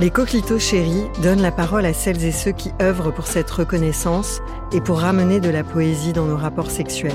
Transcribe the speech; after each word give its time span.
Les 0.00 0.10
coquelitos 0.10 0.58
chéris 0.58 1.08
donnent 1.22 1.40
la 1.40 1.52
parole 1.52 1.86
à 1.86 1.92
celles 1.92 2.24
et 2.24 2.32
ceux 2.32 2.50
qui 2.50 2.72
œuvrent 2.82 3.14
pour 3.14 3.28
cette 3.28 3.50
reconnaissance 3.50 4.42
et 4.72 4.80
pour 4.80 4.98
ramener 4.98 5.38
de 5.38 5.50
la 5.50 5.62
poésie 5.62 6.12
dans 6.12 6.24
nos 6.24 6.36
rapports 6.36 6.70
sexuels. 6.70 7.12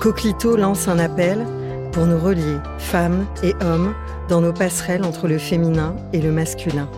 Coquelito 0.00 0.56
lance 0.56 0.88
un 0.88 0.98
appel 0.98 1.46
pour 1.92 2.06
nous 2.06 2.18
relier, 2.18 2.56
femmes 2.78 3.26
et 3.42 3.54
hommes, 3.62 3.94
dans 4.30 4.40
nos 4.40 4.54
passerelles 4.54 5.04
entre 5.04 5.28
le 5.28 5.36
féminin 5.36 5.94
et 6.14 6.22
le 6.22 6.32
masculin. 6.32 6.88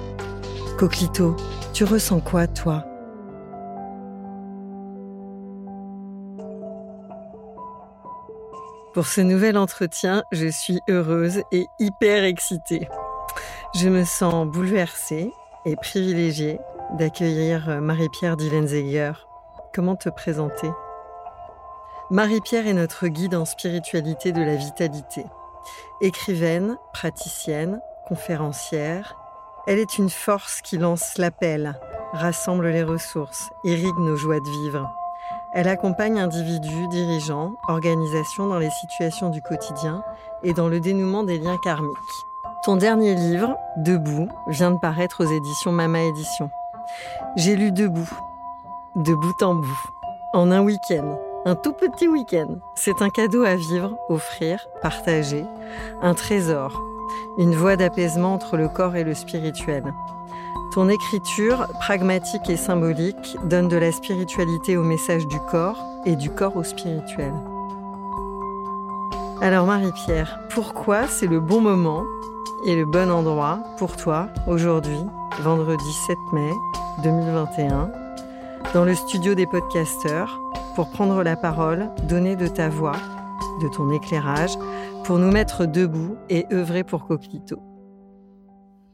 Coquelito, 0.79 1.35
tu 1.73 1.83
ressens 1.83 2.21
quoi, 2.21 2.47
toi? 2.47 2.85
Pour 8.95 9.07
ce 9.09 9.21
nouvel 9.21 9.59
entretien, 9.59 10.23
je 10.31 10.47
suis 10.47 10.79
heureuse 10.89 11.43
et 11.51 11.67
hyper 11.81 12.23
excitée. 12.23 12.87
Je 13.77 13.89
me 13.89 14.05
sens 14.05 14.47
bouleversée 14.47 15.33
et 15.65 15.75
privilégiée 15.75 16.61
d'accueillir 16.93 17.81
Marie-Pierre 17.81 18.37
Dillenzeger. 18.37 19.13
Comment 19.75 19.97
te 19.97 20.09
présenter? 20.09 20.71
Marie-Pierre 22.09 22.69
est 22.69 22.73
notre 22.73 23.09
guide 23.09 23.35
en 23.35 23.45
spiritualité 23.45 24.31
de 24.31 24.43
la 24.43 24.55
vitalité. 24.55 25.27
Écrivaine, 26.01 26.79
praticienne, 26.93 27.81
conférencière, 28.07 29.17
elle 29.67 29.81
est 29.81 29.99
une 29.99 30.11
force 30.11 30.61
qui 30.63 30.79
lance 30.79 31.19
l'appel, 31.19 31.75
rassemble 32.13 32.69
les 32.69 32.85
ressources, 32.85 33.51
irrigue 33.65 33.99
nos 33.99 34.15
joies 34.15 34.39
de 34.39 34.51
vivre. 34.63 34.89
Elle 35.53 35.67
accompagne 35.67 36.21
individus, 36.21 36.87
dirigeants, 36.91 37.57
organisations 37.67 38.47
dans 38.47 38.59
les 38.61 38.71
situations 38.71 39.31
du 39.31 39.43
quotidien 39.43 40.05
et 40.45 40.53
dans 40.53 40.69
le 40.69 40.79
dénouement 40.79 41.25
des 41.25 41.39
liens 41.39 41.59
karmiques. 41.65 41.99
Ton 42.65 42.77
dernier 42.77 43.15
livre, 43.15 43.59
Debout, 43.77 44.27
vient 44.47 44.71
de 44.71 44.79
paraître 44.79 45.23
aux 45.23 45.31
éditions 45.31 45.71
Mama 45.71 46.01
Édition. 46.01 46.49
J'ai 47.37 47.57
lu 47.57 47.73
Debout, 47.73 48.11
de 48.97 49.13
bout 49.13 49.43
en 49.43 49.55
bout, 49.55 49.91
en 50.33 50.51
un 50.51 50.63
week-end, 50.63 51.19
un 51.45 51.57
tout 51.57 51.75
petit 51.75 52.09
week-end. 52.09 52.57
C'est 52.75 53.03
un 53.03 53.11
cadeau 53.11 53.45
à 53.45 53.57
vivre, 53.57 53.99
offrir, 54.09 54.67
partager, 54.81 55.45
un 56.01 56.15
trésor, 56.15 56.81
une 57.37 57.55
voie 57.55 57.77
d'apaisement 57.77 58.33
entre 58.33 58.57
le 58.57 58.69
corps 58.69 58.97
et 58.97 59.05
le 59.05 59.13
spirituel. 59.13 59.93
Ton 60.73 60.89
écriture, 60.89 61.67
pragmatique 61.81 62.49
et 62.49 62.57
symbolique, 62.57 63.37
donne 63.45 63.69
de 63.69 63.77
la 63.77 63.93
spiritualité 63.93 64.79
au 64.79 64.83
message 64.83 65.27
du 65.27 65.39
corps 65.51 65.85
et 66.07 66.17
du 66.17 66.31
corps 66.31 66.57
au 66.57 66.65
spirituel. 66.65 67.35
Alors 69.43 69.67
Marie-Pierre, 69.67 70.41
pourquoi 70.49 71.07
c'est 71.09 71.27
le 71.27 71.41
bon 71.41 71.61
moment 71.61 72.05
et 72.67 72.75
le 72.75 72.87
bon 72.87 73.11
endroit 73.11 73.63
pour 73.77 73.97
toi 73.97 74.31
aujourd'hui, 74.47 74.99
vendredi 75.41 75.93
7 76.07 76.17
mai 76.33 76.51
2021, 77.03 77.93
dans 78.73 78.85
le 78.87 78.95
studio 78.95 79.35
des 79.35 79.47
podcasteurs, 79.47 80.41
pour 80.75 80.91
prendre 80.91 81.23
la 81.23 81.37
parole, 81.37 81.91
donner 82.09 82.37
de 82.37 82.47
ta 82.47 82.71
voix, 82.71 82.97
de 83.61 83.69
ton 83.69 83.91
éclairage, 83.91 84.57
pour 85.05 85.19
nous 85.19 85.31
mettre 85.31 85.67
debout 85.67 86.17
et 86.31 86.47
œuvrer 86.53 86.85
pour 86.85 87.07
Coquito 87.07 87.61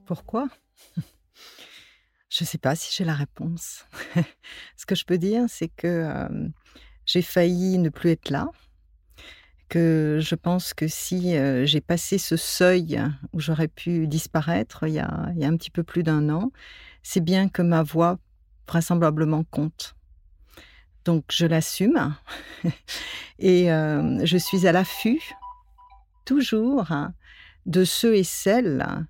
Pourquoi? 0.05 0.49
Je 2.29 2.45
ne 2.45 2.47
sais 2.47 2.59
pas 2.59 2.75
si 2.75 2.93
j'ai 2.93 3.05
la 3.05 3.15
réponse. 3.15 3.87
Ce 4.77 4.85
que 4.85 4.97
je 4.97 5.05
peux 5.05 5.19
dire, 5.19 5.45
c'est 5.49 5.69
que 5.69 6.29
j'ai 7.07 7.23
failli 7.23 7.79
ne 7.79 7.89
plus 7.89 8.11
être 8.11 8.31
là, 8.31 8.49
que 9.71 10.19
je 10.21 10.35
pense 10.35 10.75
que 10.75 10.89
si 10.89 11.35
j'ai 11.65 11.81
passé 11.81 12.19
ce 12.19 12.37
seuil 12.37 13.01
où 13.33 13.41
j'aurais 13.41 13.69
pu 13.69 14.07
disparaître 14.07 14.87
il 14.87 14.95
y, 14.95 14.99
a, 14.99 15.33
un 15.43 15.57
petit 15.57 15.71
peu 15.71 15.83
plus 15.83 16.03
d'un 16.03 16.29
an, 16.29 16.51
c'est 17.03 17.25
bien 17.25 17.49
que 17.49 17.63
ma 17.63 17.83
voix 17.83 18.19
vraisemblablement 18.69 19.45
compte. 19.45 19.95
Donc 21.05 21.25
je 21.31 21.47
l'assume 21.47 22.15
et 23.39 23.67
je 23.69 24.37
suis 24.37 24.67
à 24.67 24.73
l'affût 24.73 25.23
toujours 26.25 26.89
de 27.65 27.85
ceux 27.85 28.17
et 28.17 28.25
celles 28.25 29.07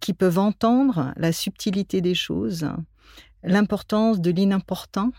qui 0.00 0.12
peuvent 0.12 0.38
entendre 0.38 1.14
la 1.16 1.32
subtilité 1.32 2.00
des 2.00 2.14
choses, 2.14 2.68
l'importance 3.44 4.20
de 4.20 4.30
l'inimportant, 4.32 5.12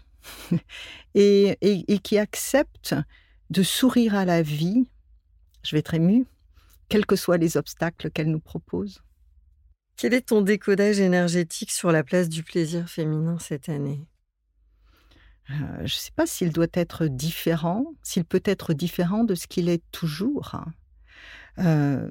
et, 1.16 1.58
qui 2.04 2.18
acceptent 2.18 2.96
de 3.54 3.62
sourire 3.62 4.16
à 4.16 4.26
la 4.26 4.42
vie, 4.42 4.90
je 5.62 5.76
vais 5.76 5.80
être 5.80 5.94
émue, 5.94 6.26
quels 6.90 7.06
que 7.06 7.16
soient 7.16 7.38
les 7.38 7.56
obstacles 7.56 8.10
qu'elle 8.10 8.32
nous 8.32 8.40
propose. 8.40 9.04
Quel 9.96 10.16
est 10.16 10.30
ton 10.30 10.42
décodage 10.42 11.00
énergétique 11.00 11.70
sur 11.72 11.92
la 11.92 12.04
place 12.04 12.30
du 12.30 12.42
plaisir 12.42 12.90
féminin 12.90 13.38
cette 13.38 13.70
année? 13.70 14.08
Euh, 15.52 15.78
Je 15.78 15.84
ne 15.84 15.88
sais 15.88 16.12
pas 16.16 16.26
s'il 16.26 16.52
doit 16.52 16.74
être 16.74 17.06
différent, 17.06 17.94
s'il 18.02 18.26
peut 18.26 18.42
être 18.44 18.74
différent 18.74 19.24
de 19.24 19.36
ce 19.36 19.46
qu'il 19.46 19.70
est 19.70 19.84
toujours. 19.92 20.56
Euh, 21.60 22.10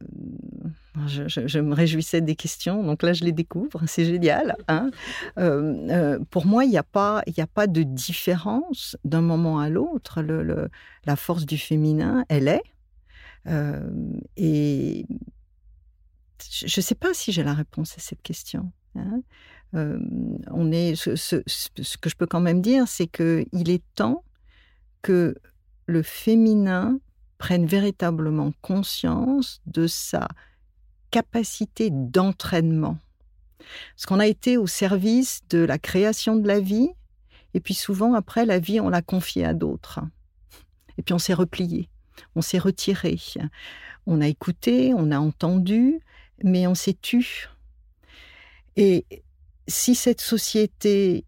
je, 1.06 1.58
me 1.58 1.74
réjouissais 1.74 2.20
des 2.20 2.36
questions, 2.36 2.84
donc 2.84 3.02
là 3.02 3.12
je 3.12 3.24
les 3.24 3.32
découvre, 3.32 3.82
c'est 3.86 4.04
génial. 4.04 4.56
Hein. 4.68 4.90
Euh, 5.38 5.88
euh, 5.90 6.18
pour 6.30 6.46
moi, 6.46 6.64
il 6.64 6.70
n'y 6.70 6.78
a, 6.78 6.82
pas, 6.82 7.22
de 7.26 7.82
différence 7.82 8.96
d'un 9.04 9.20
moment 9.20 9.58
à 9.58 9.68
l'autre. 9.68 10.22
La 11.04 11.16
force 11.16 11.46
du 11.46 11.58
féminin, 11.58 12.24
elle 12.28 12.48
est. 12.48 12.62
et 14.36 15.06
je 16.50 16.80
ne 16.80 16.82
sais 16.82 16.94
pas 16.94 17.14
si 17.14 17.32
j'ai 17.32 17.42
la 17.42 17.54
réponse 17.54 17.96
à 17.96 18.00
cette 18.00 18.22
question. 18.22 18.72
Hein. 18.94 19.22
on 19.72 20.70
est, 20.70 20.94
ce, 20.94 21.16
ce, 21.16 21.96
que 21.96 22.10
je 22.10 22.16
peux 22.16 22.26
quand 22.26 22.40
même 22.40 22.60
dire, 22.60 22.86
c'est 22.86 23.06
qu'il 23.06 23.70
est 23.70 23.82
temps 23.94 24.22
que 25.00 25.34
le 25.86 26.02
féminin 26.02 26.98
prenne 27.42 27.66
véritablement 27.66 28.52
conscience 28.60 29.60
de 29.66 29.88
sa 29.88 30.28
capacité 31.10 31.90
d'entraînement. 31.90 32.98
Parce 33.58 34.06
qu'on 34.06 34.20
a 34.20 34.28
été 34.28 34.56
au 34.56 34.68
service 34.68 35.40
de 35.50 35.58
la 35.58 35.76
création 35.76 36.36
de 36.36 36.46
la 36.46 36.60
vie, 36.60 36.90
et 37.52 37.58
puis 37.58 37.74
souvent 37.74 38.14
après, 38.14 38.46
la 38.46 38.60
vie, 38.60 38.78
on 38.78 38.88
l'a 38.88 39.02
confiée 39.02 39.44
à 39.44 39.54
d'autres. 39.54 39.98
Et 40.98 41.02
puis 41.02 41.14
on 41.14 41.18
s'est 41.18 41.34
replié, 41.34 41.88
on 42.36 42.42
s'est 42.42 42.60
retiré, 42.60 43.18
on 44.06 44.20
a 44.20 44.28
écouté, 44.28 44.94
on 44.96 45.10
a 45.10 45.18
entendu, 45.18 45.98
mais 46.44 46.68
on 46.68 46.76
s'est 46.76 46.96
tu. 47.02 47.48
Et 48.76 49.04
si 49.66 49.96
cette 49.96 50.20
société 50.20 51.24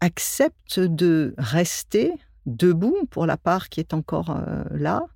accepte 0.00 0.78
de 0.78 1.34
rester 1.38 2.12
debout 2.44 3.08
pour 3.10 3.24
la 3.24 3.38
part 3.38 3.70
qui 3.70 3.80
est 3.80 3.94
encore 3.94 4.28
euh, 4.28 4.62
là, 4.70 5.06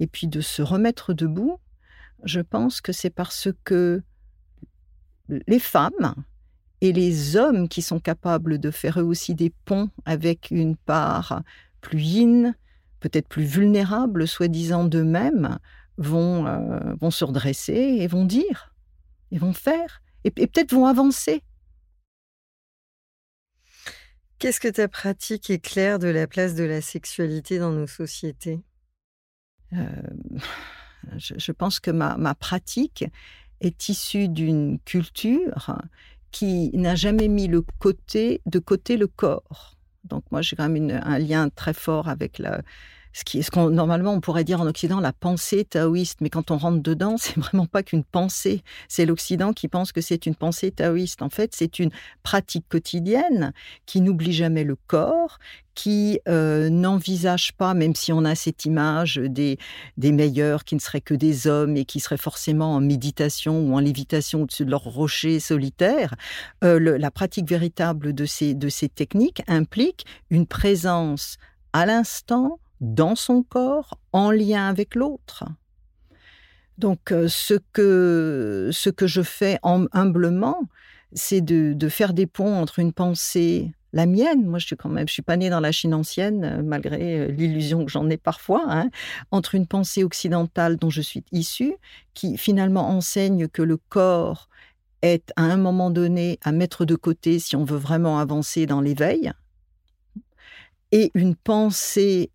et 0.00 0.06
puis 0.06 0.26
de 0.26 0.40
se 0.40 0.62
remettre 0.62 1.14
debout, 1.14 1.58
je 2.24 2.40
pense 2.40 2.80
que 2.80 2.92
c'est 2.92 3.10
parce 3.10 3.48
que 3.64 4.02
les 5.28 5.58
femmes 5.58 6.14
et 6.80 6.92
les 6.92 7.36
hommes 7.36 7.68
qui 7.68 7.82
sont 7.82 8.00
capables 8.00 8.58
de 8.58 8.70
faire 8.70 9.00
eux 9.00 9.04
aussi 9.04 9.34
des 9.34 9.50
ponts 9.64 9.90
avec 10.04 10.50
une 10.50 10.76
part 10.76 11.42
plus 11.80 12.00
yin, 12.00 12.54
peut-être 13.00 13.28
plus 13.28 13.44
vulnérable, 13.44 14.26
soi-disant 14.26 14.84
d'eux-mêmes, 14.84 15.58
vont, 15.98 16.46
euh, 16.46 16.94
vont 17.00 17.10
se 17.10 17.24
redresser 17.24 17.72
et 17.72 18.06
vont 18.06 18.24
dire, 18.24 18.74
et 19.30 19.38
vont 19.38 19.52
faire, 19.52 20.02
et, 20.24 20.30
peut-être 20.30 20.72
vont 20.72 20.86
avancer. 20.86 21.42
Qu'est-ce 24.38 24.60
que 24.60 24.68
ta 24.68 24.88
pratique 24.88 25.48
éclaire 25.48 25.98
de 25.98 26.08
la 26.08 26.26
place 26.26 26.54
de 26.54 26.64
la 26.64 26.82
sexualité 26.82 27.58
dans 27.58 27.72
nos 27.72 27.86
sociétés? 27.86 28.60
Euh, 29.72 29.86
je, 31.16 31.52
pense 31.52 31.80
que 31.80 31.90
ma, 31.90 32.34
pratique 32.34 33.04
est 33.60 33.88
issue 33.88 34.28
d'une 34.28 34.78
culture 34.80 35.76
qui 36.30 36.70
n'a 36.74 36.94
jamais 36.94 37.28
mis 37.28 37.48
le 37.48 37.62
côté, 37.78 38.42
de 38.46 38.58
côté 38.58 38.96
le 38.96 39.06
corps. 39.06 39.76
Donc 40.04 40.24
moi, 40.30 40.42
j'ai 40.42 40.56
quand 40.56 40.68
même 40.68 41.00
un 41.02 41.18
lien 41.18 41.48
très 41.48 41.72
fort 41.74 42.08
avec 42.08 42.38
la, 42.38 42.62
ce 43.16 43.24
qui 43.24 43.42
qu'on 43.44 43.70
normalement 43.70 44.12
on 44.12 44.20
pourrait 44.20 44.44
dire 44.44 44.60
en 44.60 44.66
Occident 44.66 45.00
la 45.00 45.14
pensée 45.14 45.64
taoïste, 45.64 46.18
mais 46.20 46.28
quand 46.28 46.50
on 46.50 46.58
rentre 46.58 46.82
dedans, 46.82 47.16
c'est 47.18 47.38
vraiment 47.38 47.64
pas 47.64 47.82
qu'une 47.82 48.04
pensée. 48.04 48.62
C'est 48.88 49.06
l'Occident 49.06 49.54
qui 49.54 49.68
pense 49.68 49.90
que 49.90 50.02
c'est 50.02 50.26
une 50.26 50.34
pensée 50.34 50.70
taoïste. 50.70 51.22
En 51.22 51.30
fait, 51.30 51.54
c'est 51.54 51.78
une 51.78 51.90
pratique 52.22 52.66
quotidienne 52.68 53.54
qui 53.86 54.02
n'oublie 54.02 54.34
jamais 54.34 54.64
le 54.64 54.76
corps, 54.86 55.38
qui 55.74 56.20
euh, 56.28 56.68
n'envisage 56.68 57.54
pas, 57.54 57.72
même 57.72 57.94
si 57.94 58.12
on 58.12 58.22
a 58.26 58.34
cette 58.34 58.66
image 58.66 59.16
des, 59.16 59.56
des 59.96 60.12
meilleurs 60.12 60.64
qui 60.64 60.74
ne 60.74 60.80
seraient 60.80 61.00
que 61.00 61.14
des 61.14 61.46
hommes 61.46 61.78
et 61.78 61.86
qui 61.86 62.00
seraient 62.00 62.18
forcément 62.18 62.74
en 62.74 62.80
méditation 62.82 63.60
ou 63.60 63.74
en 63.74 63.78
lévitation 63.78 64.42
au-dessus 64.42 64.66
de 64.66 64.70
leur 64.70 64.84
rocher 64.84 65.40
solitaire, 65.40 66.14
euh, 66.64 66.98
la 66.98 67.10
pratique 67.10 67.48
véritable 67.48 68.12
de 68.12 68.26
ces, 68.26 68.52
de 68.52 68.68
ces 68.68 68.90
techniques 68.90 69.42
implique 69.48 70.04
une 70.28 70.46
présence 70.46 71.38
à 71.72 71.86
l'instant 71.86 72.58
dans 72.80 73.14
son 73.14 73.42
corps, 73.42 73.98
en 74.12 74.30
lien 74.30 74.68
avec 74.68 74.94
l'autre. 74.94 75.44
Donc 76.78 77.10
euh, 77.10 77.26
ce 77.28 77.54
que, 77.72 78.70
ce 78.72 78.90
que 78.90 79.06
je 79.06 79.22
fais 79.22 79.58
humblement, 79.62 80.68
c'est 81.12 81.40
de, 81.40 81.88
faire 81.88 82.12
des 82.12 82.26
ponts 82.26 82.60
entre 82.60 82.78
une 82.78 82.92
pensée, 82.92 83.72
la 83.92 84.04
mienne, 84.04 84.44
moi 84.44 84.58
je 84.58 84.66
suis 84.66 84.76
quand 84.76 84.90
même, 84.90 85.08
je 85.08 85.14
suis 85.14 85.22
pas 85.22 85.36
née 85.36 85.48
dans 85.48 85.60
la 85.60 85.72
Chine 85.72 85.94
ancienne, 85.94 86.44
euh, 86.44 86.62
malgré 86.62 87.20
euh, 87.20 87.26
l'illusion 87.28 87.84
que 87.84 87.90
j'en 87.90 88.10
ai 88.10 88.18
parfois, 88.18 88.64
hein, 88.68 88.90
entre 89.30 89.54
une 89.54 89.66
pensée 89.66 90.04
occidentale 90.04 90.76
dont 90.76 90.90
je 90.90 91.00
suis 91.00 91.24
issue, 91.32 91.74
qui 92.12 92.36
finalement 92.36 92.88
enseigne 92.90 93.48
que 93.48 93.62
le 93.62 93.78
corps 93.78 94.48
est 95.00 95.32
à 95.36 95.42
un 95.42 95.56
moment 95.56 95.90
donné 95.90 96.38
à 96.42 96.52
mettre 96.52 96.84
de 96.84 96.94
côté 96.94 97.38
si 97.38 97.56
on 97.56 97.64
veut 97.64 97.78
vraiment 97.78 98.18
avancer 98.18 98.66
dans 98.66 98.80
l'éveil, 98.82 99.32
et 100.96 101.10
une 101.12 101.36
pensée 101.36 102.30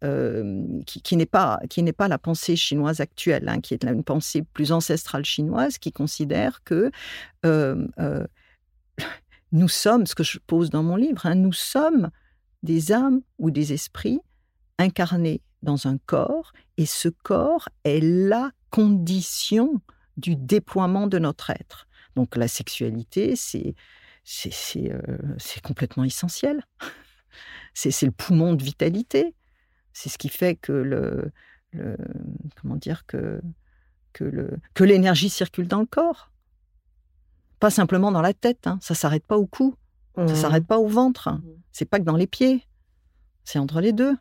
qui, 0.86 1.18
n'est 1.18 1.26
pas 1.26 1.60
qui 1.68 1.82
n'est 1.82 1.94
pas 1.94 2.08
la 2.08 2.20
pensée 2.20 2.56
chinoise 2.56 3.02
actuelle, 3.02 3.50
hein, 3.50 3.60
qui 3.60 3.74
est 3.74 3.84
une 3.84 4.04
pensée 4.04 4.44
plus 4.44 4.72
ancestrale 4.72 5.26
chinoise, 5.26 5.80
qui 5.80 5.92
considère 5.92 6.64
que 6.64 6.92
nous 9.52 9.68
sommes, 9.68 10.06
ce 10.06 10.14
que 10.14 10.24
je 10.24 10.38
pose 10.38 10.70
dans 10.70 10.84
mon 10.84 10.96
livre, 10.96 11.26
hein, 11.26 11.34
nous 11.34 11.54
sommes 11.54 12.12
des 12.62 12.92
âmes 12.92 13.22
ou 13.40 13.50
des 13.50 13.74
esprits 13.74 14.20
incarnés 14.78 15.42
dans 15.64 15.88
un 15.88 15.98
corps, 15.98 16.54
et 16.78 16.86
ce 16.86 17.10
corps 17.10 17.68
est 17.84 18.00
la 18.00 18.52
condition 18.70 19.82
du 20.18 20.36
déploiement 20.36 21.08
de 21.08 21.18
notre 21.18 21.50
être. 21.50 21.88
Donc 22.16 22.36
la 22.36 22.48
sexualité, 22.48 23.36
c'est 23.36 23.74
complètement 25.64 26.04
essentiel 26.04 26.64
c'est 27.74 28.06
le 28.06 28.12
poumon 28.12 28.54
de 28.54 28.64
vitalité. 28.64 29.36
C'est 29.94 30.10
ce 30.10 30.18
qui 30.18 30.30
fait 30.30 30.56
que 30.56 30.72
le, 30.72 31.32
comment 32.56 32.76
dire 32.76 33.06
que 33.06 33.42
que 34.14 34.84
l'énergie 34.84 35.30
circule 35.30 35.68
dans 35.68 35.80
le 35.80 35.86
corps, 35.86 36.32
pas 37.62 37.70
simplement 37.70 38.12
dans 38.12 38.22
la 38.22 38.34
tête. 38.34 38.68
Hein. 38.68 38.80
Ça 38.82 38.96
s'arrête 38.96 39.24
pas 39.26 39.38
au 39.38 39.46
cou, 39.46 39.76
ça 40.16 40.24
mmh. 40.24 40.36
s'arrête 40.36 40.68
pas 40.68 40.80
au 40.80 40.88
ventre. 40.88 41.30
Mmh. 41.30 41.44
C'est 41.72 41.86
pas 41.86 42.00
que 42.00 42.04
dans 42.04 42.18
les 42.18 42.28
pieds, 42.28 42.68
c'est 43.46 43.60
entre 43.60 43.80
les 43.80 43.94
deux. 43.94 44.18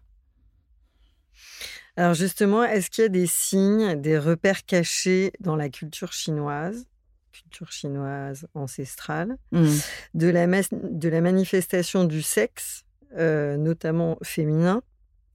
Alors 1.97 2.15
justement, 2.15 2.62
est-ce 2.62 2.91
qu'il 2.91 3.03
y 3.03 3.07
a 3.07 3.09
des 3.09 3.27
signes, 3.27 4.01
des 4.01 4.19
repères 4.19 4.65
cachés 4.65 5.33
dans 5.41 5.57
la 5.57 5.69
culture 5.69 6.12
chinoise, 6.12 6.87
culture 7.33 7.73
chinoise 7.73 8.47
ancestrale, 8.55 9.37
mmh. 9.53 9.69
de, 10.15 10.29
la 10.29 10.47
de 10.47 11.09
la 11.09 11.21
manifestation 11.21 12.05
du 12.05 12.23
sexe 12.23 12.85
euh, 13.17 13.57
notamment 13.57 14.19
féminin, 14.23 14.83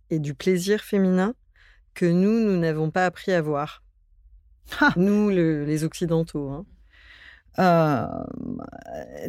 et 0.10 0.19
du 0.19 0.33
plaisir 0.33 0.81
féminin 0.81 1.33
que 1.94 2.06
nous, 2.06 2.39
nous 2.39 2.57
n'avons 2.57 2.92
pas 2.92 3.06
appris 3.06 3.31
à 3.31 3.42
voir. 3.42 3.83
Nous, 4.95 5.30
les 5.30 5.83
Occidentaux. 5.83 6.50
Hein. 6.50 6.66
Euh, 7.60 8.07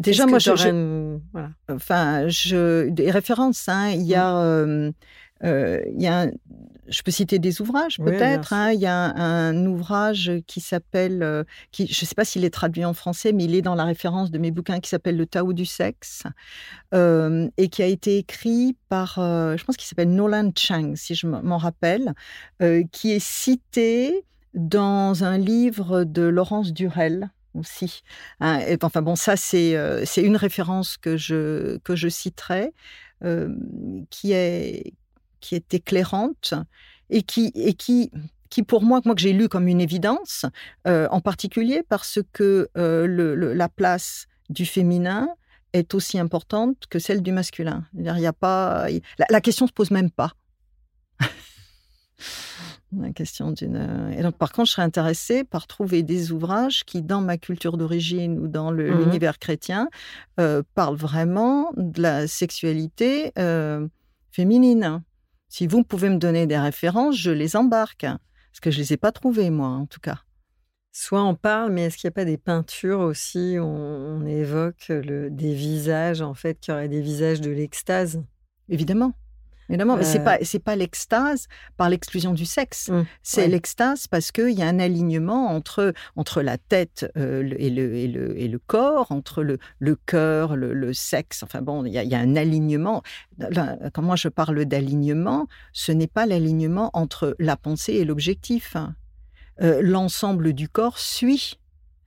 déjà, 0.00 0.26
moi, 0.26 0.38
je, 0.38 1.18
voilà. 1.32 1.50
enfin, 1.68 2.28
je, 2.28 2.88
des 2.88 3.10
références. 3.10 3.68
Hein, 3.68 3.90
il 3.90 4.02
y 4.02 4.14
a, 4.14 4.32
mmh. 4.32 4.44
euh, 4.44 4.92
il 5.42 6.00
y 6.00 6.06
a 6.06 6.26
je 6.88 7.02
peux 7.02 7.10
citer 7.10 7.38
des 7.38 7.60
ouvrages 7.60 7.98
peut-être. 7.98 8.52
Hein. 8.52 8.72
Il 8.72 8.80
y 8.80 8.86
a 8.86 9.12
un, 9.16 9.66
ouvrage 9.66 10.32
qui 10.46 10.60
s'appelle, 10.60 11.22
euh, 11.22 11.44
qui, 11.72 11.86
je 11.86 12.02
ne 12.02 12.06
sais 12.06 12.14
pas 12.14 12.24
s'il 12.24 12.44
est 12.44 12.50
traduit 12.50 12.84
en 12.84 12.94
français, 12.94 13.32
mais 13.32 13.44
il 13.44 13.54
est 13.54 13.62
dans 13.62 13.74
la 13.74 13.84
référence 13.84 14.30
de 14.30 14.38
mes 14.38 14.50
bouquins 14.50 14.80
qui 14.80 14.88
s'appelle 14.88 15.16
Le 15.16 15.26
Tao 15.26 15.52
du 15.52 15.66
sexe 15.66 16.24
euh, 16.94 17.48
et 17.56 17.68
qui 17.68 17.82
a 17.82 17.86
été 17.86 18.18
écrit 18.18 18.76
par, 18.88 19.18
euh, 19.18 19.56
je 19.56 19.64
pense 19.64 19.76
qu'il 19.76 19.86
s'appelle 19.86 20.14
Nolan 20.14 20.50
Chang, 20.56 20.94
si 20.94 21.14
je 21.14 21.26
m'en 21.26 21.58
rappelle, 21.58 22.14
qui 22.92 23.12
est 23.12 23.24
cité 23.24 24.24
dans 24.54 25.24
un 25.24 25.38
livre 25.38 26.04
de 26.04 26.22
Laurence 26.22 26.72
Durel 26.72 27.30
aussi. 27.54 28.02
Hein. 28.40 28.60
et, 28.60 28.78
enfin 28.82 29.02
bon, 29.02 29.16
ça 29.16 29.36
c'est 29.36 29.76
c'est 30.04 30.22
une 30.22 30.36
référence 30.36 30.96
que 30.96 31.16
je 31.16 31.78
que 31.78 31.96
je 31.96 32.08
citerai, 32.08 32.72
qui 34.10 34.32
est 34.32 34.94
qui 35.46 35.54
est 35.54 35.74
éclairante 35.74 36.54
et 37.08 37.22
qui, 37.22 37.52
et 37.54 37.74
qui, 37.74 38.10
qui 38.50 38.64
pour 38.64 38.82
moi, 38.82 39.00
moi 39.04 39.14
que 39.14 39.20
j'ai 39.20 39.32
lu 39.32 39.48
comme 39.48 39.68
une 39.68 39.80
évidence, 39.80 40.44
euh, 40.88 41.06
en 41.12 41.20
particulier 41.20 41.84
parce 41.88 42.18
que 42.32 42.68
euh, 42.76 43.06
le, 43.06 43.54
la 43.54 43.68
place 43.68 44.26
du 44.50 44.66
féminin 44.66 45.28
est 45.72 45.94
aussi 45.94 46.18
importante 46.18 46.86
que 46.90 46.98
celle 46.98 47.22
du 47.22 47.30
masculin. 47.30 47.84
Il 47.96 48.04
y 48.04 48.26
a 48.26 48.32
pas, 48.32 48.88
la, 49.18 49.26
la 49.30 49.40
question 49.40 49.68
se 49.68 49.72
pose 49.72 49.92
même 49.92 50.10
pas. 50.10 50.32
la 52.96 53.12
question 53.12 53.52
d'une. 53.52 54.12
Et 54.16 54.22
donc, 54.22 54.36
par 54.36 54.50
contre, 54.50 54.66
je 54.66 54.72
serais 54.72 54.82
intéressée 54.82 55.44
par 55.44 55.68
trouver 55.68 56.02
des 56.02 56.32
ouvrages 56.32 56.82
qui, 56.84 57.02
dans 57.02 57.20
ma 57.20 57.36
culture 57.36 57.76
d'origine 57.76 58.36
ou 58.40 58.48
dans 58.48 58.72
mmh 58.72 58.80
l'univers 58.80 59.38
chrétien, 59.38 59.88
euh, 60.40 60.64
parlent 60.74 60.96
vraiment 60.96 61.70
de 61.76 62.02
la 62.02 62.26
sexualité 62.26 63.32
féminine. 64.32 65.02
Si 65.48 65.66
vous 65.66 65.84
pouvez 65.84 66.08
me 66.08 66.18
donner 66.18 66.46
des 66.46 66.58
références, 66.58 67.16
je 67.16 67.30
les 67.30 67.56
embarque. 67.56 68.02
Parce 68.02 68.60
que 68.60 68.70
je 68.70 68.78
ne 68.78 68.82
les 68.82 68.92
ai 68.94 68.96
pas 68.96 69.12
trouvées, 69.12 69.50
moi, 69.50 69.68
en 69.68 69.86
tout 69.86 70.00
cas. 70.00 70.22
Soit 70.92 71.22
on 71.22 71.34
parle, 71.34 71.72
mais 71.72 71.84
est-ce 71.84 71.98
qu'il 71.98 72.08
n'y 72.08 72.12
a 72.12 72.14
pas 72.14 72.24
des 72.24 72.38
peintures 72.38 73.00
aussi 73.00 73.58
où 73.58 73.64
on, 73.64 74.24
évoque 74.24 74.90
des 74.90 75.54
visages, 75.54 76.22
en 76.22 76.32
fait, 76.32 76.58
qui 76.58 76.72
auraient 76.72 76.88
des 76.88 77.02
visages 77.02 77.42
de 77.42 77.50
l'extase? 77.50 78.22
Évidemment. 78.68 79.12
Évidemment, 79.68 79.96
mais 79.96 80.04
c'est 80.04 80.22
pas 80.22 80.38
c'est 80.42 80.60
pas 80.60 80.76
l'extase 80.76 81.48
par 81.76 81.88
l'exclusion 81.88 82.32
du 82.32 82.46
sexe. 82.46 82.88
Mmh, 82.88 83.04
c'est 83.22 83.48
l'extase 83.48 84.06
parce 84.06 84.30
qu'il 84.30 84.50
y 84.50 84.62
a 84.62 84.68
un 84.68 84.78
alignement 84.78 85.48
entre 85.48 85.92
entre 86.14 86.42
la 86.42 86.56
tête 86.56 87.10
euh, 87.16 87.52
et 87.58 87.70
le 87.70 87.94
et 87.94 88.08
le 88.08 88.38
et 88.38 88.48
le 88.48 88.58
corps, 88.58 89.10
entre 89.10 89.42
le 89.42 89.58
le 89.78 89.96
cœur, 89.96 90.56
le, 90.56 90.92
sexe. 90.92 91.42
Enfin 91.42 91.62
bon, 91.62 91.84
il 91.84 91.92
y 91.92 91.98
a, 91.98 92.04
il 92.04 92.10
y 92.10 92.14
a 92.14 92.18
un 92.18 92.36
alignement. 92.36 93.02
quand 93.92 94.02
moi 94.02 94.16
je 94.16 94.28
parle 94.28 94.64
d'alignement, 94.64 95.48
ce 95.72 95.92
n'est 95.92 96.06
pas 96.06 96.26
l'alignement 96.26 96.90
entre 96.94 97.34
la 97.38 97.56
pensée 97.56 97.94
et 97.94 98.04
l'objectif. 98.04 98.76
Euh, 99.62 99.80
l'ensemble 99.82 100.52
du 100.52 100.68
corps 100.68 100.98
suit 100.98 101.58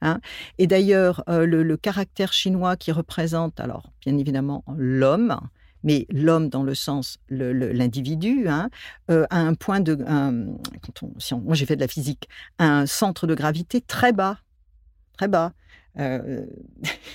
Hein. 0.01 0.21
Et 0.57 0.67
d'ailleurs, 0.67 1.23
euh, 1.29 1.45
le, 1.45 1.63
le, 1.63 1.77
caractère 1.77 2.31
chinois 2.31 2.77
qui 2.77 2.91
représente, 2.91 3.59
alors 3.59 3.91
bien 4.01 4.17
évidemment, 4.17 4.63
l'homme, 4.77 5.37
mais 5.83 6.05
l'homme 6.09 6.49
dans 6.49 6.63
le 6.63 6.75
sens 6.75 7.17
l'individu 7.29 8.47
hein, 8.47 8.69
euh, 9.09 9.25
a 9.29 9.39
un 9.39 9.53
point 9.53 9.79
de 9.79 9.95
quand 9.95 11.03
on, 11.03 11.19
si 11.19 11.35
moi 11.35 11.55
j'ai 11.55 11.65
fait 11.65 11.75
de 11.75 11.81
la 11.81 11.87
physique 11.87 12.27
un 12.57 12.85
centre 12.85 13.27
de 13.27 13.35
gravité 13.35 13.81
très 13.81 14.11
bas 14.11 14.39
très 15.17 15.27
bas 15.27 15.53
euh, 15.97 16.45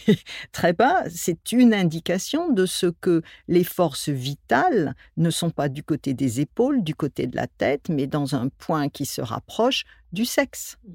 très 0.53 0.73
bas, 0.73 1.05
c'est 1.09 1.53
une 1.53 1.73
indication 1.73 2.53
de 2.53 2.67
ce 2.67 2.87
que 2.87 3.23
les 3.49 3.65
forces 3.65 4.09
vitales 4.09 4.95
ne 5.17 5.31
sont 5.31 5.51
pas 5.51 5.69
du 5.69 5.83
côté 5.83 6.13
des 6.13 6.41
épaules, 6.41 6.83
du 6.83 6.95
côté 6.95 7.27
de 7.27 7.37
la 7.37 7.47
tête, 7.47 7.89
mais 7.89 8.07
dans 8.07 8.35
un 8.35 8.49
point 8.49 8.89
qui 8.89 9.07
se 9.07 9.21
rapproche 9.21 9.85
du 10.13 10.25
sexe, 10.25 10.77
mmh. 10.85 10.93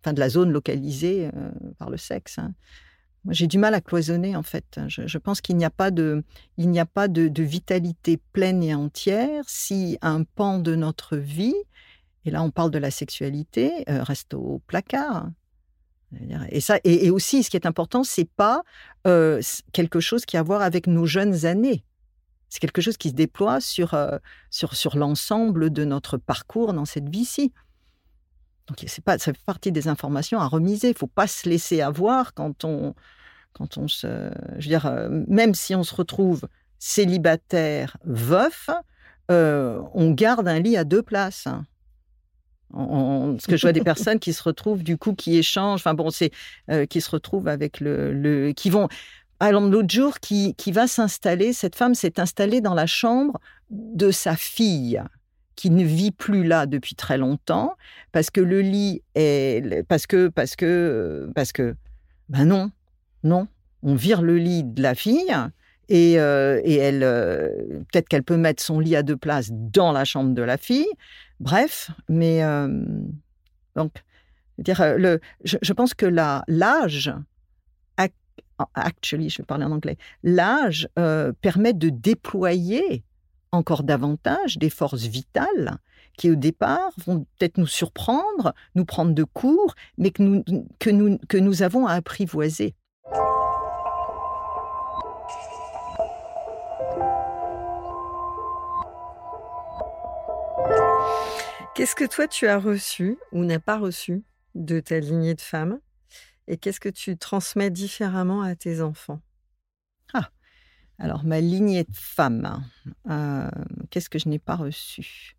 enfin 0.00 0.12
de 0.12 0.20
la 0.20 0.28
zone 0.28 0.52
localisée 0.52 1.30
euh, 1.34 1.50
par 1.78 1.90
le 1.90 1.96
sexe. 1.96 2.38
Hein. 2.38 2.52
J'ai 3.30 3.46
du 3.46 3.58
mal 3.58 3.74
à 3.74 3.80
cloisonner 3.80 4.36
en 4.36 4.42
fait. 4.42 4.80
Je, 4.88 5.18
pense 5.18 5.40
qu'il 5.40 5.56
n'y 5.56 5.64
a 5.64 5.70
pas 5.70 5.90
de, 5.90 6.22
vitalité 7.38 8.18
pleine 8.32 8.62
et 8.62 8.74
entière 8.74 9.44
si 9.46 9.98
un 10.02 10.24
pan 10.24 10.58
de 10.58 10.74
notre 10.74 11.16
vie, 11.16 11.54
et 12.24 12.30
là 12.30 12.42
on 12.42 12.50
parle 12.50 12.70
de 12.70 12.78
la 12.78 12.90
sexualité, 12.90 13.84
euh, 13.88 14.02
reste 14.02 14.34
au 14.34 14.60
placard. 14.66 15.28
Et 16.50 16.60
ça, 16.60 16.78
et, 16.84 17.10
aussi, 17.10 17.42
ce 17.42 17.50
qui 17.50 17.56
est 17.56 17.66
important, 17.66 18.04
c'est 18.04 18.28
pas 18.36 18.62
euh, 19.06 19.40
quelque 19.72 20.00
chose 20.00 20.24
qui 20.24 20.36
a 20.36 20.40
à 20.40 20.42
voir 20.42 20.62
avec 20.62 20.86
nos 20.86 21.04
jeunes 21.04 21.44
années. 21.46 21.84
C'est 22.48 22.60
quelque 22.60 22.80
chose 22.80 22.96
qui 22.96 23.10
se 23.10 23.14
déploie 23.14 23.60
sur, 23.60 23.94
euh, 23.94 24.18
l'ensemble 24.94 25.70
de 25.70 25.84
notre 25.84 26.16
parcours 26.16 26.72
dans 26.72 26.84
cette 26.84 27.08
vie-ci. 27.08 27.52
Donc, 28.66 28.82
c'est 28.86 29.04
pas, 29.04 29.18
ça 29.18 29.32
fait 29.32 29.44
partie 29.44 29.72
des 29.72 29.88
informations 29.88 30.40
à 30.40 30.46
remiser. 30.46 30.88
Il 30.88 30.96
faut 30.96 31.06
pas 31.06 31.26
se 31.26 31.48
laisser 31.48 31.80
avoir 31.80 32.34
quand 32.34 32.64
on, 32.64 32.94
quand 33.52 33.78
on 33.78 33.88
se, 33.88 34.30
je 34.58 34.64
veux 34.64 34.68
dire, 34.68 34.86
euh, 34.86 35.08
même 35.28 35.54
si 35.54 35.74
on 35.74 35.82
se 35.82 35.94
retrouve 35.94 36.48
célibataire, 36.78 37.96
veuf, 38.04 38.68
on 39.28 40.10
garde 40.12 40.46
un 40.46 40.60
lit 40.60 40.76
à 40.76 40.84
deux 40.84 41.02
places. 41.02 41.46
Hein 41.46 41.66
ce 42.74 43.46
que 43.46 43.56
je 43.56 43.62
vois 43.62 43.72
des 43.72 43.80
personnes 43.84 44.18
qui 44.18 44.32
se 44.32 44.42
retrouvent 44.42 44.82
du 44.82 44.96
coup 44.96 45.14
qui 45.14 45.36
échangent 45.36 45.80
enfin 45.80 45.94
bon 45.94 46.10
c'est 46.10 46.30
euh, 46.70 46.86
qui 46.86 47.00
se 47.00 47.10
retrouvent 47.10 47.48
avec 47.48 47.80
le, 47.80 48.12
le 48.12 48.52
qui 48.52 48.70
vont 48.70 48.88
alors 49.38 49.62
l'autre 49.62 49.90
jour 49.90 50.18
qui, 50.20 50.54
qui 50.54 50.72
va 50.72 50.86
s'installer 50.86 51.52
cette 51.52 51.76
femme 51.76 51.94
s'est 51.94 52.18
installée 52.18 52.60
dans 52.60 52.74
la 52.74 52.86
chambre 52.86 53.40
de 53.70 54.10
sa 54.10 54.36
fille 54.36 55.02
qui 55.56 55.70
ne 55.70 55.82
vit 55.82 56.12
plus 56.12 56.44
là 56.44 56.66
depuis 56.66 56.94
très 56.94 57.18
longtemps 57.18 57.76
parce 58.12 58.30
que 58.30 58.40
le 58.40 58.60
lit 58.60 59.02
est 59.14 59.82
parce 59.88 60.06
que 60.06 60.28
parce 60.28 60.54
que 60.54 61.30
parce 61.34 61.52
que 61.52 61.74
ben 62.28 62.44
non 62.44 62.70
non 63.24 63.48
on 63.82 63.94
vire 63.94 64.22
le 64.22 64.36
lit 64.36 64.64
de 64.64 64.82
la 64.82 64.94
fille 64.94 65.34
et, 65.88 66.18
euh, 66.18 66.60
et 66.64 66.74
elle, 66.74 67.02
euh, 67.02 67.48
peut-être 67.92 68.08
qu'elle 68.08 68.24
peut 68.24 68.36
mettre 68.36 68.62
son 68.62 68.80
lit 68.80 68.96
à 68.96 69.02
deux 69.02 69.16
places 69.16 69.50
dans 69.52 69.92
la 69.92 70.04
chambre 70.04 70.34
de 70.34 70.42
la 70.42 70.56
fille. 70.56 70.88
Bref, 71.38 71.90
mais 72.08 72.42
euh, 72.42 72.84
donc, 73.76 73.92
dire, 74.58 74.96
le, 74.96 75.20
je, 75.44 75.72
pense 75.72 75.94
que 75.94 76.06
l'âge, 76.06 77.12
actually, 78.74 79.28
je 79.28 79.42
vais 79.42 79.44
parler 79.44 79.64
en 79.64 79.72
anglais, 79.72 79.98
l'âge 80.22 80.88
permet 81.40 81.74
de 81.74 81.90
déployer 81.90 83.04
encore 83.56 83.82
davantage 83.82 84.58
des 84.58 84.70
forces 84.70 85.02
vitales 85.02 85.78
qui 86.16 86.30
au 86.30 86.34
départ 86.34 86.92
vont 87.06 87.26
peut-être 87.38 87.58
nous 87.58 87.66
surprendre, 87.66 88.54
nous 88.74 88.84
prendre 88.84 89.12
de 89.12 89.24
court, 89.24 89.74
mais 89.98 90.10
que 90.10 90.22
nous, 90.22 90.44
que 90.78 90.90
nous, 90.90 91.18
que 91.28 91.36
nous 91.36 91.62
avons 91.62 91.86
à 91.86 91.92
apprivoiser. 91.92 92.74
Qu'est-ce 101.74 101.94
que 101.94 102.06
toi 102.06 102.26
tu 102.26 102.46
as 102.46 102.58
reçu 102.58 103.18
ou 103.32 103.44
n'as 103.44 103.58
pas 103.58 103.76
reçu 103.76 104.24
de 104.54 104.80
ta 104.80 104.98
lignée 104.98 105.34
de 105.34 105.42
femmes 105.42 105.78
et 106.48 106.56
qu'est-ce 106.56 106.80
que 106.80 106.88
tu 106.88 107.18
transmets 107.18 107.70
différemment 107.70 108.40
à 108.40 108.54
tes 108.54 108.80
enfants? 108.80 109.20
Ah, 110.14 110.30
alors 110.98 111.24
ma 111.24 111.40
lignée 111.40 111.84
de 111.84 111.94
femmes, 111.94 112.62
euh, 113.10 113.48
qu'est-ce 113.90 114.08
que 114.08 114.18
je 114.18 114.28
n'ai 114.28 114.38
pas 114.38 114.56
reçu? 114.56 115.36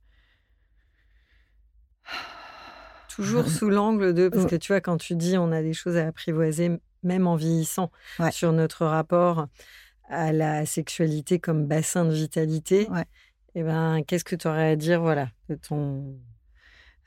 Toujours 3.09 3.47
sous 3.47 3.69
l'angle 3.69 4.13
de, 4.13 4.29
parce 4.29 4.45
que 4.45 4.55
tu 4.55 4.71
vois, 4.71 4.81
quand 4.81 4.97
tu 4.97 5.15
dis 5.15 5.37
on 5.37 5.51
a 5.51 5.63
des 5.63 5.73
choses 5.73 5.97
à 5.97 6.07
apprivoiser, 6.07 6.79
même 7.01 7.25
en 7.25 7.35
vieillissant, 7.35 7.91
sur 8.31 8.53
notre 8.53 8.85
rapport 8.85 9.47
à 10.09 10.31
la 10.31 10.65
sexualité 10.67 11.39
comme 11.39 11.65
bassin 11.65 12.05
de 12.05 12.13
vitalité, 12.13 12.87
eh 13.55 13.63
ben, 13.63 14.03
qu'est-ce 14.05 14.23
que 14.23 14.35
tu 14.35 14.47
aurais 14.47 14.71
à 14.71 14.75
dire 14.75 15.01
voilà, 15.01 15.29
de 15.49 15.55
ton 15.55 16.19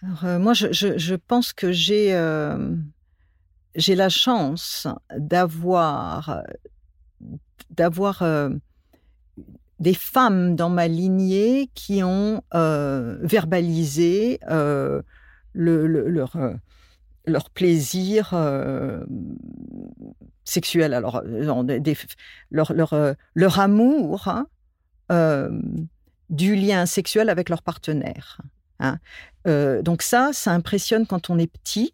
alors, 0.03 0.25
euh, 0.25 0.39
moi, 0.39 0.55
je, 0.55 0.73
je, 0.73 0.97
je, 0.97 1.15
pense 1.15 1.53
que 1.53 1.73
j'ai 1.73 2.15
euh, 2.15 2.75
j'ai 3.75 3.95
la 3.95 4.09
chance 4.09 4.87
d'avoir 5.15 6.43
d'avoir 7.71 8.23
euh, 8.23 8.51
des 9.79 9.95
femmes 9.95 10.57
dans 10.57 10.71
ma 10.71 10.89
lignée 10.89 11.71
qui 11.75 12.03
ont 12.03 12.43
verbalisé 12.53 14.41
le, 14.49 15.03
le, 15.55 16.09
leur 16.09 16.37
leur 17.27 17.51
plaisir 17.51 18.35
sexuel, 20.45 20.95
alors 20.95 21.23
leur, 21.25 21.65
leur, 22.73 23.15
leur 23.35 23.61
amour 23.61 24.29
hein, 24.29 24.47
du 26.31 26.55
lien 26.57 26.87
sexuel 26.87 27.29
avec 27.29 27.49
leur 27.49 27.63
partenaire. 27.63 28.41
Hein. 28.81 28.99
Euh, 29.47 29.83
donc 29.83 30.03
ça, 30.03 30.31
ça 30.33 30.53
impressionne 30.53 31.07
quand 31.07 31.31
on 31.31 31.39
est 31.39 31.47
petit. 31.47 31.93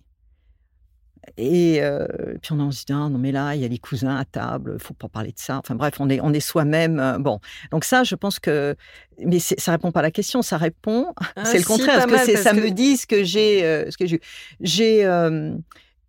Et 1.37 1.79
euh, 1.81 2.07
puis 2.41 2.53
on 2.53 2.71
se 2.71 2.85
dit 2.85 2.93
ah, 2.93 3.09
non 3.09 3.19
mais 3.19 3.33
là 3.33 3.55
il 3.55 3.61
y 3.61 3.65
a 3.65 3.69
les 3.69 3.79
cousins 3.79 4.17
à 4.17 4.25
table, 4.25 4.79
faut 4.79 4.95
pas 4.95 5.09
parler 5.09 5.33
de 5.33 5.39
ça. 5.39 5.59
Enfin 5.59 5.75
bref, 5.75 5.95
on 6.01 6.09
est 6.09 6.21
on 6.21 6.33
est 6.33 6.41
soi-même. 6.41 6.99
Euh, 6.99 7.19
bon, 7.19 7.41
donc 7.71 7.85
ça 7.85 8.05
je 8.05 8.15
pense 8.15 8.39
que 8.39 8.77
mais 9.19 9.39
ça 9.39 9.73
répond 9.73 9.93
pas 9.93 10.01
à 10.01 10.05
la 10.05 10.11
question, 10.11 10.43
ça 10.43 10.57
répond. 10.57 11.13
Ah, 11.37 11.45
c'est 11.45 11.59
le 11.59 11.65
contraire, 11.65 12.07
parce 12.07 12.27
que 12.27 12.37
ça 12.37 12.53
me 12.53 12.71
dit 12.71 12.97
ce 12.97 13.07
que 13.07 13.25
j'ai 13.25 13.61
ce 13.91 13.97
que 13.97 14.07
j'ai 14.07 14.21
j'ai 14.61 15.05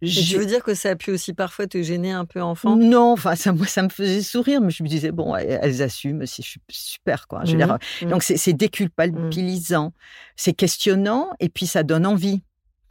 je 0.02 0.38
veux 0.38 0.46
dire 0.46 0.64
que 0.64 0.76
ça 0.76 0.92
a 0.92 0.96
pu 0.96 1.12
aussi 1.12 1.34
parfois 1.34 1.66
te 1.66 1.82
gêner 1.82 2.12
un 2.12 2.26
peu 2.26 2.42
enfant? 2.42 2.76
Non, 2.76 3.14
enfin 3.14 3.36
ça, 3.36 3.52
moi 3.52 3.66
ça 3.66 3.82
me 3.82 3.90
faisait 3.90 4.22
sourire, 4.22 4.62
mais 4.62 4.70
je 4.70 4.84
me 4.84 4.88
disais 4.88 5.12
bon, 5.12 5.36
elles, 5.36 5.82
assument, 5.82 6.26
c'est 6.26 6.44
super 6.70 7.28
quoi. 7.28 7.42
Je 7.46 7.52
veux 7.52 7.58
dire, 7.58 7.78
mmh, 8.02 8.06
mmh. 8.06 8.10
donc 8.10 8.24
c'est 8.24 8.54
déculpabilisant, 8.54 9.94
c'est 10.36 10.54
questionnant 10.54 11.30
et 11.40 11.50
puis 11.50 11.66
ça 11.66 11.84
donne 11.84 12.06
envie. 12.06 12.42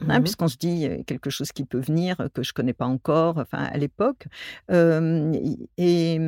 Hein, 0.07 0.19
mmh 0.19 0.23
puisqu'on 0.23 0.47
se 0.47 0.57
dit 0.57 0.87
quelque 1.07 1.31
chose 1.31 1.51
qui 1.51 1.65
peut 1.65 1.79
venir 1.79 2.17
que 2.33 2.43
je 2.43 2.53
connais 2.53 2.73
pas 2.73 2.85
encore, 2.85 3.39
enfin 3.39 3.63
à 3.63 3.77
l'époque, 3.77 4.27
et 4.69 6.19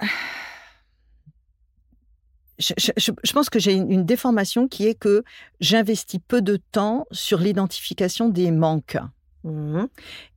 je, 2.58 3.32
pense 3.32 3.50
que 3.50 3.58
j'ai 3.58 3.72
une, 3.72 4.04
déformation 4.04 4.68
qui 4.68 4.86
est 4.86 4.94
que 4.94 5.24
j'investis 5.60 6.20
peu 6.26 6.42
de 6.42 6.58
temps 6.72 7.06
sur 7.10 7.38
l'identification 7.38 8.28
des 8.28 8.50
manques. 8.50 8.98
Mmh. 9.44 9.84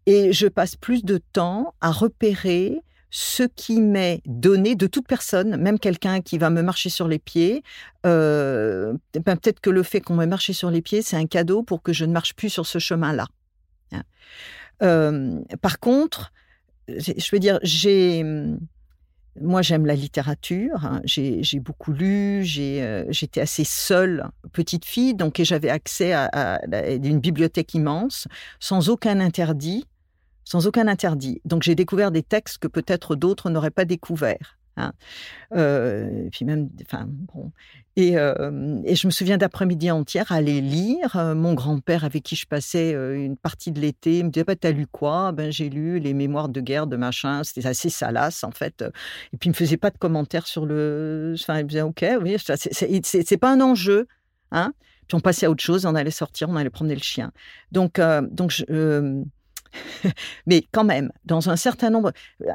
Et 0.06 0.34
je 0.34 0.48
passe 0.48 0.76
plus 0.76 1.04
de 1.04 1.18
temps 1.18 1.74
à 1.82 1.92
repérer 1.92 2.82
ce 3.20 3.42
qui 3.42 3.82
m'est 3.82 4.22
donné 4.28 4.76
de 4.76 4.86
toute 4.86 5.08
personne, 5.08 5.58
même 5.58 5.80
quelqu'un 5.80 6.22
qui 6.22 6.38
va 6.38 6.52
me 6.52 6.62
marcher 6.62 6.92
sur 6.92 7.08
les 7.08 7.18
pieds. 7.18 7.64
Euh, 8.06 8.94
ben, 9.16 9.36
peut-être 9.36 9.60
que 9.60 9.72
le 9.72 9.82
fait 9.82 10.02
qu'on 10.02 10.14
me 10.14 10.28
marche 10.28 10.52
sur 10.52 10.70
les 10.70 10.84
pieds, 10.84 11.02
c'est 11.02 11.18
un 11.18 11.26
cadeau 11.26 11.64
pour 11.64 11.82
que 11.82 11.94
je 11.94 12.06
ne 12.06 12.14
marche 12.14 12.36
plus 12.36 12.52
sur 12.52 12.68
ce 12.68 12.78
chemin-là. 12.78 13.26
Hein. 13.92 14.04
Euh, 14.84 15.40
par 15.64 15.80
contre, 15.80 16.32
je 16.88 17.32
veux 17.32 17.40
dire, 17.40 17.58
j'ai 17.64 18.24
moi, 19.42 19.64
j'aime 19.64 19.88
la 19.88 19.96
littérature. 19.96 20.86
Hein. 20.86 21.02
J'ai 21.04 21.60
beaucoup 21.60 21.94
lu. 21.94 22.46
Euh, 22.60 23.06
j'étais 23.10 23.42
assez 23.42 23.64
seule, 23.64 24.30
petite 24.52 24.86
fille, 24.86 25.16
donc 25.16 25.42
j'avais 25.42 25.70
accès 25.70 26.14
à, 26.14 26.62
une 26.72 27.20
bibliothèque 27.20 27.74
immense, 27.74 28.28
sans 28.60 28.90
aucun 28.90 29.20
interdit, 29.20 29.86
sans 30.48 30.66
aucun 30.66 30.88
interdit. 30.88 31.42
Donc 31.44 31.64
j'ai 31.64 31.76
découvert 31.76 32.10
des 32.10 32.24
textes 32.24 32.60
que 32.60 32.70
peut-être 32.70 33.16
d'autres 33.16 33.50
n'auraient 33.50 33.70
pas 33.70 33.84
découverts. 33.84 34.58
Hein. 34.78 34.94
Euh, 35.56 36.28
et 36.28 36.30
puis 36.30 36.46
même, 36.46 36.70
enfin 36.84 37.06
bon. 37.08 37.52
Et, 37.98 38.18
euh, 38.18 38.80
et 38.86 38.96
je 38.96 39.08
me 39.08 39.12
souviens 39.12 39.38
d'après-midi 39.38 39.92
entière 39.92 40.32
aller 40.32 40.62
lire. 40.62 41.18
Euh, 41.18 41.36
mon 41.36 41.54
grand-père, 41.54 42.06
avec 42.06 42.24
qui 42.24 42.38
je 42.38 42.46
passais 42.46 42.92
une 42.92 43.36
partie 43.36 43.72
de 43.72 43.82
l'été, 43.82 44.24
me 44.24 44.30
disait 44.30 44.46
bah, 44.46 44.56
T'as 44.56 44.72
lu 44.72 44.88
quoi? 44.88 45.34
Ben 45.34 45.52
j'ai 45.52 45.70
lu 45.70 46.00
les 46.00 46.14
mémoires 46.14 46.48
de 46.48 46.62
guerre 46.62 46.88
de 46.88 46.96
machin. 46.96 47.44
C'était 47.44 47.68
assez 47.68 47.90
salace 47.90 48.46
en 48.46 48.52
fait. 48.52 48.86
Et 49.34 49.38
puis 49.38 49.48
il 49.48 49.52
me 49.52 49.56
faisait 49.56 49.78
pas 49.78 49.90
de 49.90 49.98
commentaires 49.98 50.48
sur 50.48 50.66
le. 50.66 51.36
Enfin, 51.42 51.58
il 51.58 51.64
me 51.64 51.70
disait 51.70 51.82
Ok, 51.82 52.06
oui, 52.22 52.38
c'est 52.40 53.38
pas 53.38 53.52
un 53.52 53.60
enjeu. 53.60 54.08
Hein 54.52 54.72
puis 55.08 55.16
on 55.16 55.22
passait 55.22 55.46
à 55.46 55.50
autre 55.50 55.64
chose, 55.64 55.86
on 55.86 55.96
allait 55.96 56.12
sortir, 56.12 56.50
on 56.50 56.58
allait 56.58 56.70
promener 56.70 56.96
le 56.96 57.02
chien. 57.02 57.32
Donc, 57.72 58.00
donc 58.30 58.52
je, 58.52 59.24
mais 60.46 60.64
quand 60.72 60.84
même, 60.84 61.12
dans 61.26 61.50
un 61.50 61.56
certain 61.56 61.90
nombre. 61.90 62.12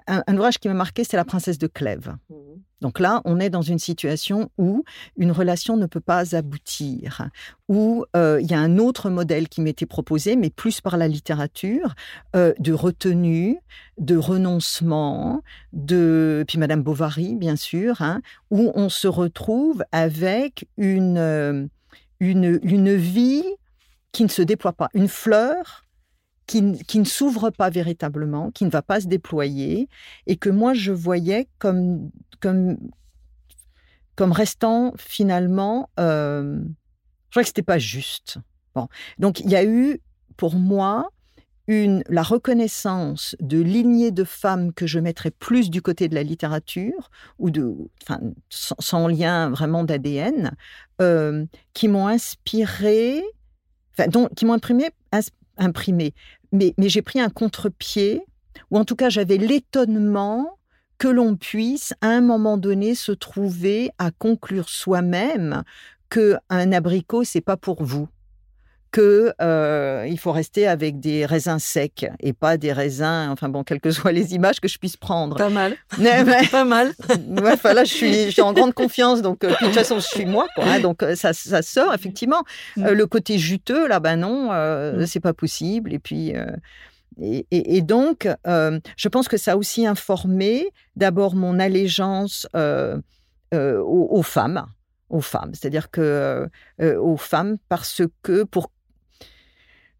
Un, 0.06 0.36
ouvrage 0.36 0.58
qui 0.58 0.68
m'a 0.68 0.74
marqué, 0.74 1.04
c'est 1.04 1.16
La 1.16 1.24
princesse 1.24 1.58
de 1.58 1.66
Clèves. 1.66 2.14
Mmh 2.30 2.34
Donc 2.80 3.00
là, 3.00 3.20
on 3.24 3.38
est 3.40 3.50
dans 3.50 3.62
une 3.62 3.78
situation 3.78 4.50
où 4.58 4.84
une 5.16 5.32
relation 5.32 5.76
ne 5.76 5.86
peut 5.86 6.00
pas 6.00 6.34
aboutir, 6.34 7.28
où 7.68 8.04
euh, 8.16 8.40
il 8.40 8.50
y 8.50 8.54
a 8.54 8.60
un 8.60 8.78
autre 8.78 9.10
modèle 9.10 9.48
qui 9.48 9.60
m'était 9.60 9.86
proposé, 9.86 10.36
mais 10.36 10.50
plus 10.50 10.80
par 10.80 10.96
la 10.96 11.08
littérature, 11.08 11.94
euh, 12.34 12.52
de 12.58 12.72
retenue, 12.72 13.58
de 13.98 14.16
renoncement, 14.16 15.42
de 15.72 16.44
puis 16.48 16.58
Madame 16.58 16.82
Bovary, 16.82 17.36
bien 17.36 17.56
sûr, 17.56 18.02
hein, 18.02 18.20
où 18.50 18.72
on 18.74 18.88
se 18.88 19.08
retrouve 19.08 19.84
avec 19.92 20.66
une, 20.76 21.18
euh, 21.18 21.66
une, 22.20 22.58
une 22.62 22.94
vie 22.94 23.44
qui 24.12 24.24
ne 24.24 24.28
se 24.28 24.42
déploie 24.42 24.72
pas, 24.72 24.90
une 24.94 25.08
fleur 25.08 25.84
qui, 26.46 26.78
qui, 26.84 26.98
ne 26.98 27.04
s'ouvre 27.04 27.50
pas 27.50 27.70
véritablement, 27.70 28.50
qui 28.50 28.64
ne 28.64 28.70
va 28.70 28.82
pas 28.82 29.00
se 29.00 29.06
déployer, 29.06 29.88
et 30.26 30.36
que 30.36 30.50
moi 30.50 30.74
je 30.74 30.92
voyais 30.92 31.48
comme 31.58 32.10
comme, 32.40 32.76
comme 34.16 34.32
restant 34.32 34.92
finalement, 34.98 35.88
euh, 36.00 36.60
je 36.62 37.30
crois 37.30 37.42
que 37.42 37.48
c'était 37.48 37.62
pas 37.62 37.78
juste. 37.78 38.38
Bon. 38.74 38.88
Donc 39.18 39.40
il 39.40 39.50
y 39.50 39.56
a 39.56 39.64
eu 39.64 40.00
pour 40.36 40.56
moi 40.56 41.08
une, 41.68 42.02
la 42.08 42.22
reconnaissance 42.22 43.36
de 43.40 43.60
lignées 43.60 44.10
de 44.10 44.24
femmes 44.24 44.72
que 44.72 44.86
je 44.86 44.98
mettrais 44.98 45.30
plus 45.30 45.70
du 45.70 45.80
côté 45.80 46.08
de 46.08 46.14
la 46.14 46.22
littérature, 46.22 47.10
ou 47.38 47.50
de, 47.50 47.74
enfin, 48.02 48.20
sans, 48.50 49.06
lien 49.06 49.50
vraiment 49.50 49.84
d'ADN, 49.84 50.56
euh, 51.00 51.46
qui 51.72 51.88
m'ont 51.88 52.08
inspiré, 52.08 53.22
enfin, 53.92 54.08
donc, 54.08 54.34
qui 54.34 54.44
m'ont 54.44 54.54
imprimé, 54.54 54.90
imprimé. 55.62 56.14
Mais, 56.52 56.74
mais 56.78 56.88
j'ai 56.88 57.02
pris 57.02 57.20
un 57.20 57.30
contre-pied, 57.30 58.22
ou 58.70 58.78
en 58.78 58.84
tout 58.84 58.96
cas 58.96 59.08
j'avais 59.08 59.38
l'étonnement 59.38 60.58
que 60.98 61.08
l'on 61.08 61.36
puisse 61.36 61.94
à 62.00 62.08
un 62.08 62.20
moment 62.20 62.58
donné 62.58 62.94
se 62.94 63.12
trouver 63.12 63.90
à 63.98 64.10
conclure 64.10 64.68
soi-même 64.68 65.62
que 66.08 66.36
un 66.50 66.72
abricot 66.72 67.24
c'est 67.24 67.40
pas 67.40 67.56
pour 67.56 67.82
vous 67.82 68.08
que 68.92 69.32
euh, 69.40 70.06
il 70.08 70.18
faut 70.18 70.30
rester 70.30 70.68
avec 70.68 71.00
des 71.00 71.26
raisins 71.26 71.58
secs 71.58 72.06
et 72.20 72.32
pas 72.32 72.56
des 72.56 72.72
raisins, 72.72 73.28
enfin 73.30 73.48
bon, 73.48 73.64
quelles 73.64 73.80
que 73.80 73.90
soient 73.90 74.12
les 74.12 74.34
images 74.34 74.60
que 74.60 74.68
je 74.68 74.78
puisse 74.78 74.96
prendre. 74.96 75.36
Pas 75.36 75.48
mal. 75.48 75.76
pas 76.50 76.64
mal. 76.64 76.92
enfin 77.44 77.72
là, 77.72 77.82
je 77.82 77.92
suis, 77.92 78.26
je 78.26 78.30
suis 78.30 78.42
en 78.42 78.52
grande 78.52 78.74
confiance, 78.74 79.22
donc 79.22 79.42
euh, 79.42 79.50
de 79.50 79.56
toute 79.56 79.74
façon, 79.74 79.98
je 79.98 80.06
suis 80.06 80.26
moi, 80.26 80.46
quoi, 80.54 80.64
hein, 80.66 80.78
donc 80.80 81.02
euh, 81.02 81.16
ça, 81.16 81.32
ça 81.32 81.62
sort 81.62 81.92
effectivement. 81.92 82.44
Mm. 82.76 82.90
le 82.90 83.06
côté 83.06 83.38
juteux, 83.38 83.88
là, 83.88 83.98
ben 83.98 84.16
non, 84.16 84.52
mm. 84.52 85.06
c'est 85.06 85.20
pas 85.20 85.32
possible. 85.32 85.92
Et 85.92 85.98
puis, 85.98 86.34
et, 87.20 87.82
donc, 87.82 88.28
euh, 88.46 88.80
je 88.96 89.08
pense 89.08 89.28
que 89.28 89.36
ça 89.36 89.52
a 89.52 89.56
aussi 89.56 89.86
informé 89.86 90.68
d'abord 90.96 91.34
mon 91.34 91.58
allégeance 91.58 92.46
euh, 92.56 92.98
euh, 93.54 93.82
aux, 93.82 94.22
femmes, 94.22 94.66
aux 95.10 95.20
femmes, 95.20 95.52
c'est-à-dire 95.54 95.90
que 95.90 96.48
aux 96.80 97.16
femmes 97.16 97.58
parce 97.68 98.02
que 98.22 98.44
pour 98.44 98.70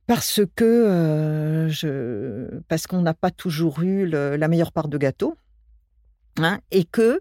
parce 0.07 0.41
que 0.57 1.69
je 1.71 2.61
parce 2.69 2.87
qu'on 2.87 3.03
n'a 3.03 3.15
pas 3.15 3.31
toujours 3.31 3.83
eu 3.83 4.07
la 4.07 4.49
meilleure 4.49 4.73
part 4.73 4.89
de 4.89 4.99
gâteau, 4.99 5.37
hein, 6.39 6.61
et 6.71 6.85
que 6.85 7.21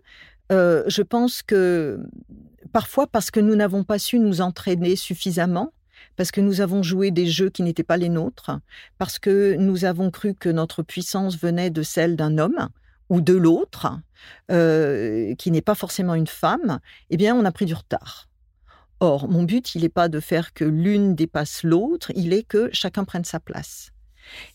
je 0.50 1.02
pense 1.02 1.44
que 1.44 2.00
parfois 2.72 3.08
parce 3.08 3.32
que 3.32 3.40
nous 3.40 3.56
n'avons 3.56 3.84
pas 3.84 4.00
su 4.00 4.20
nous 4.20 4.42
entraîner 4.42 4.96
suffisamment 4.96 5.72
parce 6.16 6.32
que 6.32 6.42
nous 6.42 6.62
avons 6.62 6.84
joué 6.84 7.12
des 7.12 7.26
jeux 7.26 7.50
qui 7.50 7.64
n'étaient 7.64 7.84
pas 7.84 7.98
les 7.98 8.10
nôtres, 8.10 8.52
parce 8.98 9.20
que 9.20 9.56
nous 9.56 9.86
avons 9.86 10.12
cru 10.12 10.34
que 10.34 10.50
notre 10.50 10.84
puissance 10.84 11.38
venait 11.38 11.70
de 11.70 11.84
celle 11.84 12.16
d'un 12.16 12.38
homme 12.38 12.70
ou 13.10 13.22
de 13.22 13.34
l'autre, 13.34 14.00
euh, 14.52 15.36
qui 15.36 15.52
n'est 15.52 15.62
pas 15.62 15.76
forcément 15.76 16.16
une 16.16 16.28
femme, 16.28 16.80
eh 17.10 17.18
bien, 17.18 17.36
on 17.36 17.46
a 17.46 17.52
pris 17.52 17.66
du 17.66 17.74
retard. 17.74 18.30
Or, 19.02 19.28
mon 19.28 19.42
but, 19.44 19.74
il 19.74 19.82
n'est 19.82 19.90
pas 19.90 20.10
de 20.10 20.20
faire 20.20 20.54
que 20.54 20.64
l'une 20.64 21.16
dépasse 21.16 21.64
l'autre, 21.64 22.12
il 22.16 22.34
est 22.34 22.44
que 22.44 22.70
chacun 22.72 23.04
prenne 23.04 23.26
sa 23.26 23.40
place. 23.40 23.92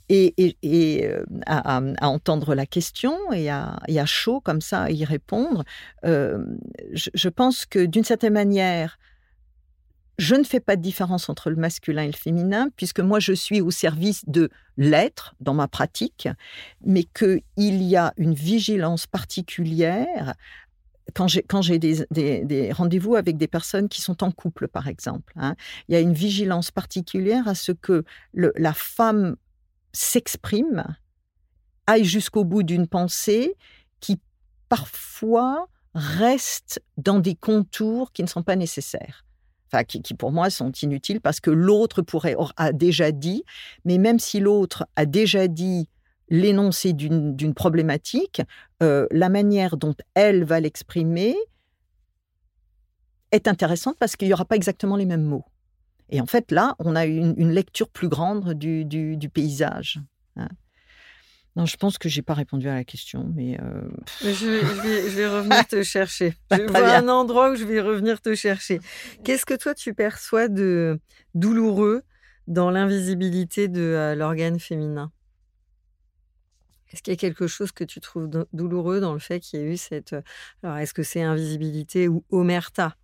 Et, 0.08 0.54
euh, 0.64 1.24
à, 1.46 1.80
entendre 2.02 2.54
la 2.54 2.64
question 2.64 3.18
et 3.32 3.50
à, 3.50 3.76
chaud 4.06 4.40
comme 4.40 4.60
ça 4.60 4.82
à 4.82 4.90
y 4.92 5.04
répondre, 5.04 5.64
euh, 6.04 6.38
je, 6.92 7.28
pense 7.28 7.66
que 7.66 7.84
d'une 7.84 8.04
certaine 8.04 8.34
manière, 8.34 9.00
je 10.16 10.36
ne 10.36 10.44
fais 10.44 10.60
pas 10.60 10.76
de 10.76 10.80
différence 10.80 11.28
entre 11.28 11.50
le 11.50 11.56
masculin 11.56 12.02
et 12.02 12.06
le 12.06 12.12
féminin, 12.12 12.68
puisque 12.76 13.00
moi 13.00 13.18
je 13.18 13.32
suis 13.32 13.60
au 13.60 13.72
service 13.72 14.22
de 14.28 14.48
l'être 14.76 15.34
dans 15.40 15.54
ma 15.54 15.66
pratique, 15.66 16.28
mais 16.84 17.02
qu'il 17.02 17.42
y 17.56 17.96
a 17.96 18.14
une 18.16 18.34
vigilance 18.34 19.08
particulière 19.08 20.34
quand 21.14 21.62
j'ai 21.62 21.78
des, 21.78 22.72
rendez-vous 22.72 23.14
avec 23.14 23.36
des 23.36 23.48
personnes 23.48 23.88
qui 23.88 24.00
sont 24.00 24.22
en 24.24 24.30
couple, 24.30 24.68
par 24.68 24.88
exemple. 24.88 25.32
Hein. 25.36 25.54
il 25.88 25.94
y 25.94 25.96
a 25.96 26.00
une 26.00 26.12
vigilance 26.12 26.70
particulière 26.70 27.48
à 27.48 27.54
ce 27.54 27.72
que 27.72 28.04
la 28.34 28.72
femme 28.72 29.36
s'exprime, 29.92 30.84
aille 31.86 32.04
jusqu'au 32.04 32.44
bout 32.44 32.64
d'une 32.64 32.88
pensée 32.88 33.54
qui 34.00 34.20
parfois 34.68 35.68
reste 35.94 36.82
dans 36.96 37.20
des 37.20 37.34
contours 37.34 38.12
qui 38.12 38.22
ne 38.22 38.28
sont 38.28 38.42
pas 38.42 38.56
nécessaires 38.56 39.26
enfin, 39.72 39.84
qui, 39.84 40.14
pour 40.14 40.32
moi 40.32 40.50
sont 40.50 40.72
inutiles 40.72 41.20
parce 41.20 41.40
que 41.40 41.50
l'autre 41.50 42.02
pourrait 42.02 42.36
a 42.56 42.72
déjà 42.72 43.12
dit, 43.12 43.44
mais 43.84 43.98
même 43.98 44.18
si 44.18 44.40
l'autre 44.40 44.86
a 44.96 45.06
déjà 45.06 45.48
dit 45.48 45.88
l'énoncé 46.28 46.92
d'une 46.92 47.54
problématique, 47.54 48.42
euh, 48.82 49.06
la 49.10 49.28
manière 49.28 49.76
dont 49.76 49.94
elle 50.14 50.44
va 50.44 50.60
l'exprimer 50.60 51.36
est 53.32 53.48
intéressante 53.48 53.96
parce 53.98 54.16
qu'il 54.16 54.28
n'y 54.28 54.34
aura 54.34 54.44
pas 54.44 54.56
exactement 54.56 54.96
les 54.96 55.06
mêmes 55.06 55.24
mots. 55.24 55.44
Et 56.10 56.20
en 56.20 56.26
fait, 56.26 56.52
là, 56.52 56.76
on 56.78 56.94
a 56.94 57.04
une, 57.04 57.34
une 57.36 57.50
lecture 57.50 57.88
plus 57.88 58.08
grande 58.08 58.54
du, 58.54 58.84
du, 58.84 59.28
paysage. 59.28 60.00
Hein. 60.36 60.48
Non, 61.56 61.64
je 61.64 61.76
pense 61.76 61.96
que 61.96 62.08
j'ai 62.08 62.20
pas 62.20 62.34
répondu 62.34 62.68
à 62.68 62.74
la 62.74 62.84
question, 62.84 63.32
mais. 63.34 63.58
Euh, 63.60 63.88
je, 64.22 65.08
vais, 65.16 65.26
revenir 65.26 65.66
te 65.66 65.82
chercher. 65.82 66.34
Je 66.52 66.62
vois 66.62 66.96
un 66.96 67.08
endroit 67.08 67.50
où 67.50 67.56
je 67.56 67.64
vais 67.64 67.80
revenir 67.80 68.20
te 68.20 68.34
chercher. 68.34 68.78
Qu'est-ce 69.24 69.46
que 69.46 69.54
toi 69.54 69.74
tu 69.74 69.94
perçois 69.94 70.48
de 70.48 71.00
douloureux 71.34 72.02
dans 72.46 72.70
l'invisibilité 72.70 73.68
de 73.68 73.80
euh, 73.80 74.14
l'organe 74.14 74.60
féminin? 74.60 75.10
Est-ce 76.92 77.02
qu'il 77.02 77.12
y 77.12 77.16
a 77.16 77.18
quelque 77.18 77.46
chose 77.46 77.72
que 77.72 77.84
tu 77.84 78.00
trouves 78.00 78.28
douloureux 78.52 79.00
dans 79.00 79.12
le 79.12 79.18
fait 79.18 79.40
qu'il 79.40 79.60
y 79.60 79.62
ait 79.62 79.66
eu 79.66 79.76
cette. 79.76 80.12
Euh, 80.12 80.22
alors, 80.62 80.76
est-ce 80.78 80.94
que 80.94 81.02
c'est 81.02 81.22
invisibilité 81.22 82.08
ou 82.08 82.24
omerta? 82.30 82.96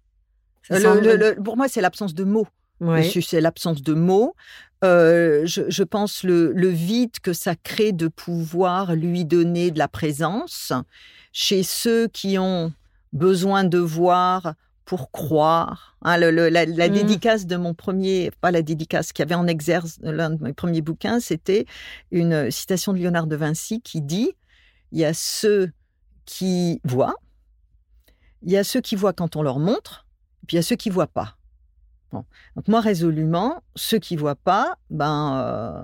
Pour 1.45 1.57
moi, 1.57 1.69
c'est 1.69 1.81
l'absence 1.81 2.15
de 2.15 2.25
mots. 2.25 2.47
C'est 3.03 3.41
l'absence 3.41 3.83
de 3.83 3.95
mots. 3.95 4.35
Euh, 4.85 5.43
je, 5.47 5.83
pense 5.85 6.25
le, 6.25 6.53
le, 6.53 6.69
vide 6.69 7.21
que 7.23 7.33
ça 7.33 7.55
crée 7.55 7.93
de 7.93 8.09
pouvoir 8.09 8.97
lui 8.97 9.25
donner 9.25 9.71
de 9.71 9.79
la 9.79 9.87
présence 9.87 10.73
chez 11.33 11.63
ceux 11.63 12.09
qui 12.09 12.37
ont 12.39 12.73
besoin 13.13 13.63
de 13.63 13.79
voir 13.79 14.55
pour 14.85 15.11
croire. 15.11 15.97
Hein, 16.03 16.19
la, 16.19 16.67
mmh. 16.67 16.93
dédicace 16.93 17.47
de 17.47 17.57
mon 17.57 17.75
premier, 17.75 18.31
pas 18.41 18.51
la 18.51 18.63
dédicace, 18.63 19.13
qui 19.13 19.23
avait 19.23 19.35
en 19.35 19.47
exerce 19.47 19.99
l'un 20.03 20.31
de 20.31 20.43
mes 20.43 20.53
premiers 20.53 20.83
bouquins, 20.83 21.21
c'était 21.21 21.67
une 22.11 22.51
citation 22.51 22.93
de 22.93 22.99
Léonard 22.99 23.27
de 23.27 23.37
Vinci 23.37 23.81
qui 23.81 24.03
dit 24.03 24.33
il 24.91 24.99
y 24.99 25.05
a 25.05 25.15
ceux 25.15 25.73
qui 26.25 26.81
voient, 26.85 27.17
il 28.43 28.51
y 28.51 28.57
a 28.57 28.65
ceux 28.65 28.81
qui 28.81 28.97
voient 28.97 29.13
quand 29.13 29.37
on 29.37 29.43
leur 29.43 29.59
montre, 29.59 30.07
puis 30.47 30.57
il 30.57 30.59
y 30.59 30.61
a 30.61 30.63
ceux 30.63 30.77
qui 30.77 30.91
voient 30.91 31.07
pas. 31.07 31.37
Donc 32.13 32.69
moi, 32.69 32.81
résolument, 32.81 33.63
ceux 33.75 33.99
qui 33.99 34.17
voient 34.17 34.37
pas, 34.37 34.77
ben, 34.91 35.39
euh, 35.39 35.83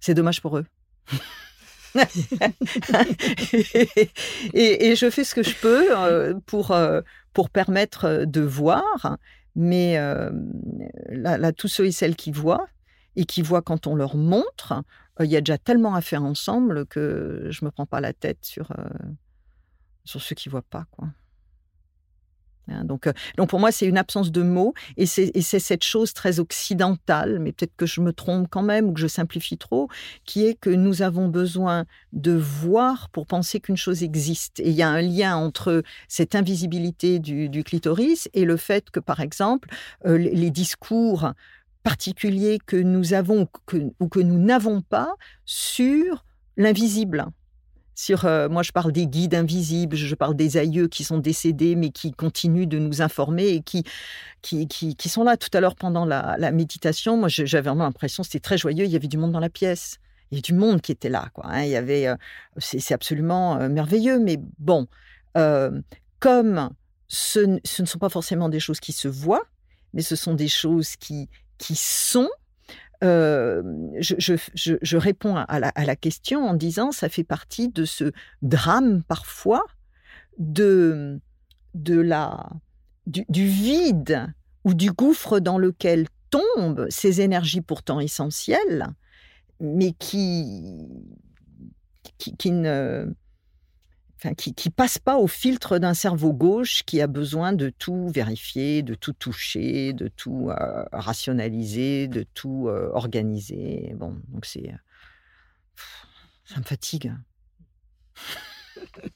c'est 0.00 0.14
dommage 0.14 0.42
pour 0.42 0.58
eux. 0.58 0.66
et, 4.54 4.96
je 4.96 5.10
fais 5.10 5.24
ce 5.24 5.34
que 5.34 5.42
je 5.42 5.54
peux 5.60 5.96
euh, 5.96 6.34
pour, 6.46 6.70
euh, 6.70 7.00
pour 7.32 7.50
permettre 7.50 8.24
de 8.24 8.40
voir, 8.40 9.18
mais 9.54 9.98
là, 11.08 11.52
tous 11.52 11.68
ceux 11.68 11.86
et 11.86 11.92
celles 11.92 12.16
qui 12.16 12.32
voient, 12.32 12.66
et 13.16 13.24
qui 13.24 13.42
voient 13.42 13.62
quand 13.62 13.86
on 13.86 13.94
leur 13.94 14.16
montre, 14.16 14.82
il 15.20 15.26
y 15.26 15.36
a 15.36 15.40
déjà 15.40 15.58
tellement 15.58 15.94
à 15.94 16.02
faire 16.02 16.24
ensemble 16.24 16.86
que 16.86 17.48
je 17.50 17.64
me 17.64 17.70
prends 17.70 17.86
pas 17.86 18.00
la 18.00 18.12
tête 18.12 18.44
sur, 18.44 18.72
sur 20.04 20.20
ceux 20.20 20.34
qui 20.34 20.48
voient 20.48 20.62
pas. 20.62 20.86
Quoi. 20.90 21.08
Hein, 22.68 22.84
donc, 22.84 23.06
euh, 23.06 23.12
donc 23.36 23.48
pour 23.48 23.60
moi, 23.60 23.72
c'est 23.72 23.86
une 23.86 23.98
absence 23.98 24.30
de 24.30 24.42
mots 24.42 24.74
et 24.96 25.06
c'est 25.06 25.40
cette 25.42 25.84
chose 25.84 26.12
très 26.12 26.40
occidentale, 26.40 27.38
mais 27.38 27.52
peut-être 27.52 27.76
que 27.76 27.86
je 27.86 28.00
me 28.00 28.12
trompe 28.12 28.48
quand 28.50 28.62
même 28.62 28.88
ou 28.88 28.92
que 28.92 29.00
je 29.00 29.06
simplifie 29.06 29.58
trop, 29.58 29.88
qui 30.24 30.44
est 30.44 30.54
que 30.54 30.70
nous 30.70 31.02
avons 31.02 31.28
besoin 31.28 31.84
de 32.12 32.32
voir 32.32 33.08
pour 33.10 33.26
penser 33.26 33.60
qu'une 33.60 33.76
chose 33.76 34.02
existe. 34.02 34.60
Et 34.60 34.70
il 34.70 34.74
y 34.74 34.82
a 34.82 34.88
un 34.88 35.02
lien 35.02 35.36
entre 35.36 35.82
cette 36.08 36.34
invisibilité 36.34 37.18
du, 37.18 37.64
clitoris 37.64 38.28
et 38.34 38.44
le 38.44 38.56
fait 38.56 38.90
que, 38.90 39.00
par 39.00 39.20
exemple, 39.20 39.68
euh, 40.04 40.18
les 40.18 40.50
discours 40.50 41.32
particuliers 41.82 42.58
que 42.64 42.76
nous 42.76 43.12
avons 43.14 43.48
ou 44.00 44.08
que 44.08 44.20
nous 44.20 44.38
n'avons 44.38 44.82
pas 44.82 45.14
sur 45.44 46.24
l'invisible. 46.56 47.26
Sur, 47.96 48.26
euh, 48.26 48.48
moi 48.50 48.62
je 48.62 48.72
parle 48.72 48.92
des 48.92 49.06
guides 49.06 49.34
invisibles, 49.34 49.96
je 49.96 50.14
parle 50.14 50.36
des 50.36 50.58
aïeux 50.58 50.86
qui 50.86 51.02
sont 51.02 51.16
décédés 51.16 51.74
mais 51.76 51.88
qui 51.88 52.12
continuent 52.12 52.68
de 52.68 52.78
nous 52.78 53.00
informer 53.00 53.48
et 53.48 53.62
qui, 53.62 53.84
qui, 54.42 54.68
qui, 54.68 55.08
sont 55.08 55.24
là 55.24 55.38
tout 55.38 55.48
à 55.54 55.60
l'heure 55.60 55.74
pendant 55.74 56.04
la, 56.04 56.52
méditation. 56.52 57.16
Moi 57.16 57.28
j'avais 57.28 57.62
vraiment 57.62 57.84
l'impression, 57.84 58.22
c'était 58.22 58.38
très 58.38 58.58
joyeux, 58.58 58.84
il 58.84 58.90
y 58.90 58.96
avait 58.96 59.08
du 59.08 59.16
monde 59.16 59.32
dans 59.32 59.40
la 59.40 59.48
pièce. 59.48 59.96
Il 60.30 60.34
y 60.34 60.36
avait 60.36 60.42
du 60.42 60.52
monde 60.52 60.82
qui 60.82 60.92
était 60.92 61.08
là. 61.08 61.30
Hein. 61.42 61.62
Il 61.62 61.70
y 61.70 61.76
avait, 61.76 62.06
euh, 62.06 62.16
c'est 62.58 62.92
absolument 62.92 63.58
euh, 63.58 63.68
merveilleux, 63.68 64.18
mais 64.18 64.38
bon, 64.58 64.86
comme 66.18 66.70
ce, 67.08 67.58
ce, 67.64 67.82
ne 67.82 67.86
sont 67.86 67.98
pas 67.98 68.08
forcément 68.08 68.48
des 68.48 68.60
choses 68.60 68.80
qui 68.80 68.92
se 68.92 69.08
voient, 69.08 69.44
mais 69.94 70.02
ce 70.02 70.16
sont 70.16 70.34
des 70.34 70.48
choses 70.48 70.96
qui, 70.96 71.28
qui 71.58 71.76
sont, 71.76 72.28
je, 73.02 74.96
réponds 74.96 75.36
à 75.36 75.58
la, 75.60 75.96
question 75.96 76.46
en 76.46 76.54
disant 76.54 76.92
ça 76.92 77.08
fait 77.08 77.24
partie 77.24 77.68
de 77.68 77.84
ce 77.84 78.12
drame 78.42 79.02
parfois 79.02 79.64
de, 80.38 81.20
de 81.74 82.00
la, 82.00 82.50
du, 83.06 83.46
vide 83.46 84.26
ou 84.64 84.74
du 84.74 84.90
gouffre 84.90 85.40
dans 85.40 85.58
lequel 85.58 86.08
tombent 86.30 86.86
ces 86.90 87.20
énergies 87.20 87.60
pourtant 87.60 88.00
essentielles, 88.00 88.88
mais 89.60 89.92
qui, 89.92 90.86
qui 92.18 92.50
ne 92.50 93.14
qui, 94.34 94.54
qui 94.54 94.70
passe 94.70 94.98
pas 94.98 95.16
au 95.16 95.26
filtre 95.26 95.78
d'un 95.78 95.94
cerveau 95.94 96.32
gauche 96.32 96.82
qui 96.84 97.00
a 97.00 97.06
besoin 97.06 97.52
de 97.52 97.70
tout 97.70 98.08
vérifier, 98.08 98.82
de 98.82 98.94
tout 98.94 99.12
toucher, 99.12 99.92
de 99.92 100.08
tout 100.08 100.50
euh, 100.50 100.84
rationaliser, 100.92 102.08
de 102.08 102.24
tout 102.34 102.68
euh, 102.68 102.90
organiser. 102.92 103.92
Bon, 103.96 104.16
donc 104.28 104.46
c'est, 104.46 104.70
euh, 104.70 104.76
ça 106.44 106.58
me 106.58 106.64
fatigue. 106.64 107.12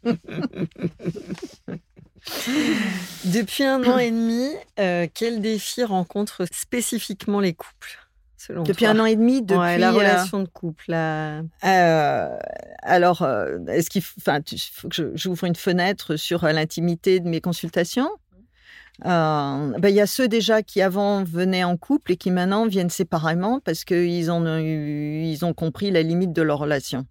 Depuis 3.24 3.64
un 3.64 3.82
an 3.84 3.96
et 3.96 4.10
demi, 4.10 4.50
quel 5.14 5.40
défi 5.40 5.84
rencontrent 5.84 6.44
spécifiquement 6.52 7.40
les 7.40 7.54
couples? 7.54 8.09
Depuis 8.48 8.86
un 8.86 8.98
an 8.98 9.04
et 9.04 9.16
demi, 9.16 9.42
depuis 9.42 9.78
la 9.78 9.90
euh, 9.90 9.96
relation 9.96 10.40
de 10.40 10.48
couple. 10.48 10.92
Euh, 10.92 12.38
alors, 12.82 13.22
euh, 13.22 13.58
est-ce 13.68 13.90
qu'il 13.90 14.02
enfin, 14.18 14.40
faut 14.72 14.88
que 14.88 15.12
j'ouvre 15.14 15.44
une 15.44 15.56
fenêtre 15.56 16.16
sur 16.16 16.44
l'intimité 16.44 17.20
de 17.20 17.28
mes 17.28 17.40
consultations 17.40 18.10
ben, 19.02 19.72
il 19.84 19.94
y 19.94 20.00
a 20.00 20.06
ceux 20.06 20.28
déjà 20.28 20.62
qui 20.62 20.82
avant 20.82 21.24
venaient 21.24 21.64
en 21.64 21.78
couple 21.78 22.12
et 22.12 22.16
qui 22.18 22.30
maintenant 22.30 22.66
viennent 22.66 22.90
séparément 22.90 23.58
parce 23.60 23.84
qu'ils 23.84 24.30
ont, 24.30 24.58
ils 24.58 25.42
ont 25.42 25.54
compris 25.54 25.90
la 25.90 26.02
limite 26.02 26.34
de 26.34 26.42
leur 26.42 26.58
relation. 26.58 27.06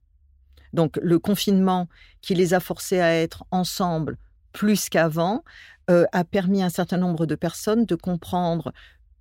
Donc 0.72 1.00
le 1.02 1.18
confinement 1.18 1.88
qui 2.22 2.36
les 2.36 2.54
a 2.54 2.60
forcés 2.60 3.00
à 3.00 3.15
être 3.15 3.44
ensemble 3.50 4.18
plus 4.54 4.88
qu'avant 4.88 5.44
a 5.88 6.24
permis 6.26 6.62
à 6.62 6.65
un 6.68 6.70
certain 6.70 6.98
nombre 6.98 7.26
de 7.26 7.34
personnes 7.34 7.86
de 7.86 7.96
comprendre 7.96 8.72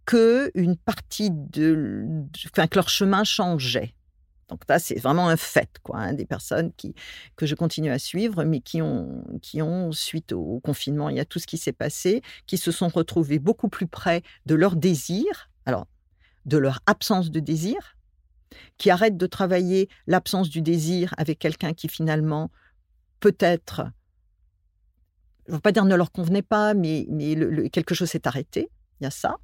que 0.09 0.51
une 0.55 0.79
partie 0.79 1.31
de, 1.31 2.07
enfin, 2.47 2.67
que 2.67 2.77
leur 2.77 2.89
chemin 2.89 3.25
changeait. 3.25 3.95
Donc 4.49 4.63
là, 4.67 4.79
c'est 4.79 4.99
vraiment 4.99 5.29
un 5.29 5.37
fait, 5.37 5.69
quoi. 5.83 5.99
Hein, 5.99 6.15
des 6.15 6.25
personnes 6.25 6.73
qui 6.79 6.95
que 7.37 7.45
je 7.45 7.55
continue 7.55 7.91
à 7.91 7.99
suivre, 7.99 8.43
mais 8.45 8.61
qui 8.61 8.81
ont 8.81 9.23
qui 9.43 9.61
ont 9.61 9.93
suite 9.93 10.33
au 10.33 10.61
confinement, 10.61 11.11
il 11.11 11.17
y 11.19 11.21
a 11.21 11.27
tout 11.27 11.39
ce 11.39 11.47
qui 11.47 11.59
s'est 11.59 11.75
passé, 11.75 12.23
qui 12.47 12.57
se 12.57 12.73
sont 12.73 12.89
retrouvés 12.89 13.39
beaucoup 13.39 13.69
plus 13.69 13.87
près 13.87 14.23
de 14.47 14.55
leur 14.55 14.77
désir, 14.77 15.51
alors 15.67 15.87
de 16.47 16.57
leur 16.57 16.81
absence 16.87 17.31
de 17.31 17.41
désir, 17.41 17.99
qui 18.79 18.89
arrêtent 18.89 19.19
de 19.19 19.27
travailler 19.27 19.91
l'absence 20.07 20.49
du 20.49 20.63
désir 20.63 21.13
avec 21.19 21.39
quelqu'un 21.39 21.75
qui 21.75 21.89
finalement 21.89 22.51
peut-être, 23.21 23.83
je 25.45 25.51
ne 25.51 25.57
veux 25.57 25.61
pas 25.61 25.73
dire 25.73 25.85
ne 25.85 25.95
leur 25.95 26.13
convenait 26.13 26.41
pas, 26.41 26.73
mais 26.73 27.07
mais 27.11 27.69
quelque 27.69 27.95
chose 27.95 28.09
s'est 28.09 28.27
arrêté. 28.27 28.71
Il 29.03 29.05
y 29.05 29.07
a 29.07 29.11
ça. 29.11 29.37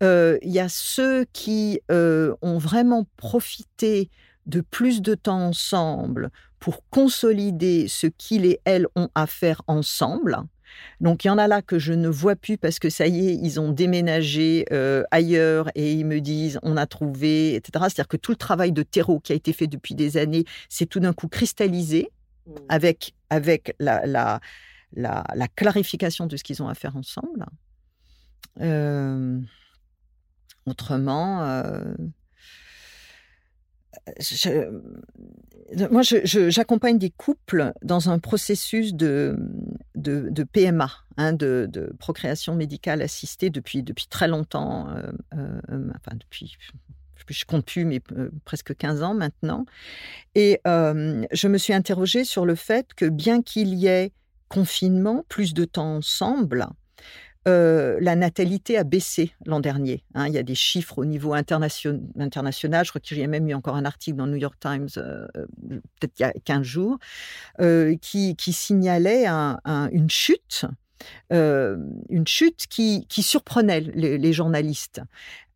Il 0.00 0.38
y 0.42 0.58
a 0.58 0.68
ceux 0.68 1.24
qui 1.32 1.80
ont 1.90 2.58
vraiment 2.58 3.06
profité 3.16 4.10
de 4.46 4.60
plus 4.60 5.02
de 5.02 5.14
temps 5.14 5.48
ensemble 5.48 6.30
pour 6.58 6.82
consolider 6.90 7.88
ce 7.88 8.06
qu'ils 8.06 8.46
et 8.46 8.60
elles 8.64 8.86
ont 8.96 9.08
à 9.14 9.26
faire 9.26 9.62
ensemble. 9.66 10.38
Donc 11.00 11.24
il 11.24 11.28
y 11.28 11.30
en 11.30 11.38
a 11.38 11.48
là 11.48 11.62
que 11.62 11.78
je 11.78 11.92
ne 11.92 12.08
vois 12.08 12.36
plus 12.36 12.58
parce 12.58 12.78
que 12.78 12.90
ça 12.90 13.06
y 13.06 13.28
est, 13.28 13.34
ils 13.34 13.58
ont 13.60 13.72
déménagé 13.72 14.64
ailleurs 15.10 15.70
et 15.74 15.92
ils 15.92 16.06
me 16.06 16.20
disent 16.20 16.58
on 16.62 16.76
a 16.76 16.86
trouvé, 16.86 17.54
etc. 17.54 17.86
C'est-à-dire 17.88 18.08
que 18.08 18.16
tout 18.16 18.32
le 18.32 18.36
travail 18.36 18.72
de 18.72 18.82
terreau 18.82 19.20
qui 19.20 19.32
a 19.32 19.34
été 19.34 19.52
fait 19.52 19.66
depuis 19.66 19.94
des 19.94 20.16
années 20.16 20.44
s'est 20.68 20.86
tout 20.86 21.00
d'un 21.00 21.12
coup 21.12 21.28
cristallisé 21.28 22.10
mmh. 22.46 22.52
avec, 22.68 23.14
avec 23.30 23.74
la, 23.78 24.06
la, 24.06 24.40
la, 24.92 25.24
la 25.34 25.48
clarification 25.48 26.26
de 26.26 26.36
ce 26.36 26.44
qu'ils 26.44 26.62
ont 26.62 26.68
à 26.68 26.74
faire 26.74 26.96
ensemble 26.96 27.46
autrement, 30.66 31.62
moi, 35.90 36.02
j'accompagne 36.02 36.98
des 36.98 37.10
couples 37.10 37.72
dans 37.82 38.10
un 38.10 38.18
processus 38.18 38.94
de, 38.94 39.36
de, 39.94 40.44
PMA, 40.44 40.90
hein, 41.16 41.32
de, 41.32 41.94
procréation 41.98 42.54
médicale 42.54 43.02
assistée 43.02 43.50
depuis, 43.50 43.82
depuis 43.82 44.06
très 44.08 44.28
longtemps, 44.28 44.88
enfin 45.32 46.16
depuis, 46.18 46.56
je 47.28 47.44
compte 47.44 47.66
plus, 47.66 47.84
mais 47.84 48.00
presque 48.44 48.76
15 48.76 49.02
ans 49.02 49.14
maintenant. 49.14 49.64
Et 50.34 50.60
je 50.64 51.48
me 51.48 51.58
suis 51.58 51.72
interrogée 51.72 52.24
sur 52.24 52.46
le 52.46 52.54
fait 52.54 52.94
que 52.94 53.06
bien 53.06 53.42
qu'il 53.42 53.74
y 53.74 53.86
ait 53.86 54.12
confinement, 54.48 55.24
plus 55.28 55.54
de 55.54 55.64
temps 55.64 55.96
ensemble, 55.96 56.66
la 57.46 58.16
natalité 58.16 58.76
a 58.76 58.84
baissé 58.84 59.32
l'an 59.46 59.60
dernier. 59.60 60.04
Hein. 60.14 60.28
Il 60.28 60.34
y 60.34 60.38
a 60.38 60.42
des 60.42 60.54
chiffres 60.54 60.98
au 60.98 61.04
niveau 61.04 61.32
international. 61.32 62.84
Je 62.84 62.90
crois 62.90 63.00
y 63.18 63.22
a 63.22 63.26
même 63.26 63.48
eu 63.48 63.54
encore 63.54 63.76
un 63.76 63.84
article 63.84 64.16
dans 64.16 64.26
le 64.26 64.32
New 64.32 64.38
York 64.38 64.56
Times, 64.60 64.88
peut-être 64.94 66.18
il 66.18 66.22
y 66.22 66.24
a 66.24 66.32
15 66.44 66.62
jours, 66.62 66.98
qui, 68.00 68.36
signalait 68.52 69.26
une 69.26 70.10
chute. 70.10 70.66
une 71.30 72.26
chute 72.26 72.66
qui, 72.68 73.06
surprenait 73.22 73.80
les, 73.80 74.32
journalistes. 74.32 75.00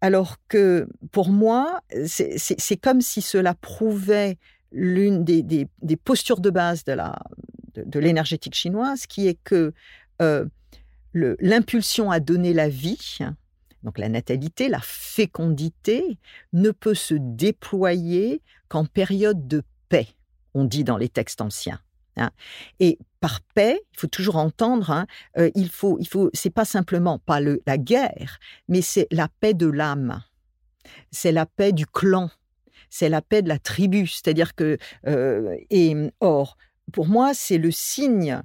Alors 0.00 0.36
que 0.48 0.88
pour 1.12 1.28
moi, 1.28 1.80
c'est 2.06 2.76
comme 2.76 3.00
si 3.00 3.22
cela 3.22 3.54
prouvait 3.54 4.38
l'une 4.72 5.24
des, 5.24 5.68
postures 6.02 6.40
de 6.40 6.50
base 6.50 6.84
de 6.84 7.98
l'énergétique 8.00 8.54
chinoise, 8.54 9.06
qui 9.06 9.28
est 9.28 9.38
que 9.44 9.72
l'impulsion 11.14 12.10
à 12.10 12.20
donner 12.20 12.52
la 12.52 12.68
vie, 12.68 13.18
donc 13.82 13.98
la 13.98 14.08
natalité, 14.08 14.68
la 14.68 14.80
fécondité, 14.80 16.18
ne 16.52 16.70
peut 16.70 16.94
se 16.94 17.14
déployer 17.14 18.42
qu'en 18.68 18.84
période 18.84 19.46
de 19.46 19.62
paix, 19.88 20.08
on 20.54 20.64
dit 20.64 20.84
dans 20.84 20.96
les 20.96 21.08
textes 21.08 21.40
anciens. 21.40 21.80
Hein. 22.16 22.30
Et 22.80 22.98
par 23.20 23.40
paix, 23.54 23.80
il 23.94 24.00
faut 24.00 24.06
toujours 24.06 24.36
entendre, 24.36 24.90
hein, 24.90 25.06
euh, 25.36 25.50
il 25.54 25.68
faut, 25.68 25.98
il 25.98 26.08
faut, 26.08 26.30
c'est 26.32 26.50
pas 26.50 26.64
simplement 26.64 27.18
pas 27.18 27.40
le, 27.40 27.60
la 27.66 27.76
guerre, 27.76 28.38
mais 28.68 28.82
c'est 28.82 29.08
la 29.10 29.28
paix 29.40 29.54
de 29.54 29.66
l'âme, 29.66 30.22
c'est 31.10 31.32
la 31.32 31.46
paix 31.46 31.72
du 31.72 31.86
clan, 31.86 32.30
c'est 32.88 33.08
la 33.08 33.20
paix 33.20 33.42
de 33.42 33.48
la 33.48 33.58
tribu. 33.58 34.06
C'est-à-dire 34.06 34.54
que, 34.54 34.78
euh, 35.06 35.56
et 35.70 35.94
or, 36.20 36.56
pour 36.92 37.06
moi, 37.06 37.34
c'est 37.34 37.58
le 37.58 37.70
signe 37.70 38.42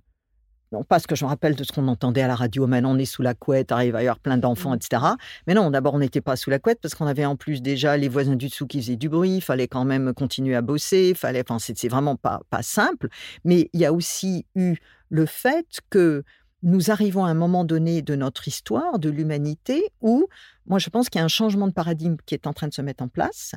non 0.71 0.83
pas 0.83 0.99
ce 0.99 1.07
que 1.07 1.15
je 1.15 1.25
me 1.25 1.29
rappelle 1.29 1.55
de 1.55 1.63
ce 1.63 1.71
qu'on 1.71 1.87
entendait 1.87 2.21
à 2.21 2.27
la 2.27 2.35
radio, 2.35 2.67
maintenant 2.67 2.95
on 2.95 2.97
est 2.97 3.05
sous 3.05 3.21
la 3.21 3.33
couette, 3.33 3.71
arrive 3.71 3.95
à 3.95 4.03
y 4.03 4.05
avoir 4.05 4.19
plein 4.19 4.37
d'enfants, 4.37 4.71
mmh. 4.71 4.75
etc. 4.75 5.03
Mais 5.47 5.53
non, 5.53 5.71
d'abord 5.71 5.95
on 5.95 5.99
n'était 5.99 6.21
pas 6.21 6.35
sous 6.35 6.49
la 6.49 6.59
couette 6.59 6.79
parce 6.81 6.95
qu'on 6.95 7.07
avait 7.07 7.25
en 7.25 7.35
plus 7.35 7.61
déjà 7.61 7.97
les 7.97 8.07
voisins 8.07 8.35
du 8.35 8.47
dessous 8.47 8.67
qui 8.67 8.81
faisaient 8.81 8.95
du 8.95 9.09
bruit, 9.09 9.37
il 9.37 9.41
fallait 9.41 9.67
quand 9.67 9.85
même 9.85 10.13
continuer 10.13 10.55
à 10.55 10.61
bosser, 10.61 11.13
fallait, 11.15 11.43
enfin 11.47 11.57
c'est 11.59 11.87
vraiment 11.87 12.15
pas, 12.15 12.41
pas 12.49 12.61
simple. 12.61 13.09
Mais 13.43 13.69
il 13.73 13.79
y 13.79 13.85
a 13.85 13.93
aussi 13.93 14.45
eu 14.55 14.75
le 15.09 15.25
fait 15.25 15.79
que 15.89 16.23
nous 16.61 16.91
arrivons 16.91 17.23
à 17.23 17.29
un 17.29 17.35
moment 17.35 17.63
donné 17.63 18.01
de 18.01 18.15
notre 18.15 18.47
histoire, 18.47 18.99
de 18.99 19.09
l'humanité, 19.09 19.83
où 20.01 20.27
moi 20.65 20.77
je 20.77 20.89
pense 20.89 21.09
qu'il 21.09 21.19
y 21.19 21.21
a 21.21 21.25
un 21.25 21.29
changement 21.29 21.67
de 21.67 21.73
paradigme 21.73 22.17
qui 22.25 22.35
est 22.35 22.47
en 22.47 22.53
train 22.53 22.67
de 22.67 22.73
se 22.73 22.81
mettre 22.81 23.03
en 23.03 23.07
place 23.07 23.55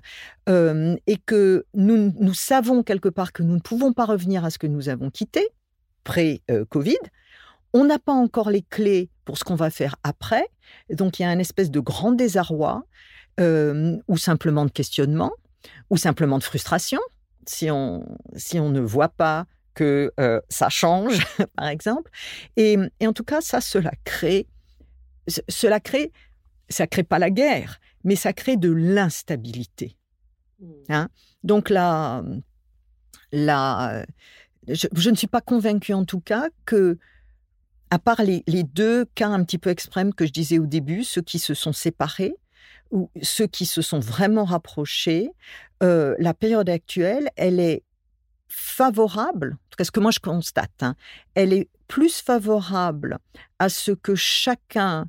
euh, 0.48 0.96
et 1.07 1.16
que 1.16 1.66
nous, 1.75 2.12
nous 2.18 2.35
savons 2.35 2.83
quelque 2.83 3.09
part 3.09 3.33
que 3.33 3.42
nous 3.42 3.55
ne 3.55 3.61
pouvons 3.61 3.92
pas 3.92 4.05
revenir 4.05 4.44
à 4.44 4.51
ce 4.51 4.59
que 4.59 4.66
nous 4.66 4.88
avons 4.88 5.11
quitté, 5.11 5.48
pré-Covid. 6.04 6.98
On 7.72 7.84
n'a 7.84 7.98
pas 7.98 8.12
encore 8.12 8.50
les 8.50 8.62
clés 8.62 9.10
pour 9.24 9.38
ce 9.38 9.44
qu'on 9.44 9.54
va 9.54 9.70
faire 9.70 9.96
après. 10.02 10.46
Donc 10.90 11.18
il 11.18 11.22
y 11.22 11.24
a 11.24 11.28
un 11.28 11.38
espèce 11.38 11.70
de 11.70 11.80
grand 11.80 12.12
désarroi 12.12 12.84
euh, 13.40 13.96
ou 14.08 14.18
simplement 14.18 14.64
de 14.64 14.70
questionnement 14.70 15.32
ou 15.90 15.96
simplement 15.96 16.38
de 16.38 16.44
frustration 16.44 17.00
si 17.46 17.70
on, 17.70 18.18
si 18.36 18.58
on 18.60 18.68
ne 18.68 18.80
voit 18.80 19.08
pas 19.08 19.46
que 19.74 20.12
euh, 20.20 20.40
ça 20.48 20.68
change, 20.68 21.24
par 21.56 21.68
exemple. 21.68 22.10
Et, 22.56 22.76
en 23.02 23.12
tout 23.12 23.24
cas, 23.24 23.40
ça, 23.40 23.60
cela 23.60 23.92
crée, 24.04 24.46
cela 25.48 25.80
crée, 25.80 26.12
ça 26.68 26.86
crée 26.86 27.02
pas 27.04 27.18
la 27.18 27.30
guerre, 27.30 27.80
mais 28.04 28.16
ça 28.16 28.32
crée 28.32 28.56
de 28.56 28.70
l'instabilité. 28.70 29.96
Mmh. 30.60 30.72
Hein 30.90 31.08
Donc 31.42 31.70
là, 31.70 32.22
là 33.32 34.04
je, 34.68 35.11
ne 35.11 35.16
suis 35.16 35.27
pas 35.27 35.40
convaincue 35.40 35.92
en 35.92 36.05
tout 36.05 36.20
cas 36.20 36.48
que, 36.64 36.98
à 37.90 37.98
part 37.98 38.22
les, 38.22 38.42
deux 38.62 39.05
cas 39.14 39.29
un 39.29 39.44
petit 39.44 39.59
peu 39.59 39.70
extrêmes 39.70 40.14
que 40.14 40.27
je 40.27 40.33
disais 40.33 40.59
au 40.59 40.66
début, 40.66 41.05
ceux 41.05 41.22
qui 41.22 41.38
se 41.38 41.55
sont 41.55 41.72
séparés 41.72 42.35
ou 42.90 43.11
ceux 43.22 43.46
qui 43.46 43.66
se 43.66 43.83
sont 43.83 44.01
vraiment 44.01 44.44
rapprochés, 44.44 45.31
euh, 45.83 46.14
la 46.18 46.35
période 46.35 46.68
actuelle, 46.68 47.31
elle 47.37 47.59
est 47.59 47.83
favorable, 48.48 49.55
en 49.55 49.70
tout 49.70 49.77
cas 49.79 49.85
ce 49.85 49.90
que 49.90 50.01
moi 50.01 50.11
je 50.11 50.20
constate, 50.20 50.83
hein, 50.83 50.94
elle 51.35 51.53
est 51.55 51.70
plus 51.88 52.20
favorable 52.20 53.18
à 53.59 53.68
ce 53.68 53.92
que 53.92 54.14
chacun 54.14 55.07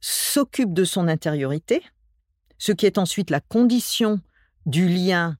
s'occupe 0.00 0.72
de 0.72 0.84
son 0.84 1.08
intériorité, 1.08 1.82
ce 2.56 2.72
qui 2.72 2.86
est 2.86 2.98
ensuite 2.98 3.30
la 3.30 3.40
condition 3.40 4.20
du 4.66 4.88
lien 4.88 5.36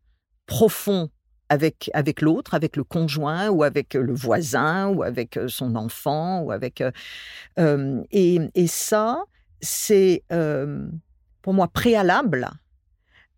profond 0.46 1.10
avec, 1.48 1.90
avec 1.94 2.20
l'autre, 2.20 2.54
avec 2.54 2.76
le 2.76 2.84
conjoint 2.84 3.48
ou 3.48 3.62
avec 3.62 3.94
le 3.94 4.14
voisin 4.14 4.88
ou 4.88 5.02
avec 5.02 5.38
son 5.48 5.76
enfant 5.76 6.42
ou 6.42 6.52
avec 6.52 6.82
et, 7.56 8.38
et, 8.54 8.66
ça 8.66 9.22
c'est 9.60 10.24
pour 11.42 11.54
moi 11.54 11.68
préalable 11.68 12.48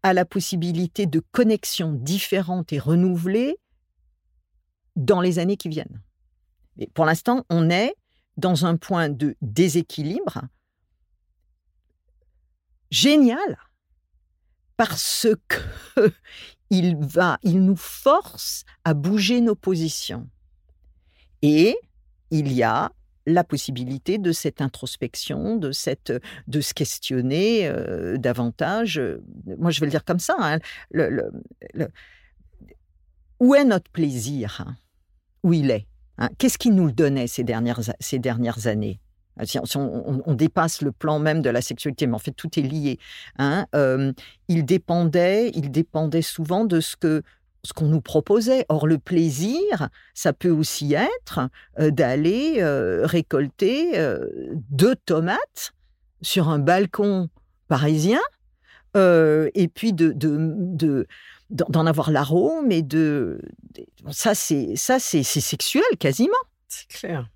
à 0.03 0.13
la 0.13 0.25
possibilité 0.25 1.07
de 1.07 1.23
connexions 1.33 1.93
différentes 1.93 2.73
et 2.73 2.79
renouvelées 2.79 3.59
dans 4.97 5.21
les 5.21 5.39
années 5.39 5.57
qui 5.57 5.69
viennent. 5.69 6.03
Et 6.79 6.89
pour 6.89 7.05
l'instant, 7.05 7.45
on 7.51 7.71
est 7.71 7.95
dans 8.37 8.65
un 8.65 8.77
point 8.77 9.09
de 9.09 9.37
déséquilibre 9.43 10.43
génial 12.91 13.59
parce 14.77 15.27
que 15.49 16.13
il 16.71 16.97
va, 16.97 17.39
il 17.43 17.63
nous 17.65 17.77
force 17.77 18.65
à 18.85 18.95
bouger 18.95 19.41
nos 19.41 19.55
positions. 19.55 20.29
Et 21.43 21.77
il 22.31 22.53
y 22.53 22.63
a 22.63 22.93
la 23.27 23.45
possibilité 23.45 24.19
de 24.19 24.33
cette 24.33 24.61
introspection, 24.61 25.57
de, 25.57 25.73
cette, 25.73 26.13
de 26.47 26.61
se 26.61 26.75
questionner 26.75 27.67
euh, 27.67 28.17
davantage. 28.17 29.01
Moi, 29.59 29.71
je 29.71 29.81
vais 29.81 29.87
le 29.87 29.91
dire 29.91 30.05
comme 30.05 30.19
ça. 30.19 30.37
Hein, 30.39 30.59
où 33.41 33.55
est 33.55 33.65
notre 33.65 33.91
plaisir 33.91 34.65
Où 35.43 35.53
il 35.53 35.71
est 35.71 35.87
hein? 36.19 36.31
Qu'est-ce 36.39 36.59
qui 36.59 36.71
nous 36.71 36.87
le 36.87 36.93
donnait 36.93 37.27
ces 37.27 37.45
dernières, 37.45 37.81
ces 38.01 38.19
dernières 38.19 38.67
années? 38.67 39.01
Si 39.45 39.59
on, 39.77 40.35
dépasse 40.35 40.83
le 40.83 40.93
plan 40.93 41.19
même 41.19 41.43
de 41.43 41.51
la 41.51 41.63
sexualité, 41.63 42.07
mais 42.07 42.15
en 42.15 42.19
fait 42.19 42.33
tout 42.33 42.59
est 42.59 42.63
lié. 42.63 42.99
Hein, 43.39 43.67
euh, 43.75 44.13
il 44.49 44.65
dépendait, 44.65 45.51
il 45.55 45.71
dépendait 45.71 46.23
souvent 46.23 46.65
de 46.65 46.81
ce 46.81 46.97
que 46.97 47.23
ce 47.63 47.75
qu'on 47.75 47.87
nous 47.87 48.01
proposait. 48.01 48.65
Or, 48.71 48.87
le 48.87 48.97
plaisir, 48.97 49.91
ça 50.15 50.33
peut 50.33 50.51
aussi 50.51 50.95
être 50.95 51.51
euh, 51.79 51.91
d'aller 51.91 52.57
euh, 52.59 53.05
récolter 53.05 53.93
deux 54.71 54.97
tomates 54.97 55.73
sur 56.23 56.49
un 56.49 56.59
balcon 56.59 57.29
parisien 57.69 58.21
et 58.95 59.71
puis 59.73 59.93
de, 59.93 60.13
de, 60.15 61.07
d'en 61.51 61.87
avoir 61.87 62.11
l'arôme 62.11 62.71
et 62.73 62.83
de, 62.83 63.41
ça 64.11 64.35
c'est 64.35 64.75
ça 64.77 64.99
c'est 64.99 65.23
sexuel 65.23 65.85
quasiment. 65.99 66.33
C'est 66.69 66.89
clair, 66.89 67.29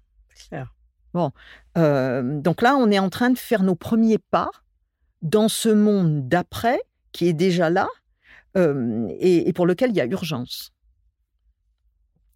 clair. 0.48 0.74
Bon, 1.12 1.30
donc 1.76 2.62
là 2.62 2.76
on 2.76 2.90
est 2.90 2.98
en 2.98 3.10
train 3.10 3.30
de 3.30 3.38
faire 3.38 3.62
nos 3.62 3.74
premiers 3.74 4.18
pas 4.18 4.50
dans 5.22 5.48
ce 5.48 5.68
monde 5.68 6.28
d'après 6.28 6.80
qui 7.12 7.26
est 7.28 7.32
déjà 7.32 7.70
là 7.70 7.88
et, 8.56 9.52
pour 9.54 9.66
lequel 9.66 9.90
il 9.90 9.96
y 9.96 10.00
a 10.00 10.06
urgence. 10.06 10.72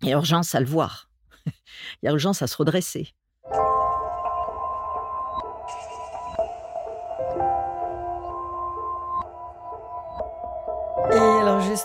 Il 0.03 0.09
y 0.09 0.13
a 0.13 0.17
urgence 0.17 0.55
à 0.55 0.61
le 0.61 0.67
voir. 0.67 1.11
il 1.47 2.07
y 2.07 2.09
a 2.09 2.13
urgence 2.13 2.43
à 2.43 2.47
se 2.47 2.57
redresser. 2.57 3.15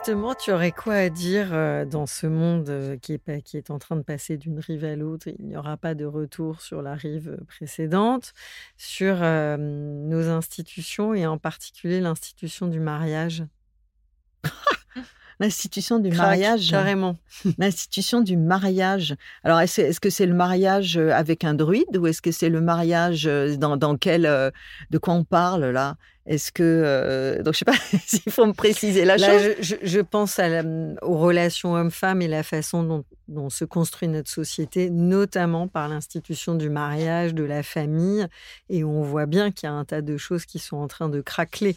Justement, 0.05 0.35
tu 0.35 0.51
aurais 0.51 0.73
quoi 0.73 0.95
à 0.95 1.09
dire 1.09 1.51
dans 1.87 2.05
ce 2.05 2.27
monde 2.27 2.97
qui 3.01 3.13
est, 3.13 3.69
en 3.69 3.79
train 3.79 3.95
de 3.95 4.01
passer 4.01 4.35
d'une 4.35 4.59
rive 4.59 4.83
à 4.83 4.97
l'autre? 4.97 5.29
Il 5.29 5.45
n'y 5.45 5.55
aura 5.55 5.77
pas 5.77 5.95
de 5.95 6.03
retour 6.03 6.59
sur 6.59 6.81
la 6.81 6.93
rive 6.93 7.37
précédente, 7.47 8.33
sur 8.75 9.15
nos 9.21 10.27
institutions 10.27 11.13
et 11.13 11.25
en 11.25 11.37
particulier 11.37 12.01
l'institution 12.01 12.67
du 12.67 12.81
mariage? 12.81 13.45
L'institution 15.39 15.99
du 15.99 16.09
mariage. 16.11 16.69
Carrément. 16.69 17.17
L'institution 17.57 18.21
du 18.21 18.37
mariage. 18.37 19.15
Alors, 19.43 19.59
est-ce 19.59 19.81
est 19.81 19.99
que 19.99 20.09
c'est 20.09 20.25
le 20.25 20.33
mariage 20.33 20.97
avec 20.97 21.43
un 21.43 21.53
druide 21.53 21.97
ou 21.97 22.07
est-ce 22.07 22.21
que 22.21 22.31
c'est 22.31 22.49
le 22.49 22.61
mariage 22.61 23.23
dans, 23.23 23.77
dans 23.77 23.97
quel. 23.97 24.23
de 24.23 24.97
quoi 24.97 25.13
on 25.13 25.23
parle 25.23 25.65
là? 25.65 25.97
Est-ce 26.25 26.51
que. 26.51 27.41
donc, 27.43 27.53
je 27.53 27.59
sais 27.59 27.65
pas 27.65 27.73
s'il 28.05 28.31
faut 28.31 28.45
me 28.45 28.53
préciser 28.53 29.03
la 29.03 29.17
là, 29.17 29.27
chose. 29.27 29.77
Je, 29.81 29.99
pense 29.99 30.39
à 30.39 30.63
aux 31.01 31.17
relations 31.17 31.73
hommes-femmes 31.73 32.21
et 32.21 32.27
la 32.27 32.43
façon 32.43 32.83
dont, 32.83 33.03
dont 33.27 33.49
se 33.49 33.65
construit 33.65 34.07
notre 34.07 34.29
société, 34.29 34.89
notamment 34.89 35.67
par 35.67 35.89
l'institution 35.89 36.55
du 36.55 36.69
mariage, 36.69 37.33
de 37.33 37.43
la 37.43 37.61
famille. 37.61 38.25
Et 38.69 38.83
on 38.83 39.01
voit 39.01 39.25
bien 39.25 39.51
qu'il 39.51 39.67
y 39.67 39.71
a 39.71 39.73
un 39.73 39.85
tas 39.85 40.01
de 40.01 40.17
choses 40.17 40.45
qui 40.45 40.59
sont 40.59 40.77
en 40.77 40.87
train 40.87 41.09
de 41.09 41.19
craqueler 41.19 41.75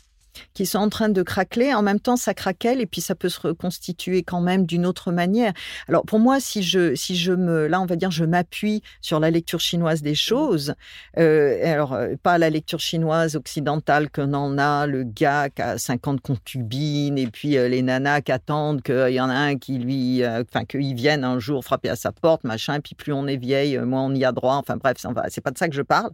qui 0.54 0.66
sont 0.66 0.78
en 0.78 0.88
train 0.88 1.08
de 1.08 1.22
craquer. 1.22 1.74
En 1.74 1.82
même 1.82 2.00
temps, 2.00 2.16
ça 2.16 2.34
craquelle 2.34 2.80
et 2.80 2.86
puis 2.86 3.00
ça 3.00 3.14
peut 3.14 3.28
se 3.28 3.40
reconstituer 3.40 4.22
quand 4.22 4.40
même 4.40 4.66
d'une 4.66 4.86
autre 4.86 5.12
manière. 5.12 5.52
Alors 5.88 6.04
pour 6.04 6.18
moi, 6.18 6.40
si 6.40 6.62
je, 6.62 6.94
si 6.94 7.16
je 7.16 7.32
me, 7.32 7.66
là, 7.66 7.80
on 7.80 7.86
va 7.86 7.96
dire, 7.96 8.10
je 8.10 8.24
m'appuie 8.24 8.82
sur 9.00 9.20
la 9.20 9.30
lecture 9.30 9.60
chinoise 9.60 10.02
des 10.02 10.12
mmh. 10.12 10.14
choses. 10.14 10.74
Euh, 11.18 11.58
alors 11.64 11.92
euh, 11.94 12.14
pas 12.22 12.38
la 12.38 12.50
lecture 12.50 12.80
chinoise 12.80 13.36
occidentale 13.36 14.10
qu'on 14.10 14.34
en 14.34 14.58
a, 14.58 14.86
le 14.86 15.04
gars 15.04 15.50
qui 15.50 15.62
a 15.62 15.78
50 15.78 16.20
concubines 16.20 17.18
et 17.18 17.26
puis 17.26 17.56
euh, 17.56 17.68
les 17.68 17.82
nanas 17.82 18.22
qui 18.22 18.32
attendent 18.32 18.82
qu'il 18.82 19.12
y 19.12 19.20
en 19.20 19.28
a 19.28 19.34
un 19.34 19.56
qui 19.56 19.78
lui, 19.78 20.26
enfin 20.26 20.64
qu'il 20.64 20.94
vienne 20.94 21.24
un 21.24 21.38
jour 21.38 21.64
frapper 21.64 21.88
à 21.88 21.96
sa 21.96 22.12
porte, 22.12 22.44
machin. 22.44 22.80
Puis 22.80 22.94
plus 22.94 23.12
on 23.12 23.26
est 23.26 23.36
vieille, 23.36 23.78
moins 23.78 24.04
on 24.04 24.14
y 24.14 24.24
a 24.24 24.32
droit. 24.32 24.56
Enfin 24.56 24.76
bref, 24.76 24.96
c'est 25.28 25.40
pas 25.40 25.50
de 25.50 25.58
ça 25.58 25.68
que 25.68 25.74
je 25.74 25.82
parle. 25.82 26.10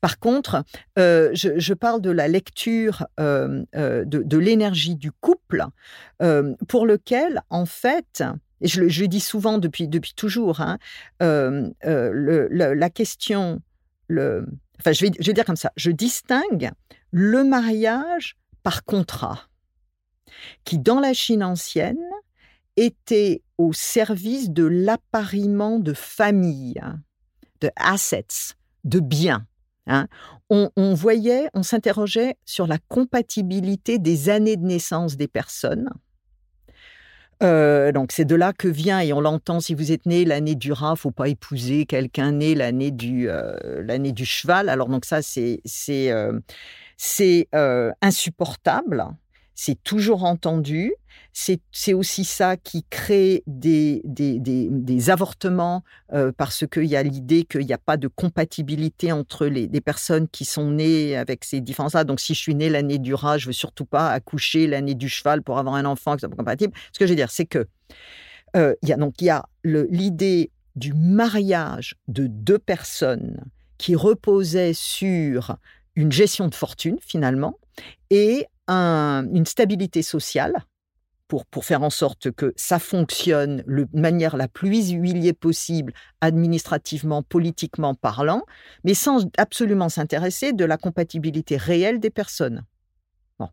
Par 0.00 0.18
contre, 0.18 0.62
je, 0.96 1.54
je, 1.56 1.74
parle 1.74 2.00
de 2.00 2.10
la 2.10 2.28
lecture. 2.28 3.06
Euh, 3.20 3.55
de, 3.74 4.38
l'énergie 4.38 4.96
du 4.96 5.12
couple, 5.12 5.64
euh, 6.22 6.54
pour 6.68 6.86
lequel, 6.86 7.42
en 7.50 7.66
fait, 7.66 8.22
et 8.60 8.68
je 8.68 8.80
le, 8.80 9.08
dis 9.08 9.20
souvent 9.20 9.58
depuis, 9.58 9.88
depuis 9.88 10.14
toujours, 10.14 10.60
hein, 10.60 10.78
euh, 11.22 11.70
la 11.82 12.90
question, 12.90 13.60
enfin, 14.10 14.92
je 14.92 15.06
vais, 15.06 15.10
je 15.18 15.26
vais 15.26 15.32
dire 15.32 15.44
comme 15.44 15.56
ça, 15.56 15.72
je 15.76 15.90
distingue 15.90 16.70
le 17.10 17.44
mariage 17.44 18.36
par 18.62 18.84
contrat, 18.84 19.42
qui 20.64 20.78
dans 20.78 21.00
la 21.00 21.12
Chine 21.12 21.42
ancienne 21.42 21.96
était 22.76 23.42
au 23.58 23.72
service 23.72 24.50
de 24.50 24.64
l'appariement 24.64 25.78
de 25.78 25.92
famille, 25.92 26.80
de 27.60 27.70
assets, 27.76 28.54
de 28.84 29.00
biens. 29.00 29.46
Hein. 29.86 30.08
On, 30.48 30.94
voyait, 30.94 31.48
on 31.54 31.62
s'interrogeait 31.62 32.36
sur 32.44 32.66
la 32.66 32.78
compatibilité 32.88 33.98
des 33.98 34.28
années 34.28 34.56
de 34.56 34.64
naissance 34.64 35.16
des 35.16 35.28
personnes. 35.28 35.90
Euh, 37.42 37.92
donc 37.92 38.12
c'est 38.12 38.24
de 38.24 38.34
là 38.34 38.52
que 38.52 38.68
vient, 38.68 39.00
et 39.00 39.12
on 39.12 39.20
l'entend, 39.20 39.60
si 39.60 39.74
vous 39.74 39.92
êtes 39.92 40.06
né 40.06 40.24
l'année 40.24 40.54
du 40.54 40.72
rat, 40.72 40.96
faut 40.96 41.10
pas 41.10 41.28
épouser 41.28 41.84
quelqu'un 41.84 42.32
né 42.32 42.54
l'année 42.54 42.90
du, 42.90 43.28
euh, 43.28 43.82
l'année 43.82 44.12
du 44.12 44.24
cheval. 44.24 44.68
Alors 44.68 44.88
donc 44.88 45.04
ça, 45.04 45.20
c'est, 45.20 45.60
c'est, 45.64 46.10
euh, 46.10 46.38
c'est 46.96 47.48
insupportable, 48.00 49.04
c'est 49.56 49.82
toujours 49.82 50.22
entendu 50.22 50.92
c'est 51.72 51.92
aussi 51.92 52.24
ça 52.24 52.56
qui 52.56 52.84
crée 52.88 53.42
des, 53.46 54.00
avortements 55.10 55.82
euh, 56.14 56.32
parce 56.34 56.64
qu'il 56.66 56.86
y 56.86 56.96
a 56.96 57.02
l'idée 57.02 57.44
qu'il 57.44 57.66
n'y 57.66 57.74
a 57.74 57.78
pas 57.78 57.98
de 57.98 58.08
compatibilité 58.08 59.12
entre 59.12 59.46
les, 59.46 59.68
personnes 59.82 60.28
qui 60.28 60.46
sont 60.46 60.70
nées 60.70 61.14
avec 61.14 61.44
ces 61.44 61.60
différences 61.60 61.92
Donc, 61.92 62.20
si 62.20 62.32
je 62.32 62.40
suis 62.40 62.54
née 62.54 62.70
l'année 62.70 62.98
du 62.98 63.12
rat, 63.12 63.36
je 63.36 63.46
veux 63.46 63.52
surtout 63.52 63.84
pas 63.84 64.10
accoucher 64.10 64.66
l'année 64.66 64.94
du 64.94 65.10
cheval 65.10 65.42
pour 65.42 65.58
avoir 65.58 65.74
un 65.74 65.84
enfant 65.84 66.14
qui 66.16 66.20
soit 66.20 66.30
compatible. 66.30 66.72
Ce 66.92 66.98
que 66.98 67.06
je 67.06 67.12
veux 67.12 67.16
dire, 67.16 67.30
c'est 67.30 67.46
que 67.46 67.66
euh, 68.56 68.74
il 68.82 68.88
y 68.88 68.92
a 68.92 68.98
il 69.20 69.26
y 69.26 69.30
a 69.30 69.44
l'idée 69.62 70.50
du 70.74 70.94
mariage 70.94 71.96
de 72.08 72.26
deux 72.26 72.58
personnes 72.58 73.44
qui 73.76 73.94
reposait 73.94 74.72
sur 74.72 75.56
une 75.96 76.12
gestion 76.12 76.48
de 76.48 76.54
fortune 76.54 76.96
finalement 77.00 77.58
et 78.10 78.46
une 78.68 79.46
stabilité 79.46 80.02
sociale 80.02 80.54
pour, 81.28 81.44
pour 81.46 81.64
faire 81.64 81.82
en 81.82 81.90
sorte 81.90 82.30
que 82.30 82.52
ça 82.56 82.78
fonctionne 82.78 83.64
de 83.66 83.88
manière 83.92 84.36
la 84.36 84.48
plus 84.48 84.90
huilier 84.90 85.32
possible, 85.32 85.92
administrativement, 86.20 87.22
politiquement 87.22 87.94
parlant, 87.94 88.42
mais 88.84 88.94
sans 88.94 89.26
absolument 89.36 89.88
s'intéresser 89.88 90.52
de 90.52 90.64
la 90.64 90.76
compatibilité 90.76 91.56
réelle 91.56 91.98
des 92.00 92.10
personnes. 92.10 92.64
Bon. 93.38 93.48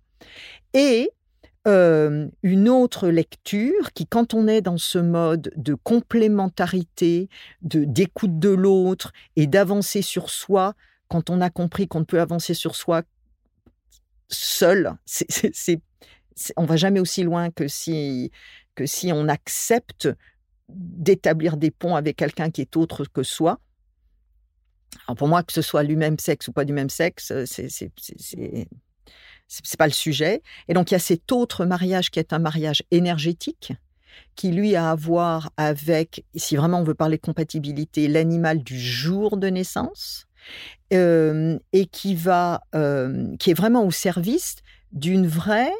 Et 0.73 1.10
une 1.65 2.67
autre 2.67 3.08
lecture 3.08 3.93
qui, 3.93 4.06
quand 4.06 4.34
on 4.34 4.47
est 4.47 4.62
dans 4.62 4.78
ce 4.78 4.99
mode 4.99 5.54
de 5.56 5.76
complémentarité, 5.76 7.30
de 7.62 7.86
d'écoute 7.86 8.38
de 8.38 8.49
l'autre 8.49 9.13
et 9.38 9.47
d'avancer 9.47 10.02
sur 10.02 10.30
soi, 10.30 10.73
quand 11.08 11.30
on 11.30 11.39
a 11.39 11.49
compris 11.49 11.88
qu'on 11.88 12.02
ne 12.02 12.06
peut 12.06 12.19
avancer 12.19 12.54
sur 12.54 12.76
soi 12.76 13.04
seul, 14.34 14.96
c'est, 15.06 15.82
on 16.58 16.65
va 16.65 16.76
jamais 16.76 17.00
aussi 17.00 17.24
loin 17.24 17.50
que 17.52 17.67
si, 17.67 18.32
on 19.12 19.28
accepte 19.28 20.10
d'établir 20.69 21.58
des 21.58 21.72
ponts 21.72 21.96
avec 21.96 22.17
quelqu'un 22.17 22.50
qui 22.50 22.62
est 22.62 22.76
autre 22.76 23.06
que 23.06 23.24
soi. 23.24 23.60
pour 25.17 25.28
moi, 25.28 25.43
que 25.43 25.54
ce 25.54 25.62
soit 25.62 25.84
du 25.84 25.96
même 25.96 26.19
sexe 26.19 26.48
ou 26.48 26.54
pas 26.54 26.65
du 26.65 26.74
même 26.74 26.89
sexe, 26.89 27.34
c'est, 27.46 27.69
c'est, 27.69 27.91
c'est 29.48 29.78
pas 29.78 29.88
le 29.88 29.93
sujet. 29.93 30.41
Et 30.67 30.74
donc 30.74 30.91
il 30.91 30.93
y 30.93 30.98
a 30.98 31.00
cet 31.00 31.32
autre 31.32 31.65
mariage 31.65 32.10
qui 32.10 32.19
est 32.19 32.34
un 32.34 32.39
mariage 32.39 32.84
énergétique, 32.91 33.74
qui 34.36 34.52
lui 34.52 34.76
a 34.76 34.91
à 34.91 34.96
voir 34.96 35.52
avec, 35.58 36.26
si 36.36 36.56
vraiment 36.56 36.80
on 36.80 36.84
veut 36.84 36.96
parler 36.96 37.17
compatibilité, 37.17 38.08
l'animal 38.08 38.63
du 38.63 38.80
jour 38.80 39.38
de 39.38 39.48
naissance, 39.48 40.26
euh, 40.94 41.58
et 41.72 41.88
qui 41.88 42.14
va, 42.14 42.62
euh, 42.76 43.36
qui 43.38 43.50
est 43.50 43.56
vraiment 43.56 43.84
au 43.84 43.90
service 43.90 44.58
d'une 44.92 45.26
vraie, 45.26 45.72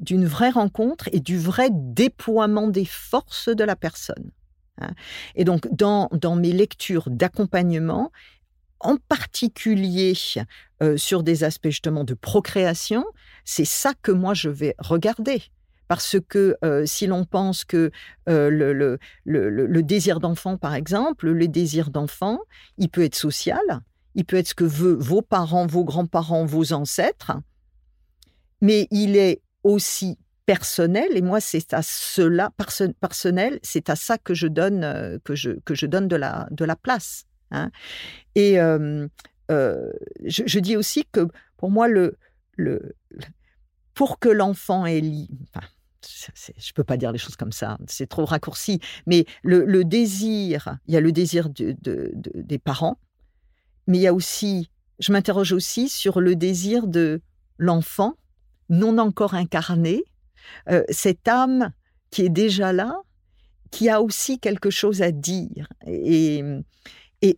d'une 0.00 0.24
vraie 0.24 0.50
rencontre 0.50 1.10
et 1.12 1.20
du 1.20 1.38
vrai 1.38 1.68
déploiement 1.70 2.68
des 2.68 2.86
forces 2.86 3.50
de 3.50 3.64
la 3.64 3.76
personne. 3.76 4.30
Hein. 4.80 4.92
Et 5.34 5.44
donc 5.44 5.68
dans 5.70 6.36
mes 6.36 6.52
lectures 6.52 7.10
d'accompagnement, 7.10 8.12
en 8.80 8.96
particulier 8.96 10.14
euh, 10.82 10.96
sur 10.96 11.22
des 11.22 11.44
aspects 11.44 11.68
justement 11.68 12.04
de 12.04 12.14
procréation, 12.14 13.04
c'est 13.44 13.66
ça 13.66 13.92
que 14.00 14.10
moi 14.10 14.32
je 14.32 14.48
vais 14.48 14.74
regarder. 14.78 15.42
Parce 15.86 16.16
que 16.26 16.56
si 16.86 17.06
l'on 17.06 17.26
pense 17.26 17.66
que 17.66 17.90
le, 18.26 18.98
désir 19.82 20.20
d'enfant, 20.20 20.56
par 20.56 20.74
exemple, 20.74 21.28
le 21.28 21.48
désir 21.48 21.90
d'enfant, 21.90 22.38
il 22.78 22.88
peut 22.88 23.04
être 23.04 23.16
social, 23.16 23.60
il 24.14 24.24
peut 24.24 24.36
être 24.36 24.48
ce 24.48 24.54
que 24.54 24.64
veulent 24.64 24.98
vos 24.98 25.22
parents, 25.22 25.66
vos 25.66 25.84
grands-parents, 25.84 26.44
vos 26.44 26.72
ancêtres, 26.72 27.32
mais 28.60 28.88
il 28.90 29.16
est 29.16 29.40
aussi 29.62 30.18
personnel 30.44 31.16
et 31.16 31.22
moi 31.22 31.40
c'est 31.40 31.72
à 31.72 31.82
cela 31.82 32.50
personnel 33.00 33.60
c'est 33.62 33.88
à 33.90 33.94
ça 33.94 34.18
que 34.18 34.34
je 34.34 34.48
donne 34.48 35.20
que 35.24 35.36
je 35.36 35.52
que 35.64 35.72
je 35.72 35.86
donne 35.86 36.08
de 36.08 36.16
la 36.16 36.48
de 36.50 36.64
la 36.64 36.74
place 36.74 37.26
hein. 37.52 37.70
et 38.34 38.56
je, 39.48 40.58
dis 40.58 40.76
aussi 40.76 41.04
que 41.12 41.28
pour 41.56 41.70
moi 41.70 41.86
le 41.86 42.18
le 42.56 42.96
pour 43.94 44.18
que 44.18 44.28
l'enfant 44.28 44.84
ait 44.84 45.00
enfin, 45.54 45.66
je 46.58 46.72
peux 46.72 46.84
pas 46.84 46.96
dire 46.96 47.12
les 47.12 47.18
choses 47.18 47.36
comme 47.36 47.52
ça, 47.52 47.78
c'est 47.86 48.08
trop 48.08 48.24
raccourci, 48.24 48.80
mais 49.06 49.24
le, 49.42 49.84
désir, 49.84 50.78
il 50.86 50.94
y 50.94 50.96
a 50.96 51.00
le 51.00 51.12
désir 51.12 51.48
de, 51.50 51.76
des 52.14 52.58
parents, 52.58 52.98
mais 53.86 53.98
il 53.98 54.02
y 54.02 54.06
a 54.06 54.14
aussi, 54.14 54.70
je 54.98 55.12
m'interroge 55.12 55.52
aussi 55.52 55.88
sur 55.88 56.20
le 56.20 56.36
désir 56.36 56.86
de 56.86 57.20
l'enfant 57.58 58.14
non 58.68 58.98
encore 58.98 59.34
incarné, 59.34 60.02
euh, 60.68 60.82
cette 60.88 61.28
âme 61.28 61.72
qui 62.10 62.22
est 62.22 62.30
déjà 62.30 62.72
là, 62.72 62.96
qui 63.70 63.88
a 63.88 64.02
aussi 64.02 64.38
quelque 64.38 64.70
chose 64.70 65.02
à 65.02 65.12
dire. 65.12 65.68
Et, 65.86 66.42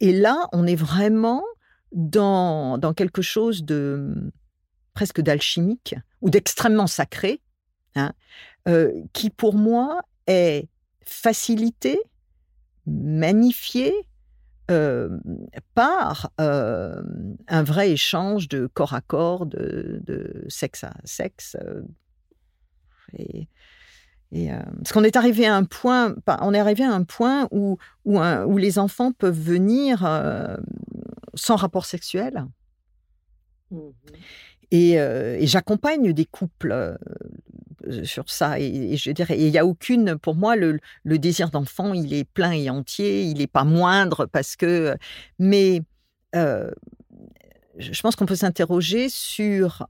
là, 0.00 0.48
on 0.52 0.66
est 0.66 0.76
vraiment 0.76 1.42
dans, 1.92 2.78
dans 2.78 2.94
quelque 2.94 3.22
chose 3.22 3.64
de 3.64 4.32
presque 4.94 5.20
d'alchimique 5.20 5.94
ou 6.20 6.30
d'extrêmement 6.30 6.86
sacré, 6.86 7.40
hein, 7.94 8.12
euh, 8.68 8.92
qui 9.12 9.30
pour 9.30 9.54
moi 9.54 10.02
est 10.26 10.68
facilité, 11.04 12.00
magnifié 12.86 13.92
euh, 14.70 15.18
par 15.74 16.30
euh, 16.40 17.02
un 17.48 17.62
vrai 17.62 17.90
échange 17.90 18.48
de 18.48 18.66
corps 18.66 18.94
à 18.94 19.00
corps, 19.00 19.46
de, 19.46 20.44
sexe 20.48 20.84
à 20.84 20.94
sexe. 21.04 21.56
et, 23.16 23.48
parce 24.32 24.92
qu'on 24.92 25.04
est 25.04 25.16
arrivé 25.16 25.46
à 25.46 25.54
un 25.54 25.64
point, 25.64 26.16
on 26.40 26.54
est 26.54 26.58
arrivé 26.58 26.82
à 26.82 26.92
un 26.92 27.04
point 27.04 27.46
où, 27.52 27.78
où, 28.04 28.18
où 28.20 28.58
les 28.58 28.78
enfants 28.80 29.12
peuvent 29.12 29.38
venir 29.38 30.00
sans 31.34 31.56
rapport 31.56 31.86
sexuel. 31.86 32.46
Mmh 33.70 33.90
et, 34.70 35.46
j'accompagne 35.46 36.12
des 36.12 36.24
couples 36.24 36.98
sur 38.04 38.30
ça. 38.30 38.58
Et, 38.60 38.96
je 38.96 39.10
dirais, 39.10 39.38
il 39.38 39.50
n'y 39.50 39.58
a 39.58 39.66
aucune, 39.66 40.16
pour 40.18 40.34
moi, 40.34 40.56
le, 40.56 40.80
désir 41.04 41.50
d'enfant, 41.50 41.94
il 41.94 42.12
est 42.14 42.24
plein 42.24 42.52
et 42.52 42.70
entier, 42.70 43.22
il 43.22 43.38
n'est 43.38 43.46
pas 43.46 43.64
moindre 43.64 44.26
parce 44.26 44.56
que. 44.56 44.96
Mais 45.38 45.82
je 46.32 48.00
pense 48.02 48.16
qu'on 48.16 48.26
peut 48.26 48.36
s'interroger 48.36 49.08
sur. 49.08 49.86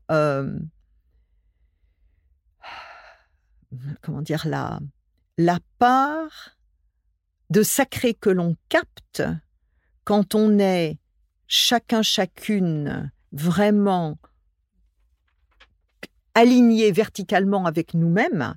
comment 4.03 4.23
dire 4.23 4.47
la, 4.47 4.79
la 5.39 5.59
part 5.79 6.57
de 7.51 7.63
sacré 7.63 8.15
que 8.15 8.31
l'on 8.31 8.57
capte 8.69 9.23
quand 10.05 10.35
on 10.35 10.59
est 10.59 10.99
chacun 11.47 12.03
chacune 12.03 13.11
vraiment 13.33 14.19
alignés 16.35 16.92
verticalement 16.92 17.66
avec 17.66 17.94
nous-mêmes 17.94 18.55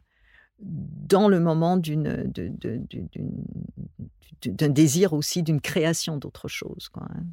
dans 0.60 1.28
le 1.28 1.40
moment 1.40 1.78
d'une, 1.78 2.32
d'un 4.46 4.70
désir 4.70 5.14
aussi 5.14 5.44
d'une 5.44 5.62
création 5.62 6.18
d'autre 6.18 6.48
chose. 6.48 6.90
Quoi. 6.90 7.04
Hein. 7.10 7.24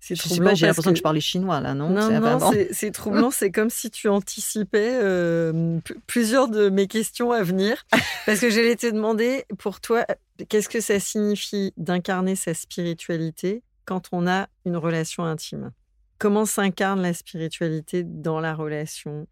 C'est 0.00 0.14
troublant. 0.14 0.54
J'ai 0.54 0.66
l'impression 0.66 0.92
que... 0.92 0.96
je 0.96 1.02
parlais 1.02 1.20
chinois 1.20 1.60
là, 1.60 1.74
non? 1.74 1.90
Non, 1.90 2.20
non, 2.20 2.52
c'est 2.70 2.92
troublant. 2.92 3.30
c'est 3.30 3.50
comme 3.50 3.70
si 3.70 3.90
tu 3.90 4.08
anticipais 4.08 4.98
euh, 5.02 5.80
plusieurs 6.06 6.48
de 6.48 6.68
mes 6.68 6.86
questions 6.86 7.32
à 7.32 7.42
venir, 7.42 7.84
parce 8.26 8.40
que 8.40 8.48
j'allais 8.48 8.76
te 8.76 8.86
demander 8.86 9.44
pour 9.58 9.80
toi, 9.80 10.06
qu'est-ce 10.48 10.68
que 10.68 10.80
ça 10.80 11.00
signifie 11.00 11.72
d'incarner 11.76 12.36
sa 12.36 12.54
spiritualité 12.54 13.62
quand 13.84 14.08
on 14.12 14.26
a 14.28 14.48
une 14.64 14.76
relation 14.76 15.24
intime? 15.24 15.72
Comment 16.18 16.46
s'incarne 16.46 17.02
la 17.02 17.12
spiritualité 17.12 18.02
dans 18.04 18.40
la 18.40 18.54
relation 18.54 19.26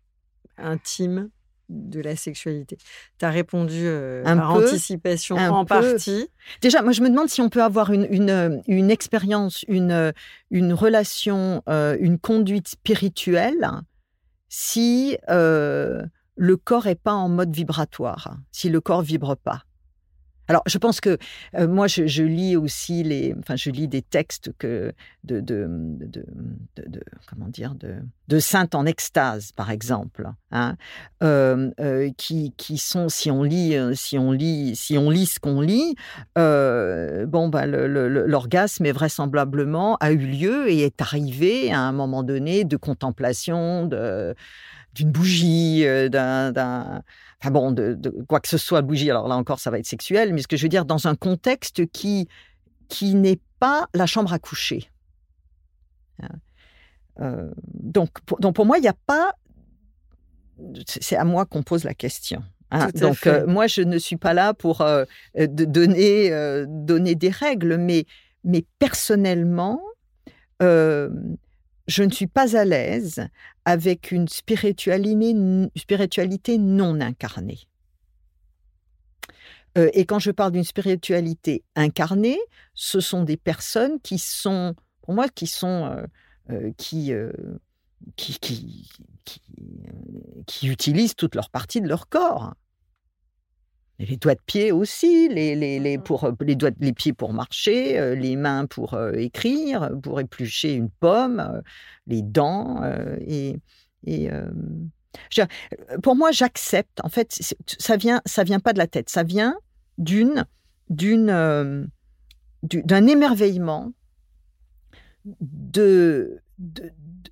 intime 0.59 1.31
de 1.69 2.01
la 2.01 2.15
sexualité. 2.15 2.79
Tu 3.19 3.25
as 3.25 3.31
répondu 3.31 3.83
euh, 3.87 4.23
par 4.23 4.53
anticipation 4.53 5.37
en 5.37 5.65
partie. 5.65 6.29
Déjà, 6.61 6.83
moi, 6.83 6.93
je 6.93 7.03
me 7.03 7.09
demande 7.09 7.29
si 7.29 7.41
on 7.41 7.49
peut 7.49 7.63
avoir 7.63 7.91
une, 7.91 8.07
une, 8.11 8.63
une 8.69 8.91
expérience, 8.91 9.65
une, 9.67 10.13
une 10.51 10.73
relation, 10.73 11.63
euh, 11.69 11.97
une 11.99 12.19
conduite 12.19 12.69
spirituelle 12.69 13.69
si 14.49 15.19
euh, 15.29 16.03
le 16.37 16.57
corps 16.57 16.87
est 16.87 16.95
pas 16.95 17.13
en 17.13 17.29
mode 17.29 17.55
vibratoire, 17.55 18.37
si 18.53 18.69
le 18.69 18.81
corps 18.81 19.03
vibre 19.03 19.37
pas. 19.37 19.63
Alors, 20.49 20.63
je 20.67 20.79
pense 20.79 21.01
que 21.01 21.19
euh, 21.57 21.67
moi, 21.67 21.87
je, 21.89 22.23
lis 22.23 22.57
aussi 22.57 23.03
les, 23.03 23.35
enfin, 23.39 23.57
je 23.57 23.71
lis 23.71 23.89
des 23.89 24.03
textes 24.03 24.53
que 24.59 24.93
de, 25.25 25.41
de, 25.41 25.67
de, 25.99 26.25
comment 27.29 27.49
dire, 27.49 27.75
de, 27.75 28.39
saintes 28.39 28.75
en 28.75 28.87
extase, 28.87 29.53
par 29.53 29.71
exemple, 29.71 30.29
hein, 30.53 30.77
euh, 31.23 31.71
euh, 31.81 32.11
qui, 32.17 32.53
qui 32.57 32.79
sont, 32.79 33.09
si 33.09 33.31
on 33.31 33.43
lit, 33.43 33.77
si 33.95 34.19
on 34.19 34.31
lit, 34.31 34.77
si 34.77 34.97
on 34.97 35.11
lit 35.11 35.27
ce 35.27 35.41
qu'on 35.41 35.61
lit, 35.61 35.97
bon, 36.37 37.49
bah, 37.49 37.67
l'orgasme 37.67 38.87
est 38.87 38.93
vraisemblablement 38.93 39.97
a 40.01 40.13
eu 40.13 40.19
lieu 40.19 40.71
et 40.71 40.83
est 40.83 41.01
arrivé 41.01 41.73
à 41.73 41.81
un 41.81 41.93
moment 41.93 42.23
donné 42.23 42.65
de 42.65 42.77
contemplation 42.77 43.87
d'une 44.95 45.11
bougie, 45.11 45.85
d'un 46.11 47.03
enfin 47.41 47.51
bon, 47.51 47.71
de, 47.71 47.99
quoi 48.29 48.41
que 48.41 48.49
ce 48.49 48.59
soit, 48.59 48.83
bougie, 48.83 49.11
alors 49.11 49.29
là 49.29 49.37
encore, 49.37 49.61
ça 49.61 49.71
va 49.71 49.79
être 49.79 49.87
sexuel, 49.87 50.33
mais 50.33 50.43
ce 50.43 50.49
que 50.49 50.57
je 50.57 50.63
veux 50.63 50.69
dire, 50.69 50.85
dans 50.85 51.07
un 51.07 51.15
contexte 51.15 51.87
qui, 51.87 52.29
qui 52.89 53.15
n'est 53.15 53.41
pas 53.59 53.89
la 53.95 54.07
chambre 54.07 54.33
à 54.33 54.39
coucher. 54.39 54.91
Hein. 56.23 56.29
Euh, 57.21 57.51
donc, 57.75 58.21
pour, 58.23 58.39
donc, 58.41 58.55
pour 58.55 58.67
moi, 58.67 58.79
il 58.79 58.83
n'y 58.83 58.89
a 58.89 58.97
pas. 59.07 59.35
C'est 60.87 61.17
à 61.17 61.25
moi 61.25 61.45
qu'on 61.45 61.63
pose 61.63 61.85
la 61.85 61.95
question. 61.95 62.43
Hein. 62.71 62.89
Donc, 62.95 63.27
euh, 63.27 63.47
moi, 63.47 63.67
je 63.67 63.83
ne 63.83 63.99
suis 63.99 64.17
pas 64.17 64.33
là 64.33 64.55
pour 64.55 64.81
euh, 64.81 65.05
de 65.37 65.65
donner, 65.65 66.31
donner 66.67 67.15
des 67.15 67.31
règles, 67.31 67.77
mais, 67.77 68.07
mais 68.45 68.65
personnellement, 68.79 69.83
je 71.87 72.03
ne 72.03 72.11
suis 72.11 72.27
pas 72.27 72.57
à 72.57 72.65
l'aise 72.65 73.29
avec 73.65 74.11
une 74.11 74.29
spiritualité, 74.29 75.35
non 76.59 77.01
incarnée. 77.01 77.61
Euh, 79.77 79.91
et 79.93 80.07
quand 80.07 80.19
je 80.19 80.31
parle 80.31 80.53
d'une 80.53 80.65
spiritualité 80.65 81.65
incarnée, 81.75 82.39
ce 82.75 83.01
sont 83.01 83.23
des 83.23 83.37
personnes 83.37 84.01
qui 84.01 84.19
sont, 84.19 84.75
pour 85.03 85.15
moi, 85.15 85.29
qui 85.29 85.47
sont, 85.47 85.85
euh, 85.85 86.07
euh, 86.51 86.73
qui, 86.77 87.13
qui, 88.17 88.89
utilisent 90.67 91.15
toute 91.15 91.35
leur 91.35 91.51
partie 91.51 91.81
de 91.81 91.89
leur 91.89 92.09
corps. 92.09 92.55
Les 93.99 94.17
doigts 94.17 94.35
de 94.35 94.41
pied 94.45 94.73
aussi, 94.73 95.29
les, 95.29 95.55
les, 95.55 95.79
les, 95.79 95.99
pour, 95.99 96.31
les, 96.41 96.55
doigts, 96.55 96.71
les 96.81 96.93
pieds 96.93 97.13
pour 97.13 97.33
marcher, 97.33 98.15
les 98.17 98.37
mains 98.37 98.67
pour 98.67 98.99
écrire, 99.15 99.91
pour 100.03 100.21
éplucher 100.21 100.75
une 100.75 100.91
pomme, 100.91 101.63
les 102.07 102.23
dents. 102.23 102.83
et, 103.27 103.57
et 104.07 104.31
pour 106.03 106.17
moi, 106.17 106.31
j'accepte. 106.33 107.01
En 107.03 107.09
fait, 107.09 107.39
ça 107.79 107.97
vient, 107.97 108.21
ça 108.27 108.45
vient 108.45 108.61
pas 108.61 108.73
de 108.73 108.79
la 108.79 108.87
tête. 108.87 109.09
Ça 109.09 109.23
vient 109.23 109.57
d'une, 109.99 110.45
d'une, 110.91 111.89
d'un 112.63 113.07
émerveillement 113.07 113.93
de, 115.41 116.41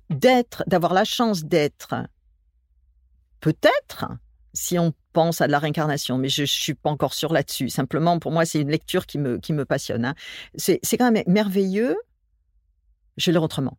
d'être, 0.09 0.63
d'avoir 0.67 0.93
la 0.93 1.05
chance 1.05 1.45
d'être, 1.45 1.95
peut-être, 3.39 4.11
si 4.55 4.79
on 4.79 4.93
pense 5.13 5.41
à 5.41 5.47
de 5.47 5.51
la 5.51 5.59
réincarnation, 5.59 6.17
mais 6.17 6.29
je 6.29 6.41
ne 6.41 6.47
suis 6.47 6.73
pas 6.73 6.89
encore 6.89 7.13
sûre 7.13 7.33
là-dessus. 7.33 7.69
Simplement, 7.69 8.17
pour 8.19 8.31
moi, 8.31 8.45
c'est 8.45 8.61
une 8.61 8.71
lecture 8.71 9.05
qui 9.05 9.19
me, 9.19 9.37
qui 9.37 9.53
me 9.53 9.65
passionne. 9.65 10.05
Hein. 10.05 10.15
C'est, 10.55 10.79
quand 10.97 11.11
même 11.11 11.23
merveilleux, 11.27 11.95
je 13.17 13.29
vais 13.29 13.33
le 13.33 13.39
autrement, 13.39 13.77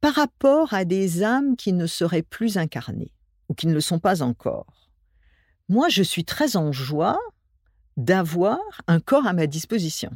par 0.00 0.14
rapport 0.14 0.74
à 0.74 0.84
des 0.84 1.22
âmes 1.22 1.56
qui 1.56 1.72
ne 1.72 1.86
seraient 1.86 2.22
plus 2.22 2.58
incarnées 2.58 3.12
ou 3.48 3.54
qui 3.54 3.68
ne 3.68 3.72
le 3.72 3.80
sont 3.80 4.00
pas 4.00 4.22
encore. 4.22 4.90
Moi, 5.68 5.88
je 5.88 6.02
suis 6.02 6.24
très 6.24 6.56
en 6.56 6.72
joie 6.72 7.18
d'avoir 7.96 8.58
un 8.88 9.00
corps 9.00 9.26
à 9.26 9.32
ma 9.32 9.46
disposition. 9.46 10.10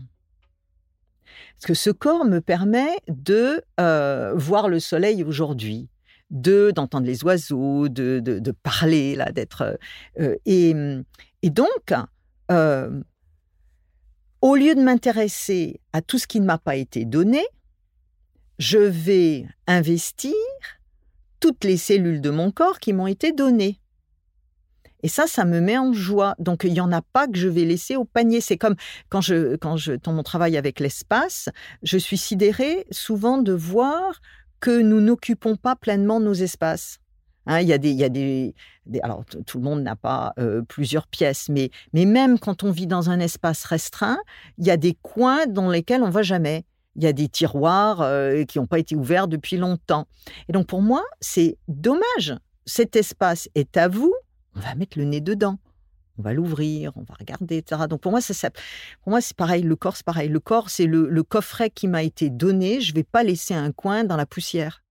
Parce 1.54 1.66
que 1.66 1.74
ce 1.74 1.90
corps 1.90 2.24
me 2.24 2.40
permet 2.40 2.96
de 3.08 3.62
euh, 3.78 4.34
voir 4.34 4.68
le 4.68 4.80
soleil 4.80 5.22
aujourd'hui, 5.22 5.88
de 6.30 6.72
d'entendre 6.74 7.06
les 7.06 7.24
oiseaux, 7.24 7.88
de, 7.88 8.20
de, 8.20 8.50
parler 8.50 9.14
là, 9.14 9.30
d'être 9.32 9.78
euh, 10.18 10.36
et, 10.44 10.74
et, 11.42 11.50
donc 11.50 11.94
euh, 12.50 13.00
au 14.40 14.56
lieu 14.56 14.74
de 14.74 14.82
m'intéresser 14.82 15.80
à 15.92 16.02
tout 16.02 16.18
ce 16.18 16.26
qui 16.26 16.40
ne 16.40 16.46
m'a 16.46 16.58
pas 16.58 16.76
été 16.76 17.04
donné, 17.04 17.44
je 18.58 18.78
vais 18.78 19.46
investir 19.66 20.34
toutes 21.40 21.64
les 21.64 21.76
cellules 21.76 22.20
de 22.20 22.30
mon 22.30 22.50
corps 22.50 22.78
qui 22.78 22.92
m'ont 22.92 23.06
été 23.06 23.32
données. 23.32 23.80
Et 25.02 25.08
ça, 25.08 25.26
ça 25.26 25.44
me 25.44 25.60
met 25.60 25.78
en 25.78 25.92
joie. 25.92 26.34
Donc, 26.38 26.64
il 26.64 26.72
n'y 26.72 26.80
en 26.80 26.90
a 26.90 27.02
pas 27.02 27.28
que 27.28 27.36
je 27.36 27.48
vais 27.48 27.64
laisser 27.64 27.96
au 27.96 28.04
panier. 28.04 28.40
C'est 28.40 28.56
comme 28.56 28.76
quand 29.08 29.20
je, 29.20 29.56
quand 29.56 29.76
je, 29.76 29.92
dans 29.92 30.12
mon 30.12 30.22
travail 30.22 30.56
avec 30.56 30.80
l'espace, 30.80 31.48
je 31.82 31.98
suis 31.98 32.16
sidérée 32.16 32.86
souvent 32.90 33.38
de 33.38 33.52
voir 33.52 34.20
que 34.60 34.80
nous 34.80 35.00
n'occupons 35.00 35.56
pas 35.56 35.76
pleinement 35.76 36.20
nos 36.20 36.34
espaces. 36.34 36.98
Hein, 37.46 37.60
il 37.60 37.68
y 37.68 37.72
a 37.72 37.78
des, 37.78 37.92
y 37.92 38.04
a 38.04 38.08
des, 38.08 38.54
alors 39.02 39.24
tout 39.24 39.58
le 39.58 39.64
monde 39.64 39.82
n'a 39.82 39.94
pas 39.94 40.32
euh, 40.38 40.62
plusieurs 40.62 41.06
pièces, 41.06 41.48
mais, 41.48 41.70
mais 41.92 42.04
même 42.04 42.38
quand 42.38 42.64
on 42.64 42.72
vit 42.72 42.88
dans 42.88 43.08
un 43.08 43.20
espace 43.20 43.64
restreint, 43.64 44.18
il 44.58 44.66
y 44.66 44.70
a 44.70 44.76
des 44.76 44.94
coins 45.00 45.46
dans 45.46 45.70
lesquels 45.70 46.02
on 46.02 46.10
va 46.10 46.22
jamais. 46.22 46.64
Il 46.96 47.04
y 47.04 47.06
a 47.06 47.12
des 47.12 47.28
tiroirs 47.28 48.00
euh, 48.00 48.44
qui 48.44 48.58
n'ont 48.58 48.66
pas 48.66 48.78
été 48.78 48.96
ouverts 48.96 49.28
depuis 49.28 49.58
longtemps. 49.58 50.06
Et 50.48 50.52
donc 50.52 50.66
pour 50.66 50.82
moi, 50.82 51.04
c'est 51.20 51.56
dommage. 51.68 52.34
Cet 52.64 52.96
espace 52.96 53.48
est 53.54 53.76
à 53.76 53.86
vous, 53.86 54.12
on 54.56 54.60
va 54.60 54.74
mettre 54.74 54.98
le 54.98 55.04
nez 55.04 55.20
dedans. 55.20 55.58
On 56.18 56.22
va 56.22 56.32
l'ouvrir, 56.32 56.92
on 56.96 57.02
va 57.02 57.14
regarder, 57.18 57.58
etc. 57.58 57.82
Donc 57.88 58.00
pour 58.00 58.12
moi, 58.12 58.20
ça, 58.20 58.50
pour 58.50 59.10
moi 59.10 59.20
c'est 59.20 59.36
pareil. 59.36 59.62
Le 59.62 59.76
corps, 59.76 59.96
c'est 59.96 60.06
pareil. 60.06 60.28
Le 60.28 60.40
corps, 60.40 60.70
c'est 60.70 60.86
le, 60.86 61.22
coffret 61.22 61.70
qui 61.70 61.88
m'a 61.88 62.02
été 62.02 62.30
donné. 62.30 62.80
Je 62.80 62.92
ne 62.92 62.96
vais 62.96 63.04
pas 63.04 63.22
laisser 63.22 63.54
un 63.54 63.72
coin 63.72 64.04
dans 64.04 64.16
la 64.16 64.26
poussière. 64.26 64.82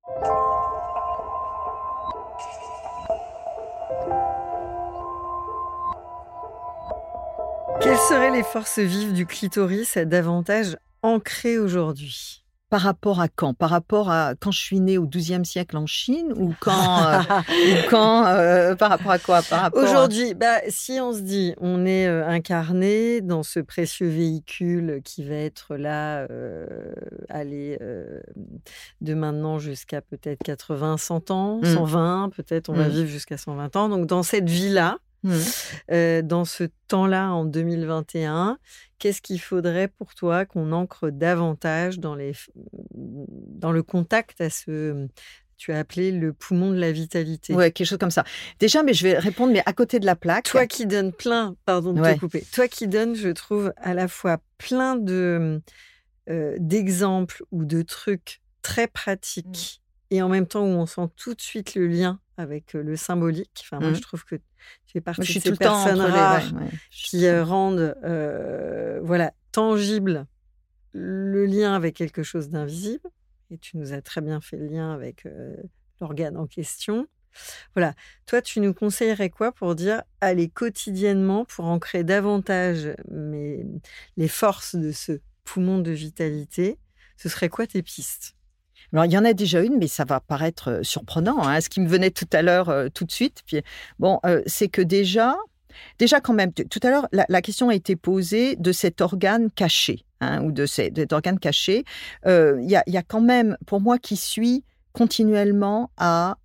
Quelles 7.82 7.98
seraient 7.98 8.32
les 8.32 8.44
forces 8.44 8.80
vives 8.80 9.14
du 9.14 9.26
clitoris 9.26 9.98
davantage 9.98 10.78
ancrées 11.04 11.60
aujourd'hui? 11.60 12.45
Par 12.76 12.82
rapport 12.82 13.22
à 13.22 13.30
quand? 13.30 13.54
Par 13.54 13.70
rapport 13.70 14.12
à 14.12 14.34
quand 14.38 14.52
je 14.52 14.60
suis 14.60 14.82
née 14.82 14.98
au 14.98 15.08
XIIe 15.08 15.46
siècle 15.46 15.78
en 15.78 15.86
Chine 15.86 16.34
ou 16.36 16.54
quand, 16.60 17.06
euh, 17.06 17.22
quand 17.90 18.26
euh, 18.26 18.76
Par 18.76 18.90
rapport 18.90 19.14
à 19.14 19.20
quoi? 19.20 19.40
Aujourd'hui, 19.74 20.34
bah, 20.34 20.58
si 20.68 21.00
on 21.00 21.14
se 21.14 21.22
dit, 21.22 21.54
on 21.62 21.86
est 21.86 22.06
euh, 22.06 22.28
incarné 22.28 23.22
dans 23.22 23.44
ce 23.44 23.62
précieux 23.62 24.10
véhicule 24.10 25.00
qui 25.06 25.24
va 25.24 25.36
être 25.36 25.78
là, 25.78 26.28
aller 27.30 27.80
de 29.00 29.14
maintenant 29.14 29.58
jusqu'à 29.58 30.02
peut-être 30.02 30.44
80, 30.44 30.98
100 30.98 31.32
ans, 31.32 31.62
120, 31.64 32.28
mmh. 32.28 32.32
peut-être 32.32 32.68
on 32.68 32.74
va 32.74 32.90
mmh. 32.90 32.92
vivre 32.92 33.08
jusqu'à 33.08 33.38
120 33.38 33.74
ans. 33.78 33.88
Donc 33.88 34.06
dans 34.06 34.22
cette 34.22 34.50
vie-là, 34.50 34.98
mmh. 35.26 36.22
dans 36.22 36.46
ce 36.46 36.64
temps-là 36.88 37.32
en 37.32 37.46
2021, 37.46 38.58
qu'est-ce 39.00 39.22
qu'il 39.22 39.40
faudrait 39.40 39.88
pour 39.88 40.16
toi 40.16 40.46
qu'on 40.46 40.72
ancre 40.72 41.10
davantage 41.10 42.00
dans, 42.00 42.16
les, 42.16 42.34
dans 42.94 43.72
le 43.72 43.84
contact 43.84 44.42
à 44.42 44.50
ce, 44.50 45.08
tu 45.58 45.72
as 45.72 45.80
appelé 45.80 46.12
le 46.12 46.34
poumon 46.34 46.72
de 46.72 46.80
la 46.80 46.92
vitalité? 46.92 47.54
Ouais, 47.54 47.72
quelque 47.72 47.88
chose 47.88 47.98
comme 47.98 48.12
ça. 48.12 48.24
Déjà, 48.60 48.84
mais 48.84 48.94
je 48.94 49.04
vais 49.04 49.18
répondre, 49.18 49.54
mais 49.54 49.64
à 49.66 49.74
côté 49.74 50.00
de 50.00 50.06
la 50.06 50.16
plaque. 50.16 50.46
Toi 50.46 50.68
qui 50.68 50.86
donnes 50.86 51.12
plein, 51.12 51.56
pardon 51.66 51.94
de 51.94 52.02
te 52.02 52.20
couper, 52.20 52.44
toi 52.52 52.68
qui 52.68 52.88
donnes, 52.88 53.16
je 53.16 53.30
trouve, 53.30 53.74
à 53.78 53.94
la 53.94 54.08
fois 54.08 54.40
plein 54.58 54.96
de 54.96 55.62
euh, 56.30 56.56
d'exemples 56.60 57.44
ou 57.52 57.66
de 57.66 57.82
trucs 57.82 58.42
très 58.62 58.88
pratiques 58.88 59.82
mmh. 60.12 60.16
et 60.16 60.22
en 60.22 60.30
même 60.30 60.48
temps 60.48 60.64
où 60.64 60.70
on 60.70 60.86
sent 60.86 61.08
tout 61.16 61.34
de 61.36 61.42
suite 61.42 61.76
le 61.76 61.88
lien 61.88 62.20
avec 62.38 62.74
le 62.74 62.96
symbolique. 62.96 63.64
Enfin, 63.64 63.80
moi, 63.80 63.92
mmh. 63.92 63.96
je 63.96 64.02
trouve 64.02 64.26
que 64.26 64.36
tu 64.36 64.94
fais 64.94 65.02
partie 65.02 65.40
de 65.40 65.44
ces 65.44 65.56
personnes 65.56 66.02
rares 66.02 66.52
qui 66.92 67.30
rendent 67.40 67.96
voilà, 69.04 69.34
tangible 69.52 70.26
le 70.94 71.46
lien 71.46 71.74
avec 71.74 71.96
quelque 71.96 72.24
chose 72.24 72.50
d'invisible. 72.50 73.10
Et 73.52 73.58
tu 73.58 73.78
nous 73.78 73.94
as 73.94 74.02
très 74.02 74.22
bien 74.22 74.42
fait 74.42 74.58
le 74.58 74.68
lien 74.68 74.92
avec 74.92 75.28
l'organe 76.00 76.38
en 76.38 76.48
question. 76.48 77.08
Voilà. 77.76 77.94
Toi, 78.26 78.42
tu 78.42 78.60
nous 78.60 78.74
conseillerais 78.74 79.30
quoi 79.30 79.52
pour 79.52 79.76
dire 79.76 80.04
allez 80.22 80.50
quotidiennement 80.50 81.46
pour 81.46 81.66
ancrer 81.66 82.04
davantage 82.04 82.96
les 84.18 84.28
forces 84.28 84.76
de 84.76 84.92
ce 84.92 85.20
poumon 85.44 85.80
de 85.80 85.92
vitalité 85.92 86.78
Ce 87.18 87.30
serait 87.30 87.50
quoi 87.50 87.68
tes 87.68 87.82
pistes? 87.82 88.36
Il 88.94 89.12
y 89.12 89.18
en 89.18 89.26
a 89.26 89.34
déjà 89.34 89.62
une, 89.62 89.78
mais 89.78 89.88
ça 89.88 90.06
va 90.06 90.20
paraître 90.20 90.80
surprenant. 90.84 91.42
Hein, 91.44 91.62
ce 91.62 91.70
qui 91.70 91.82
me 91.82 91.88
venait 91.88 92.12
tout 92.12 92.28
à 92.34 92.42
l'heure, 92.42 92.74
tout 92.94 93.06
de 93.06 93.12
suite. 93.12 93.42
Puis, 93.46 93.62
bon, 94.00 94.20
c'est 94.46 94.68
que 94.68 94.82
déjà, 94.82 95.36
déjà 96.00 96.20
quand 96.22 96.34
même, 96.34 96.54
tout 96.54 96.80
à 96.84 96.90
l'heure, 96.90 97.08
la, 97.12 97.42
question 97.42 97.70
a 97.70 97.76
été 97.76 97.96
posée 97.96 98.56
de 98.56 98.72
cet 98.72 99.02
organe 99.02 99.50
caché, 99.52 100.06
hein, 100.22 100.42
ou 100.44 100.52
de 100.52 100.66
cet, 100.66 101.12
organe 101.14 101.40
caché. 101.40 101.84
Il 102.26 102.68
y, 102.68 102.98
a, 102.98 103.04
quand 103.04 103.22
même, 103.22 103.58
pour 103.66 103.82
moi, 103.82 103.98
qui 103.98 104.18
suit 104.18 104.64
continuellement 104.94 105.92
à 105.98 106.38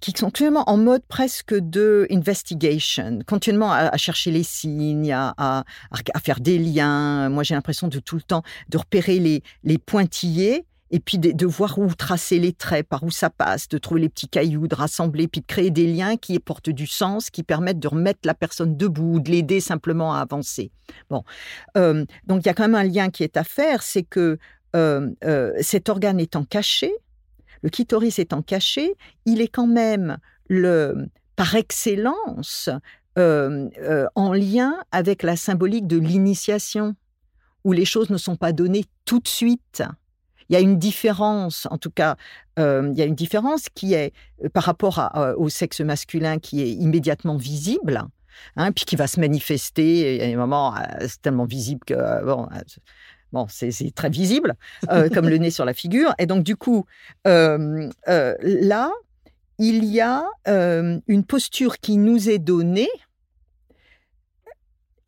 qui 0.00 0.12
sont 0.12 0.26
continuellement 0.26 0.68
en 0.68 0.76
mode 0.76 1.02
presque 1.06 1.54
de 1.54 2.06
investigation, 2.10 3.20
continuellement 3.26 3.72
à, 3.72 3.96
chercher 3.96 4.30
les 4.30 4.42
signes, 4.42 5.12
à, 5.12 5.64
faire 6.22 6.40
des 6.40 6.58
liens. 6.58 7.28
Moi, 7.28 7.42
j'ai 7.42 7.54
l'impression 7.54 7.88
de 7.88 7.98
tout 7.98 8.16
le 8.16 8.22
temps 8.22 8.42
de 8.68 8.78
repérer 8.78 9.18
les, 9.62 9.78
pointillés 9.78 10.64
et 10.90 11.00
puis 11.00 11.18
de, 11.18 11.32
de, 11.32 11.46
voir 11.46 11.78
où 11.78 11.94
tracer 11.94 12.38
les 12.38 12.52
traits, 12.52 12.86
par 12.86 13.02
où 13.02 13.10
ça 13.10 13.30
passe, 13.30 13.68
de 13.68 13.78
trouver 13.78 14.02
les 14.02 14.08
petits 14.10 14.28
cailloux, 14.28 14.68
de 14.68 14.74
rassembler, 14.74 15.26
puis 15.26 15.40
de 15.40 15.46
créer 15.46 15.70
des 15.70 15.86
liens 15.86 16.16
qui 16.16 16.38
portent 16.38 16.70
du 16.70 16.86
sens, 16.86 17.30
qui 17.30 17.42
permettent 17.42 17.78
de 17.78 17.88
remettre 17.88 18.20
la 18.24 18.34
personne 18.34 18.76
debout, 18.76 19.18
de 19.18 19.30
l'aider 19.30 19.60
simplement 19.60 20.14
à 20.14 20.20
avancer. 20.20 20.70
Bon, 21.08 21.24
euh, 21.78 22.04
donc 22.26 22.42
il 22.44 22.46
y 22.46 22.50
a 22.50 22.54
quand 22.54 22.64
même 22.64 22.74
un 22.74 22.84
lien 22.84 23.08
qui 23.08 23.22
est 23.22 23.38
à 23.38 23.44
faire, 23.44 23.82
c'est 23.82 24.02
que 24.02 24.38
euh, 24.76 25.10
euh, 25.24 25.52
cet 25.60 25.88
organe 25.88 26.20
étant 26.20 26.44
caché, 26.44 26.92
le 27.62 27.70
clitoris 27.70 28.18
étant 28.18 28.42
caché, 28.42 28.94
il 29.24 29.40
est 29.40 29.48
quand 29.48 29.66
même 29.66 30.18
le, 30.48 31.08
par 31.36 31.54
excellence 31.54 32.68
euh, 33.18 33.68
euh, 33.78 34.06
en 34.14 34.32
lien 34.32 34.74
avec 34.90 35.22
la 35.22 35.36
symbolique 35.36 35.86
de 35.86 35.98
l'initiation, 35.98 36.94
où 37.64 37.72
les 37.72 37.84
choses 37.84 38.10
ne 38.10 38.16
sont 38.16 38.36
pas 38.36 38.52
données 38.52 38.84
tout 39.04 39.20
de 39.20 39.28
suite. 39.28 39.82
Il 40.48 40.54
y 40.54 40.56
a 40.56 40.60
une 40.60 40.78
différence, 40.78 41.68
en 41.70 41.78
tout 41.78 41.90
cas, 41.90 42.16
euh, 42.58 42.88
il 42.92 42.98
y 42.98 43.02
a 43.02 43.04
une 43.04 43.14
différence 43.14 43.68
qui 43.74 43.94
est 43.94 44.12
par 44.52 44.64
rapport 44.64 45.10
au 45.36 45.48
sexe 45.48 45.80
masculin 45.80 46.38
qui 46.38 46.62
est 46.62 46.70
immédiatement 46.70 47.36
visible, 47.36 48.02
hein, 48.56 48.72
puis 48.72 48.84
qui 48.84 48.96
va 48.96 49.06
se 49.06 49.20
manifester. 49.20 50.16
Il 50.16 50.28
y 50.28 50.32
a 50.32 50.34
un 50.34 50.40
moment, 50.40 50.74
c'est 51.00 51.22
tellement 51.22 51.44
visible 51.44 51.80
que 51.86 52.24
bon, 52.24 52.48
Bon, 53.32 53.46
c'est 53.48 53.72
très 53.94 54.10
visible, 54.10 54.56
euh, 54.90 55.08
comme 55.08 55.28
le 55.28 55.38
nez 55.38 55.50
sur 55.50 55.64
la 55.64 55.72
figure. 55.72 56.14
Et 56.18 56.26
donc, 56.26 56.42
du 56.44 56.54
coup, 56.54 56.84
euh, 57.26 57.88
euh, 58.08 58.34
là, 58.42 58.90
il 59.58 59.84
y 59.84 60.00
a 60.00 60.24
une 60.46 61.24
posture 61.24 61.78
qui 61.78 61.96
nous 61.96 62.28
est 62.28 62.38
donnée, 62.38 62.90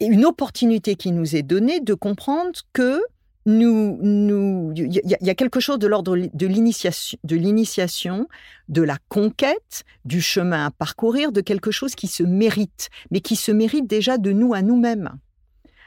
une 0.01 0.25
opportunité 0.25 0.97
qui 0.97 1.12
nous 1.12 1.37
est 1.37 1.43
donnée 1.43 1.81
de 1.81 1.95
comprendre 1.95 2.53
que 2.72 3.01
nous, 3.47 4.72
il 4.75 5.01
y, 5.05 5.31
a 5.31 5.35
quelque 5.35 5.61
chose 5.61 5.79
de 5.79 5.87
l'ordre 5.87 6.16
de 6.16 6.47
l'initiation, 6.47 7.18
de 7.25 7.37
l'initiation, 7.37 8.27
de 8.68 8.81
la 8.81 8.97
conquête, 9.09 9.85
du 10.07 10.22
chemin 10.22 10.66
à 10.66 10.70
parcourir, 10.70 11.31
de 11.31 11.43
quelque 11.43 11.70
chose 11.70 11.95
qui 11.95 12.07
se 12.07 12.22
mérite, 12.22 12.89
mais 13.11 13.20
qui 13.20 13.37
se 13.37 13.53
mérite 13.53 13.87
déjà 13.87 14.16
de 14.16 14.33
nous 14.33 14.55
à 14.55 14.62
nous-mêmes. 14.62 15.18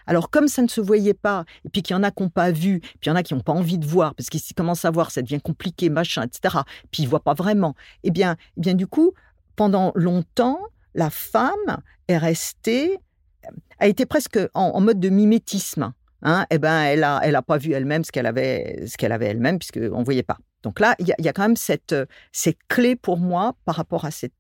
Alors, 0.08 0.30
comme 0.30 0.48
ça 0.48 0.62
ne 0.62 0.68
se 0.68 0.82
voyait 0.82 1.14
pas, 1.14 1.46
et 1.66 1.70
puis 1.70 1.82
qu'il 1.82 1.94
y 1.94 2.00
en 2.00 2.04
a 2.04 2.12
qui 2.12 2.24
n'ont 2.24 2.30
pas 2.30 2.52
vu, 2.52 2.80
puis 2.80 3.00
il 3.06 3.10
y 3.10 3.12
en 3.12 3.16
a 3.16 3.24
qui 3.24 3.34
n'ont 3.34 3.42
pas 3.42 3.54
envie 3.54 3.78
de 3.78 3.86
voir, 3.86 4.16
parce 4.16 4.30
qu'ils 4.30 4.42
commencent 4.56 4.86
à 4.86 4.92
voir, 4.92 5.12
ça 5.12 5.22
devient 5.22 5.42
compliqué, 5.42 5.90
machin, 5.90 6.24
etc., 6.24 6.56
puis 6.92 7.04
ils 7.04 7.06
ne 7.06 7.10
voient 7.10 7.24
pas 7.24 7.34
vraiment, 7.34 7.76
eh 8.04 8.12
bien, 8.12 8.38
eh 8.58 8.62
bien, 8.62 8.74
du 8.74 8.88
coup, 8.88 9.14
pendant 9.56 9.92
longtemps, 9.96 10.60
la 10.96 11.10
femme 11.10 11.82
est 12.08 12.18
restée, 12.18 12.98
a 13.80 13.88
été 13.88 14.06
presque 14.06 14.40
en, 14.54 14.80
mode 14.82 15.00
de 15.00 15.10
mimétisme. 15.10 15.94
Hein, 16.24 16.46
eh 16.50 16.58
ben, 16.58 16.82
elle 16.82 17.04
a, 17.04 17.20
elle 17.24 17.36
a 17.36 17.44
pas 17.44 17.58
vu 17.58 17.74
elle-même 17.74 18.04
ce 18.04 18.12
qu'elle 18.12 18.26
avait, 18.26 18.86
ce 18.88 18.98
qu'elle 18.98 19.12
avait 19.12 19.28
elle-même, 19.28 19.60
puisqu'on 19.60 20.00
ne 20.00 20.06
voyait 20.06 20.24
pas. 20.24 20.38
Donc 20.64 20.80
là, 20.80 20.96
il 21.00 21.08
y, 21.08 21.30
a 21.30 21.34
quand 21.34 21.44
même 21.44 21.56
cette, 21.56 21.96
cette 22.32 22.58
clé 22.68 22.96
pour 22.96 23.18
moi 23.18 23.56
par 23.66 23.76
rapport 23.76 24.06
à 24.06 24.12
cet, 24.12 24.34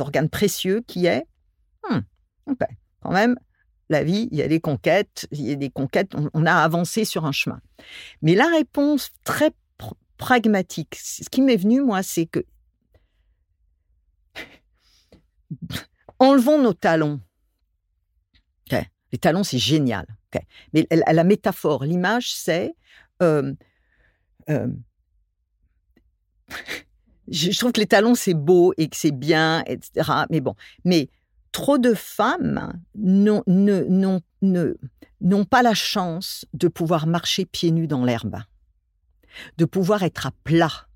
organe 0.00 0.28
précieux 0.28 0.82
qui 0.86 1.06
est, 1.06 1.24
hmm, 1.90 1.98
quand 3.02 3.12
même, 3.12 3.36
la 3.88 4.04
vie, 4.04 4.28
il 4.30 4.38
y 4.38 4.42
a 4.42 4.48
des 4.48 4.60
conquêtes, 4.60 5.26
il 5.30 5.42
y 5.42 5.52
a 5.52 5.56
des 5.56 5.70
conquêtes, 5.70 6.12
on, 6.32 6.46
a 6.46 6.54
avancé 6.54 7.04
sur 7.04 7.24
un 7.24 7.32
chemin. 7.32 7.60
Mais 8.22 8.34
la 8.34 8.46
réponse 8.46 9.10
très 9.24 9.52
pragmatique, 10.16 10.94
ce 10.94 11.28
qui 11.28 11.42
m'est 11.42 11.56
venu, 11.56 11.82
moi, 11.82 12.02
c'est 12.02 12.26
que 12.26 12.44
enlevons 16.18 16.60
nos 16.60 16.74
talons. 16.74 17.20
Les 19.12 19.18
talons, 19.18 19.44
c'est 19.44 19.58
génial. 19.58 20.06
Mais 20.72 20.88
la, 20.90 21.22
métaphore, 21.22 21.84
l'image, 21.84 22.34
c'est... 22.34 22.74
Euh, 23.22 23.54
euh, 24.50 24.66
je, 27.28 27.56
trouve 27.56 27.70
que 27.70 27.78
les 27.78 27.86
talons, 27.86 28.16
c'est 28.16 28.34
beau 28.34 28.74
et 28.76 28.88
que 28.88 28.96
c'est 28.96 29.12
bien, 29.12 29.62
etc. 29.66 30.10
Mais 30.30 30.40
bon, 30.40 30.56
mais 30.84 31.10
trop 31.54 31.78
de 31.78 31.94
femmes 31.94 32.72
n'ont 32.96 34.20
pas 35.44 35.62
la 35.62 35.74
chance 35.74 36.44
de 36.52 36.68
pouvoir 36.68 37.06
marcher 37.06 37.46
pieds 37.46 37.70
nus 37.70 37.86
dans 37.86 38.04
l'herbe, 38.04 38.38
de 39.56 39.64
pouvoir 39.64 40.02
être 40.02 40.26
à 40.26 40.32
plat, 40.42 40.88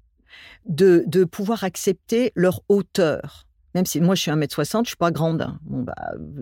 de, 0.66 1.24
pouvoir 1.24 1.62
accepter 1.62 2.32
leur 2.34 2.60
hauteur. 2.68 3.46
Même 3.74 3.86
si 3.86 4.00
moi 4.00 4.16
je 4.16 4.22
suis 4.22 4.30
1m60, 4.32 4.84
je 4.84 4.88
suis 4.88 4.96
pas 4.96 5.12
grande. 5.12 5.56
Bon, 5.62 5.82
bah, 5.82 5.94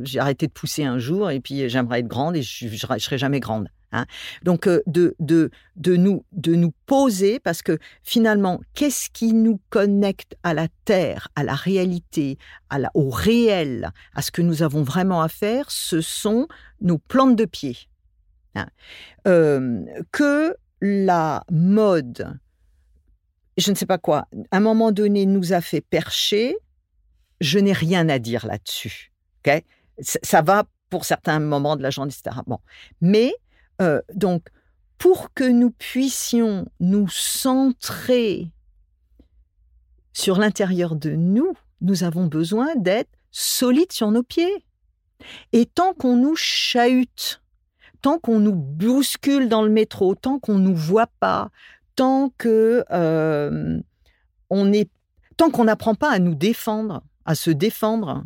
j'ai 0.03 0.19
arrêté 0.19 0.47
de 0.47 0.53
pousser 0.53 0.85
un 0.85 0.99
jour 0.99 1.31
et 1.31 1.41
puis 1.41 1.69
j'aimerais 1.69 2.01
être 2.01 2.09
grande 2.09 2.37
et 2.37 2.43
je, 2.43 2.67
ne 2.67 2.99
serai 2.99 3.19
jamais 3.19 3.41
grande. 3.41 3.69
Hein. 3.93 4.07
Donc 4.43 4.67
euh, 4.67 4.83
de, 4.87 5.15
de, 5.21 5.51
de, 5.77 5.97
nous, 5.97 6.25
de 6.33 6.55
nous 6.55 6.73
poser, 6.87 7.39
parce 7.39 7.63
que 7.63 7.79
finalement, 8.03 8.61
qu'est-ce 8.75 9.11
qui 9.11 9.33
nous 9.33 9.61
connecte 9.71 10.37
à 10.43 10.55
la 10.55 10.69
terre, 10.85 11.29
à 11.37 11.45
la 11.45 11.55
réalité, 11.55 12.39
à 12.71 12.79
la, 12.79 12.91
au 12.95 13.11
réel, 13.11 13.91
à 14.15 14.23
ce 14.23 14.31
que 14.31 14.43
nous 14.43 14.63
avons 14.63 14.83
vraiment 14.83 15.23
à 15.23 15.29
faire, 15.29 15.71
ce 15.71 16.01
sont 16.01 16.49
nos 16.81 16.99
plantes 16.99 17.37
de 17.37 17.45
pied. 17.45 17.77
Hein. 18.55 18.69
Euh, 19.27 19.85
que 20.13 20.57
la 20.81 21.45
mode, 21.51 22.39
je 23.57 23.71
ne 23.71 23.77
sais 23.77 23.87
pas 23.87 23.99
quoi, 23.99 24.29
à 24.51 24.57
un 24.57 24.61
moment 24.61 24.93
donné 24.93 25.27
nous 25.27 25.53
a 25.53 25.61
fait 25.61 25.81
percher, 25.81 26.57
je 27.41 27.59
n'ai 27.59 27.73
rien 27.73 28.09
à 28.09 28.19
dire 28.19 28.47
là-dessus. 28.47 29.13
ok? 29.45 29.63
Ça, 30.01 30.43
va 30.43 30.65
pour 30.91 31.05
certains 31.05 31.39
moments 31.39 31.77
de 31.77 31.83
la 31.83 31.91
journée, 31.91 32.13
etc. 32.13 32.37
Bon. 32.47 32.59
Mais 33.01 33.35
euh, 33.81 34.01
donc, 34.15 34.49
pour 34.99 35.33
que 35.35 35.45
nous 35.45 35.71
puissions 35.71 36.67
nous 36.81 37.09
centrer 37.09 38.51
sur 40.13 40.39
l'intérieur 40.39 40.97
de 40.97 41.11
nous, 41.11 41.53
nous 41.83 42.05
avons 42.05 42.27
besoin 42.27 42.75
d'être 42.77 43.11
solides 43.31 43.93
sur 43.93 44.11
nos 44.11 44.23
pieds. 44.23 44.65
Et 45.53 45.67
tant 45.67 45.93
qu'on 45.93 46.17
nous 46.17 46.37
chahute, 46.37 47.43
tant 48.01 48.19
qu'on 48.19 48.39
nous 48.39 48.55
bouscule 48.55 49.49
dans 49.49 49.63
le 49.63 49.71
métro, 49.71 50.15
tant 50.15 50.39
qu'on 50.39 50.59
nous 50.59 50.75
voit 50.75 51.11
pas, 51.21 51.51
euh, 52.01 53.81
tant 55.37 55.51
qu'on 55.51 55.65
n'apprend 55.65 55.95
pas 55.95 56.11
à 56.11 56.19
nous 56.19 56.35
défendre, 56.35 57.03
à 57.25 57.35
se 57.35 57.51
défendre, 57.51 58.25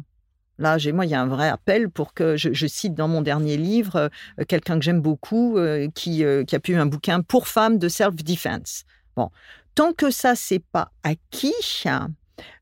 Là, 0.61 0.77
j'ai 0.77 0.93
moi, 0.93 1.07
il 1.07 1.11
y 1.11 1.15
a 1.15 1.21
un 1.23 1.27
vrai 1.27 1.49
appel 1.49 1.89
pour 1.89 2.13
que 2.13 2.37
je, 2.37 2.67
cite 2.67 2.95
dans 2.95 3.09
mon 3.09 3.23
dernier 3.23 3.57
livre 3.57 4.11
euh, 4.39 4.45
quelqu'un 4.47 4.79
que 4.79 4.85
j'aime 4.85 5.01
beaucoup 5.01 5.57
euh, 5.57 5.89
qui, 5.95 6.23
euh, 6.23 6.45
qui 6.45 6.55
a 6.55 6.61
pu 6.61 6.77
un 6.77 6.85
bouquin 6.85 7.23
pour 7.23 7.49
femmes 7.49 7.79
de 7.79 7.89
self-defense. 7.89 8.85
Bon, 9.17 9.31
tant 9.75 9.95
que 9.95 10.11
ça 10.11 10.35
c'est 10.37 10.63
pas 10.71 10.93
acquis, 11.03 11.55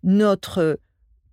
notre 0.05 0.79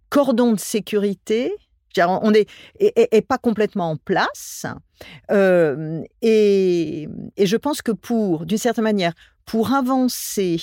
cordon 0.09 0.53
de 0.53 0.59
sécurité, 0.59 1.53
on 1.97 2.33
est, 2.33 2.49
est, 2.79 3.25
pas 3.25 3.37
complètement 3.37 3.91
en 3.91 3.95
place. 3.97 4.65
et, 5.31 7.07
et 7.37 7.45
je 7.45 7.57
pense 7.57 7.81
que 7.81 7.91
pour, 7.91 8.45
d'une 8.45 8.57
certaine 8.57 8.83
manière, 8.83 9.13
pour 9.45 9.71
avancer, 9.73 10.59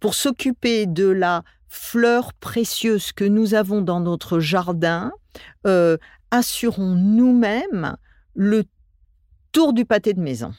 pour 0.00 0.14
s'occuper 0.14 0.86
de 0.86 1.06
la 1.06 1.44
fleurs 1.68 2.32
précieuses 2.34 3.12
que 3.12 3.24
nous 3.24 3.54
avons 3.54 3.82
dans 3.82 4.00
notre 4.00 4.40
jardin, 4.40 5.12
euh, 5.66 5.96
assurons 6.30 6.94
nous-mêmes 6.94 7.96
le 8.34 8.64
tour 9.52 9.72
du 9.72 9.84
pâté 9.84 10.14
de 10.14 10.20
maison. 10.20 10.52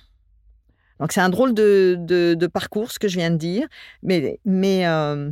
Donc 1.00 1.12
c'est 1.12 1.22
un 1.22 1.30
drôle 1.30 1.54
de, 1.54 2.48
parcours 2.52 2.92
ce 2.92 3.00
que 3.00 3.08
je 3.08 3.18
viens 3.18 3.32
de 3.32 3.38
dire, 3.38 3.68
mais 4.04 4.40
mais 4.46 4.86
euh, 4.88 5.32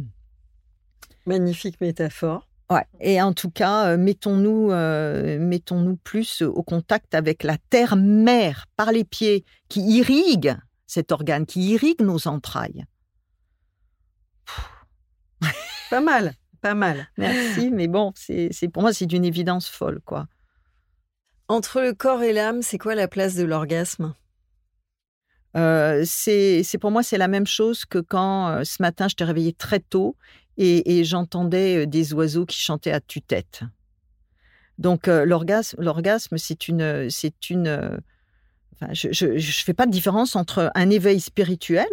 magnifique 1.26 1.80
métaphore. 1.82 2.48
Ouais. 2.70 2.86
Et 3.00 3.22
en 3.22 3.34
tout 3.34 3.50
cas, 3.50 3.94
euh, 3.94 3.98
mettons-nous 3.98 5.96
plus 6.04 6.42
au 6.42 6.64
contact 6.64 7.16
avec 7.16 7.44
la 7.44 7.58
terre 7.70 7.96
mère 7.96 8.66
par 8.76 8.92
les 8.92 9.04
pieds 9.04 9.46
qui 9.70 9.82
irrigue 9.82 10.58
cet 10.86 11.12
organe, 11.12 11.46
qui 11.46 11.72
irrigue 11.72 12.02
nos 12.02 12.28
entrailles. 12.28 12.86
Pas 15.90 16.02
mal, 16.02 16.34
pas 16.62 16.74
mal. 16.74 17.08
Merci, 17.18 17.72
mais 17.74 17.88
bon, 17.88 18.14
c'est 18.16 18.52
pour 18.72 18.82
moi, 18.82 18.94
c'est 18.94 19.06
d'une 19.06 19.26
évidence 19.26 19.70
folle, 19.70 20.02
quoi. 20.06 20.28
Entre 21.48 21.82
le 21.82 21.94
corps 21.94 22.24
et 22.24 22.34
l'âme, 22.34 22.62
c'est 22.62 22.78
quoi 22.78 22.94
la 22.94 23.08
place 23.08 23.36
de 23.36 23.44
l'orgasme? 23.46 24.14
Euh, 25.56 26.04
c'est 26.06 26.78
pour 26.80 26.92
moi 26.92 27.02
c'est 27.02 27.18
la 27.18 27.28
même 27.28 27.48
chose 27.48 27.86
que 27.86 27.98
quand 27.98 28.50
euh, 28.50 28.64
ce 28.64 28.82
matin 28.82 29.08
je 29.08 29.16
t'ai 29.16 29.24
réveillé 29.24 29.54
très 29.54 29.80
tôt 29.80 30.16
et, 30.58 31.04
j'entendais 31.04 31.84
euh, 31.84 31.86
des 31.88 32.14
oiseaux 32.14 32.46
qui 32.46 32.60
chantaient 32.60 32.92
à 32.92 33.00
tue-tête. 33.00 33.62
Donc 34.78 35.08
l'orgasme 35.08 35.82
l'orgasme 35.82 36.38
c'est 36.38 36.68
une 36.68 37.10
c'est 37.10 37.50
une 37.50 38.00
je 38.92 39.26
ne 39.26 39.40
fais 39.40 39.74
pas 39.74 39.88
de 39.88 39.92
différence 39.92 40.36
entre 40.36 40.72
un 40.76 40.90
éveil 40.92 41.20
spirituel 41.20 41.88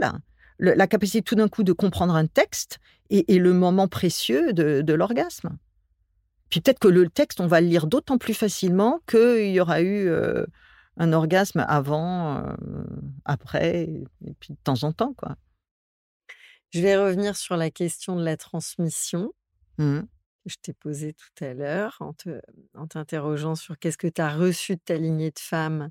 la 0.59 0.86
capacité 0.86 1.22
tout 1.22 1.34
d'un 1.34 1.49
coup 1.49 1.62
de 1.62 1.72
comprendre 1.72 2.14
un 2.14 2.26
texte 2.26 2.80
et, 3.11 3.38
le 3.38 3.52
moment 3.52 3.88
précieux 3.88 4.52
de, 4.52 4.92
l'orgasme. 4.92 5.57
Puis 6.50 6.61
peut-être 6.61 6.78
que 6.78 6.88
le 6.88 7.09
texte, 7.09 7.40
on 7.40 7.46
va 7.46 7.61
le 7.61 7.66
lire 7.66 7.86
d'autant 7.86 8.18
plus 8.18 8.34
facilement 8.34 9.00
qu'il 9.07 9.50
y 9.50 9.61
aura 9.61 9.82
eu 9.82 10.09
euh, 10.09 10.46
un 10.96 11.12
orgasme 11.12 11.64
avant, 11.66 12.38
euh, 12.38 12.55
après, 13.24 13.82
et 14.24 14.34
puis 14.40 14.55
de 14.55 14.59
temps 14.62 14.82
en 14.84 14.92
temps, 14.92 15.14
quoi. 15.14 15.36
Je 16.70 16.80
vais 16.80 16.96
revenir 16.96 17.36
sur 17.36 17.57
la 17.57 17.70
question 17.70 18.16
de 18.16 18.24
la 18.24 18.36
transmission 18.36 19.32
mmh. 19.78 20.00
que 20.00 20.07
je 20.46 20.57
t'ai 20.61 20.72
posée 20.72 21.12
tout 21.12 21.44
à 21.44 21.55
l'heure 21.55 21.98
en 22.00 22.86
t'interrogeant 22.88 23.55
sur 23.55 23.78
qu'est-ce 23.78 23.96
que 23.96 24.09
tu 24.09 24.20
as 24.20 24.34
reçu 24.34 24.74
de 24.74 24.80
ta 24.80 24.96
lignée 24.96 25.30
de 25.30 25.38
femmes 25.38 25.90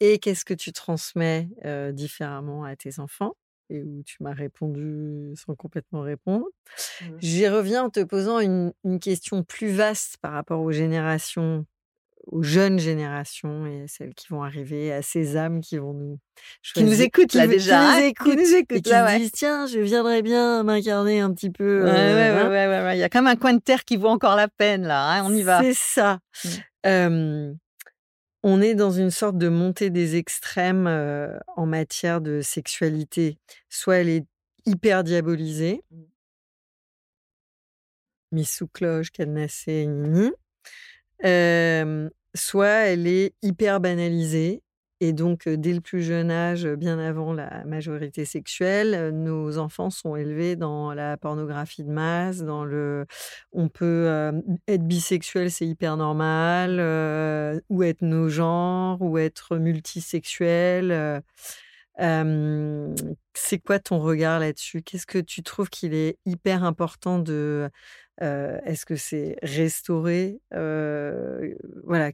et 0.00 0.18
qu'est-ce 0.18 0.46
que 0.46 0.54
tu 0.54 0.72
transmets 0.72 1.50
euh, 1.66 1.92
différemment 1.92 2.64
à 2.64 2.76
tes 2.76 2.98
enfants 2.98 3.34
et 3.70 3.82
où 3.82 4.02
tu 4.04 4.22
m'as 4.22 4.32
répondu 4.32 5.32
sans 5.34 5.54
complètement 5.54 6.00
répondre. 6.00 6.46
Mmh. 7.00 7.04
J'y 7.20 7.48
reviens 7.48 7.84
en 7.84 7.90
te 7.90 8.02
posant 8.02 8.40
une, 8.40 8.72
question 9.00 9.42
plus 9.42 9.68
vaste 9.68 10.16
par 10.22 10.32
rapport 10.32 10.60
aux 10.60 10.72
générations, 10.72 11.66
aux 12.26 12.42
jeunes 12.42 12.78
générations 12.78 13.66
et 13.66 13.84
celles 13.88 14.14
qui 14.14 14.28
vont 14.30 14.42
arriver, 14.42 14.92
à 14.92 15.02
ces 15.02 15.36
âmes 15.36 15.60
qui 15.60 15.78
vont 15.78 15.92
nous 15.92 16.18
qui 16.74 16.84
nous 16.84 17.00
écoutent 17.00 17.34
là 17.34 17.46
déjà, 17.46 17.78
qui 17.78 17.84
nous 17.84 18.02
hein, 18.02 18.06
écoutent, 18.06 18.38
et 18.70 18.82
qui 18.82 18.92
nous 18.92 19.18
disent 19.18 19.32
tiens, 19.32 19.66
je 19.66 19.78
viendrais 19.78 20.22
bien 20.22 20.62
m'incarner 20.62 21.20
un 21.20 21.32
petit 21.32 21.50
peu. 21.50 21.84
Ouais, 21.84 21.90
euh, 21.90 22.48
ouais, 22.48 22.66
ouais, 22.66 22.84
ouais, 22.84 22.96
Il 22.96 23.00
y 23.00 23.04
a 23.04 23.08
quand 23.08 23.22
même 23.22 23.32
un 23.32 23.36
coin 23.36 23.54
de 23.54 23.60
terre 23.60 23.84
qui 23.84 23.96
vaut 23.96 24.08
encore 24.08 24.36
la 24.36 24.48
peine 24.48 24.86
là. 24.86 25.12
Hein, 25.12 25.22
on 25.24 25.34
y 25.34 25.42
va. 25.42 25.62
C'est 25.62 25.74
ça. 25.74 26.18
Mmh 26.84 27.54
on 28.48 28.60
est 28.60 28.76
dans 28.76 28.92
une 28.92 29.10
sorte 29.10 29.38
de 29.38 29.48
montée 29.48 29.90
des 29.90 30.14
extrêmes 30.14 30.86
en 31.56 31.66
matière 31.66 32.20
de 32.20 32.40
sexualité. 32.42 33.38
Soit 33.68 33.96
elle 33.96 34.08
est 34.08 34.24
hyper 34.66 35.02
diabolisée, 35.02 35.82
mmh. 35.90 36.02
mise 38.30 38.50
sous 38.50 38.68
cloche, 38.68 39.10
cadenassée, 39.10 39.88
soit 42.36 42.68
elle 42.68 43.08
est 43.08 43.34
hyper 43.42 43.80
banalisée 43.80 44.62
Et 45.00 45.12
donc, 45.12 45.46
dès 45.46 45.74
le 45.74 45.82
plus 45.82 46.02
jeune 46.02 46.30
âge, 46.30 46.66
bien 46.66 46.98
avant 46.98 47.34
la 47.34 47.64
majorité 47.66 48.24
sexuelle, 48.24 49.10
nos 49.10 49.58
enfants 49.58 49.90
sont 49.90 50.16
élevés 50.16 50.56
dans 50.56 50.94
la 50.94 51.18
pornographie 51.18 51.84
de 51.84 51.90
masse, 51.90 52.38
dans 52.38 52.64
le 52.64 53.04
on 53.52 53.68
peut, 53.68 54.32
être 54.66 54.84
bisexuel, 54.84 55.50
c'est 55.50 55.66
hyper 55.66 55.98
normal, 55.98 56.80
ou 57.68 57.82
être 57.82 58.00
nos 58.00 58.30
genres, 58.30 59.02
ou 59.02 59.18
être 59.18 59.58
multisexuel. 59.58 61.22
c'est 61.98 63.58
quoi 63.58 63.78
ton 63.78 63.98
regard 63.98 64.40
là-dessus? 64.40 64.82
Qu'est-ce 64.82 65.06
que 65.06 65.18
tu 65.18 65.42
trouves 65.42 65.68
qu'il 65.68 65.92
est 65.92 66.18
hyper 66.24 66.64
important 66.64 67.18
de, 67.18 67.68
est-ce 68.20 68.86
que 68.86 68.96
c'est 68.96 69.36
restaurer, 69.42 70.40
voilà? 70.52 72.12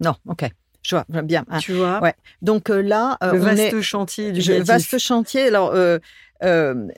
Non, 0.00 0.14
OK. 0.26 0.44
Je 0.86 0.94
vois, 0.94 1.22
bien. 1.22 1.44
Hein. 1.48 1.58
Tu 1.58 1.72
vois? 1.72 2.00
Ouais. 2.00 2.14
Donc 2.42 2.68
là, 2.68 3.18
le 3.20 3.38
vaste 3.38 3.80
chantier 3.80 4.30
du 4.30 4.40
je, 4.40 4.52
vaste 4.52 4.98
chantier. 4.98 5.48
Alors, 5.48 5.74
je, 5.74 5.98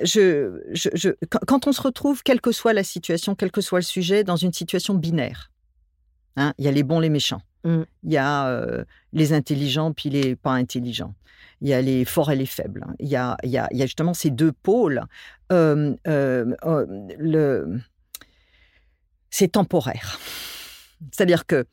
je, 0.02 0.88
je, 0.92 1.10
quand 1.46 1.66
on 1.66 1.72
se 1.72 1.80
retrouve, 1.80 2.22
quelle 2.22 2.42
que 2.42 2.52
soit 2.52 2.74
la 2.74 2.84
situation, 2.84 3.34
quel 3.34 3.50
que 3.50 3.62
soit 3.62 3.78
le 3.78 3.84
sujet, 3.84 4.24
dans 4.24 4.36
une 4.36 4.52
situation 4.52 4.92
binaire, 4.92 5.50
hein, 6.36 6.52
il 6.58 6.66
y 6.66 6.68
a 6.68 6.70
les 6.70 6.82
bons, 6.82 7.00
les 7.00 7.08
méchants. 7.08 7.40
Mmh. 7.64 7.82
Il 8.04 8.12
y 8.12 8.18
a 8.18 8.62
les 9.14 9.32
intelligents 9.32 9.92
puis 9.92 10.10
les 10.10 10.36
pas 10.36 10.52
intelligents. 10.52 11.14
Il 11.62 11.68
y 11.68 11.72
a 11.72 11.80
les 11.80 12.04
forts 12.04 12.30
et 12.30 12.36
les 12.36 12.46
faibles. 12.46 12.86
Il 13.00 13.08
y 13.08 13.16
a, 13.16 13.38
il 13.42 13.48
y 13.50 13.58
a, 13.58 13.68
il 13.70 13.78
y 13.78 13.82
a 13.82 13.86
justement 13.86 14.12
ces 14.12 14.30
deux 14.30 14.52
pôles. 14.52 15.02
le, 15.50 15.96
c'est 19.30 19.48
temporaire. 19.48 20.18
C'est-à-dire 21.12 21.46
que 21.46 21.66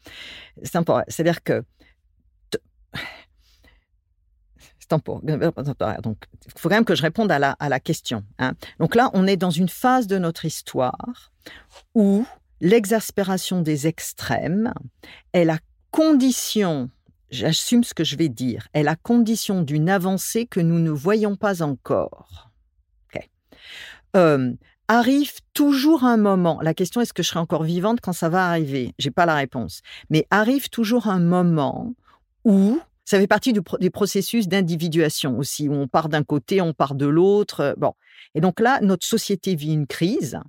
c'est 0.64 0.72
temporaire. 0.72 1.06
C'est-à-dire 1.08 1.44
que 1.44 1.64
donc, 4.90 6.18
il 6.46 6.60
faut 6.60 6.70
quand 6.70 6.76
même 6.76 6.86
que 6.86 6.96
je 6.96 7.02
réponde 7.02 7.32
à 7.32 7.40
la, 7.40 7.52
à 7.60 7.70
la 7.70 7.80
question. 7.80 8.24
Hein. 8.40 8.54
Donc 8.80 8.96
là, 8.96 9.10
on 9.14 9.28
est 9.28 9.38
dans 9.38 9.50
une 9.50 9.70
phase 9.70 10.08
de 10.08 10.18
notre 10.18 10.46
histoire 10.46 11.32
où 11.94 12.26
l'exaspération 12.62 13.62
des 13.62 13.88
extrêmes 13.88 14.74
est 15.34 15.46
la 15.46 15.60
condition, 15.92 16.90
j'assume 17.30 17.84
ce 17.84 17.94
que 17.94 18.04
je 18.04 18.16
vais 18.16 18.30
dire, 18.30 18.68
est 18.74 18.84
la 18.84 18.96
condition 18.96 19.62
d'une 19.62 19.90
avancée 19.90 20.46
que 20.46 20.60
nous 20.60 20.80
ne 20.80 20.92
voyons 20.92 21.36
pas 21.36 21.62
encore. 21.62 22.52
Euh, 24.16 24.54
arrive 24.88 25.34
toujours 25.54 26.06
un 26.06 26.16
moment, 26.16 26.60
la 26.62 26.74
question 26.74 27.02
est-ce 27.02 27.12
que 27.14 27.22
je 27.22 27.28
serai 27.28 27.40
encore 27.40 27.64
vivante 27.64 28.00
quand 28.02 28.14
ça 28.14 28.30
va 28.30 28.48
arriver? 28.48 28.94
J'ai 28.98 29.12
pas 29.12 29.26
la 29.26 29.36
réponse. 29.36 29.82
Mais 30.10 30.26
arrive 30.30 30.70
toujours 30.70 31.08
un 31.08 31.20
moment 31.20 31.94
où 32.46 32.80
ça 33.06 33.20
fait 33.20 33.28
partie 33.28 33.54
du 33.54 33.62
des 33.80 33.90
processus 33.90 34.48
d'individuation 34.48 35.38
aussi, 35.38 35.70
où 35.70 35.74
on 35.74 35.88
part 35.88 36.10
d'un 36.10 36.24
côté, 36.24 36.60
on 36.62 36.74
part 36.74 36.96
de 36.96 37.06
l'autre. 37.06 37.60
Euh, 37.62 37.74
bon. 37.78 37.94
Et 38.34 38.42
donc 38.42 38.60
là, 38.60 38.80
notre 38.82 39.06
société 39.06 39.56
vit 39.56 39.74
une 39.74 39.88
crise 39.88 40.40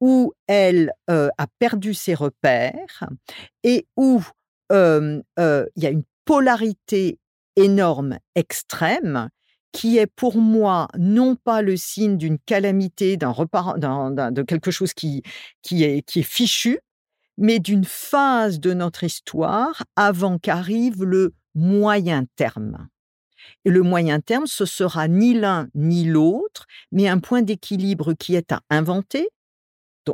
où 0.00 0.32
elle 0.48 0.92
euh, 1.10 1.28
a 1.38 1.46
perdu 1.58 1.94
ses 1.94 2.14
repères 2.14 3.08
et 3.62 3.86
où 3.96 4.20
euh, 4.72 5.20
il 5.38 5.82
y 5.82 5.86
a 5.86 5.90
une 5.90 6.02
polarité 6.24 7.18
énorme, 7.56 8.18
extrême, 8.34 9.28
qui 9.70 9.98
est 9.98 10.06
pour 10.06 10.36
moi 10.36 10.88
non 10.98 11.36
pas 11.36 11.62
le 11.62 11.76
signe 11.76 12.16
d'une 12.16 12.38
calamité, 12.38 13.16
d'un 13.16 13.30
repart, 13.30 13.78
de 13.78 14.42
quelque 14.42 14.70
chose 14.70 14.92
qui, 14.92 15.22
qui, 15.62 15.84
est, 15.84 16.02
qui 16.02 16.20
est 16.20 16.24
fichu, 16.24 16.80
mais 17.38 17.58
d'une 17.58 17.84
phase 17.84 18.60
de 18.60 18.74
notre 18.74 19.04
histoire 19.04 19.82
avant 19.96 20.38
qu'arrive 20.38 21.04
le 21.04 21.34
moyen 21.54 22.24
terme. 22.36 22.88
Et 23.64 23.70
le 23.70 23.82
moyen 23.82 24.20
terme, 24.20 24.46
ce 24.46 24.64
sera 24.64 25.08
ni 25.08 25.34
l'un 25.34 25.68
ni 25.74 26.04
l'autre, 26.04 26.66
mais 26.90 27.08
un 27.08 27.18
point 27.18 27.42
d'équilibre 27.42 28.14
qui 28.14 28.34
est 28.34 28.52
à 28.52 28.60
inventer, 28.70 29.28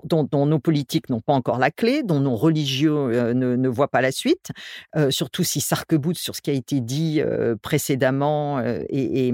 dont, 0.05 0.47
nos 0.47 0.59
politiques 0.59 1.09
n'ont 1.09 1.20
pas 1.20 1.32
encore 1.32 1.59
la 1.59 1.70
clé, 1.70 2.03
dont 2.03 2.20
nos 2.20 2.36
religieux 2.36 2.93
euh, 2.93 3.34
ne, 3.34 3.68
voient 3.68 3.89
pas 3.89 4.03
la 4.03 4.12
suite, 4.12 4.51
euh, 4.97 5.11
surtout 5.11 5.45
si 5.45 5.61
ça 5.61 5.76
sur 6.14 6.36
ce 6.36 6.43
qui 6.43 6.51
a 6.51 6.55
été 6.55 6.80
dit 6.80 7.20
euh, 7.20 7.57
précédemment. 7.57 8.61
Et, 8.91 9.32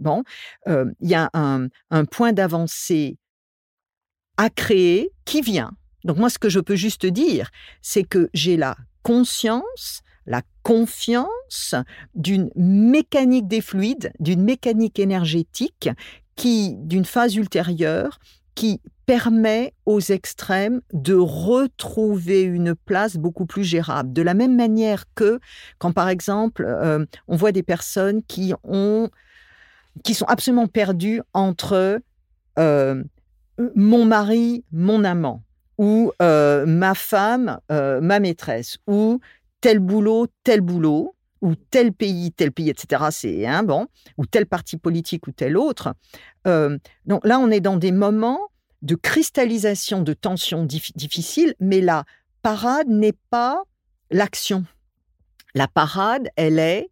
bon, 0.00 0.24
il 0.66 1.08
y 1.08 1.14
a 1.14 1.30
un 1.32 2.04
point 2.06 2.32
d'avancée 2.32 3.16
à 4.36 4.50
créer 4.50 5.10
qui 5.24 5.40
vient. 5.40 5.72
Donc 6.04 6.18
moi, 6.18 6.30
ce 6.30 6.38
que 6.38 6.48
je 6.48 6.60
peux 6.60 6.76
juste 6.76 7.06
dire, 7.06 7.50
c'est 7.82 8.04
que 8.04 8.28
j'ai 8.34 8.56
la 8.56 8.76
conscience 9.02 10.02
la 10.26 10.42
confiance 10.62 11.74
d'une 12.14 12.50
mécanique 12.56 13.48
des 13.48 13.60
fluides, 13.60 14.12
d'une 14.20 14.42
mécanique 14.42 14.98
énergétique 14.98 15.90
qui, 16.34 16.74
d'une 16.76 17.04
phase 17.04 17.36
ultérieure, 17.36 18.18
qui 18.54 18.80
permet 19.06 19.72
aux 19.84 20.00
extrêmes 20.00 20.80
de 20.92 21.14
retrouver 21.14 22.42
une 22.42 22.74
place 22.74 23.16
beaucoup 23.16 23.46
plus 23.46 23.62
gérable. 23.62 24.12
De 24.12 24.22
la 24.22 24.34
même 24.34 24.56
manière 24.56 25.04
que 25.14 25.38
quand, 25.78 25.92
par 25.92 26.08
exemple, 26.08 26.64
euh, 26.66 27.06
on 27.28 27.36
voit 27.36 27.52
des 27.52 27.62
personnes 27.62 28.22
qui 28.24 28.52
ont, 28.64 29.08
qui 30.02 30.14
sont 30.14 30.24
absolument 30.26 30.66
perdues 30.66 31.22
entre 31.32 32.00
euh, 32.58 33.04
mon 33.76 34.04
mari, 34.04 34.64
mon 34.72 35.04
amant, 35.04 35.42
ou 35.78 36.10
euh, 36.20 36.66
ma 36.66 36.94
femme, 36.94 37.60
ma 37.68 38.18
maîtresse, 38.18 38.78
ou 38.86 39.20
tel 39.66 39.80
boulot, 39.80 40.28
tel 40.44 40.60
boulot, 40.60 41.16
ou 41.40 41.56
tel 41.56 41.92
pays, 41.92 42.30
tel 42.30 42.52
pays, 42.52 42.70
etc. 42.70 43.06
C'est 43.10 43.46
un 43.46 43.64
bon, 43.64 43.88
ou 44.16 44.24
tel 44.24 44.46
parti 44.46 44.76
politique 44.76 45.26
ou 45.26 45.32
tel 45.32 45.56
autre. 45.56 45.92
Euh, 46.46 46.78
donc 47.04 47.26
là, 47.26 47.40
on 47.40 47.50
est 47.50 47.58
dans 47.58 47.76
des 47.76 47.90
moments 47.90 48.38
de 48.82 48.94
cristallisation 48.94 50.02
de 50.02 50.12
tensions 50.12 50.64
difficiles, 50.64 51.56
mais 51.58 51.80
la 51.80 52.04
parade 52.42 52.86
n'est 52.86 53.18
pas 53.30 53.60
l'action. 54.12 54.64
La 55.56 55.66
parade, 55.66 56.28
elle 56.36 56.60
est 56.60 56.88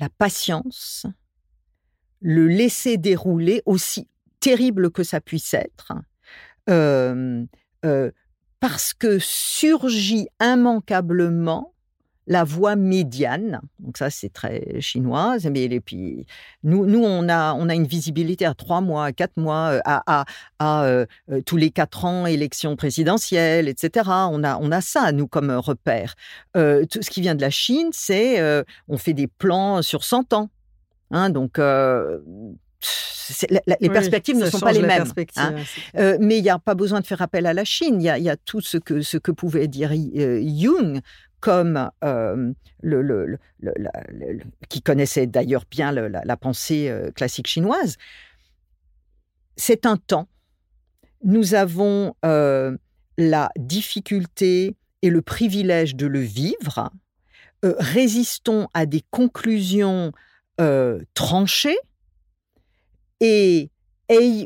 la 0.00 0.08
patience, 0.08 1.06
le 2.20 2.48
laisser 2.48 2.96
dérouler, 2.96 3.62
aussi 3.64 4.08
terrible 4.40 4.90
que 4.90 5.04
ça 5.04 5.20
puisse 5.20 5.54
être, 5.54 5.92
euh, 6.68 7.44
euh, 7.84 8.10
parce 8.58 8.92
que 8.92 9.20
surgit 9.20 10.26
immanquablement 10.40 11.74
la 12.26 12.44
voie 12.44 12.76
médiane. 12.76 13.60
Donc 13.78 13.98
ça, 13.98 14.10
c'est 14.10 14.32
très 14.32 14.80
chinoise. 14.80 15.46
Mais 15.46 15.64
et 15.64 15.80
puis 15.80 16.26
nous, 16.62 16.86
nous, 16.86 17.02
on 17.02 17.28
a, 17.28 17.54
on 17.54 17.68
a 17.68 17.74
une 17.74 17.86
visibilité 17.86 18.44
à 18.44 18.54
trois 18.54 18.80
mois, 18.80 19.06
à 19.06 19.12
quatre 19.12 19.36
mois, 19.36 19.74
euh, 19.74 19.80
à, 19.84 20.24
à, 20.58 20.84
euh, 20.84 21.06
euh, 21.30 21.40
tous 21.42 21.56
les 21.56 21.70
quatre 21.70 22.04
ans, 22.04 22.26
élection 22.26 22.76
présidentielle, 22.76 23.68
etc. 23.68 24.10
On 24.30 24.42
a, 24.44 24.58
on 24.58 24.72
a 24.72 24.80
ça 24.80 25.12
nous 25.12 25.28
comme 25.28 25.50
repère. 25.50 26.14
tout 26.54 27.02
ce 27.02 27.10
qui 27.10 27.20
vient 27.20 27.34
de 27.34 27.40
la 27.40 27.50
Chine, 27.50 27.90
c'est 27.92 28.40
on 28.88 28.98
fait 28.98 29.14
des 29.14 29.26
plans 29.26 29.82
sur 29.82 30.04
100 30.04 30.32
ans. 30.32 30.50
Hein, 31.10 31.30
donc 31.30 31.58
les 33.80 33.88
perspectives 33.88 34.36
ne 34.36 34.48
sont 34.48 34.60
pas 34.60 34.72
les 34.72 34.82
mêmes. 34.82 35.04
Hein. 35.36 35.54
Euh, 35.96 36.16
mais 36.20 36.38
il 36.38 36.42
n'y 36.42 36.50
a 36.50 36.58
pas 36.58 36.74
besoin 36.74 37.00
de 37.00 37.06
faire 37.06 37.22
appel 37.22 37.46
à 37.46 37.54
la 37.54 37.64
Chine. 37.64 38.00
Il 38.00 38.04
y, 38.04 38.30
a, 38.30 38.36
tout 38.36 38.60
ce 38.60 38.78
que, 38.78 39.00
ce 39.02 39.16
que 39.16 39.30
pouvait 39.30 39.68
dire 39.68 39.92
euh, 39.92 40.42
Jung 40.42 41.00
comme 41.40 41.90
euh, 42.04 42.52
le, 42.82 43.38
qui 44.68 44.82
connaissait 44.82 45.26
d'ailleurs 45.26 45.64
bien 45.70 45.92
la, 45.92 46.36
pensée 46.36 46.92
classique 47.14 47.46
chinoise. 47.46 47.96
C'est 49.56 49.86
un 49.86 49.96
temps. 49.96 50.28
Nous 51.22 51.54
avons 51.54 52.14
la 52.22 53.50
difficulté 53.56 54.76
et 55.02 55.10
le 55.10 55.22
privilège 55.22 55.96
de 55.96 56.06
le 56.06 56.20
vivre. 56.20 56.90
résistons 57.62 58.68
à 58.74 58.86
des 58.86 59.02
conclusions 59.10 60.12
tranchées 61.14 61.78
et, 63.20 63.70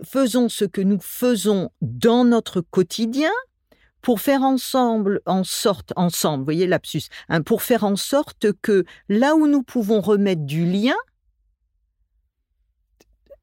faisons 0.05 0.49
ce 0.49 0.65
que 0.65 0.81
nous 0.81 1.01
faisons 1.01 1.71
dans 1.83 2.25
notre 2.25 2.61
quotidien 2.61 3.33
pour 4.03 4.21
faire 4.21 4.43
ensemble, 4.43 5.21
en 5.27 5.45
sorte, 5.45 5.93
ensemble, 5.97 6.45
voyez 6.45 6.67
lapsus, 6.67 7.05
hein, 7.29 7.43
pour 7.43 7.63
faire 7.63 7.85
en 7.85 7.97
sorte 7.97 8.49
que 8.63 8.85
là 9.09 9.35
où 9.35 9.47
nous 9.47 9.63
pouvons 9.63 10.01
remettre 10.01 10.45
du 10.45 10.65
lien, 10.65 10.97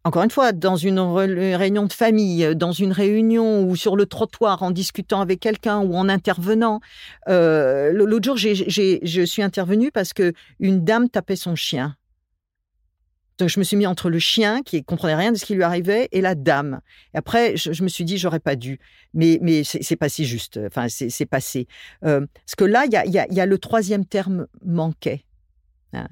encore 0.08 0.24
une 0.24 0.32
fois, 0.32 0.54
dans 0.54 0.78
une 0.78 1.00
réunion 1.00 1.84
de 1.84 1.92
famille, 1.92 2.56
dans 2.56 2.72
une 2.72 2.94
réunion 2.94 3.64
ou 3.64 3.76
sur 3.76 3.98
le 3.98 4.06
trottoir 4.06 4.64
en 4.64 4.72
discutant 4.72 5.20
avec 5.20 5.42
quelqu'un 5.42 5.80
ou 5.80 5.96
en 5.96 6.08
intervenant. 6.08 6.80
Euh, 7.28 7.92
l'autre 7.92 8.24
jour, 8.24 8.38
je 8.38 9.26
suis 9.26 9.42
intervenue 9.44 9.92
parce 9.92 10.14
que 10.14 10.32
une 10.62 10.86
dame 10.86 11.10
tapait 11.10 11.36
son 11.36 11.56
chien. 11.56 11.97
Donc 13.38 13.50
je 13.50 13.60
me 13.60 13.64
suis 13.64 13.78
mis 13.78 13.86
entre 13.86 14.10
le 14.10 14.20
chien 14.20 14.64
qui 14.64 14.84
comprenait 14.84 15.16
rien 15.16 15.32
de 15.32 15.38
ce 15.38 15.46
qui 15.46 15.54
lui 15.54 15.64
arrivait 15.64 16.10
et 16.12 16.22
la 16.22 16.34
dame. 16.34 16.82
Et 17.14 17.18
après, 17.18 17.56
je, 17.56 17.84
me 17.84 17.88
suis 17.88 18.04
dit 18.04 18.18
j'aurais 18.18 18.40
pas 18.40 18.56
dû, 18.56 18.80
mais 19.14 19.38
mais 19.42 19.64
c'est 19.64 19.96
pas 19.96 20.10
si 20.10 20.26
juste. 20.26 20.60
Enfin, 20.66 20.88
c'est 20.90 21.26
passé. 21.26 21.68
Euh, 22.04 22.26
parce 22.34 22.56
que 22.56 22.66
là, 22.66 22.86
il 22.86 22.92
y 22.92 22.98
a, 22.98 23.06
y 23.06 23.40
a, 23.40 23.46
le 23.46 23.58
troisième 23.58 24.06
terme 24.06 24.48
manquait. 24.66 25.24
Hein. 25.94 26.08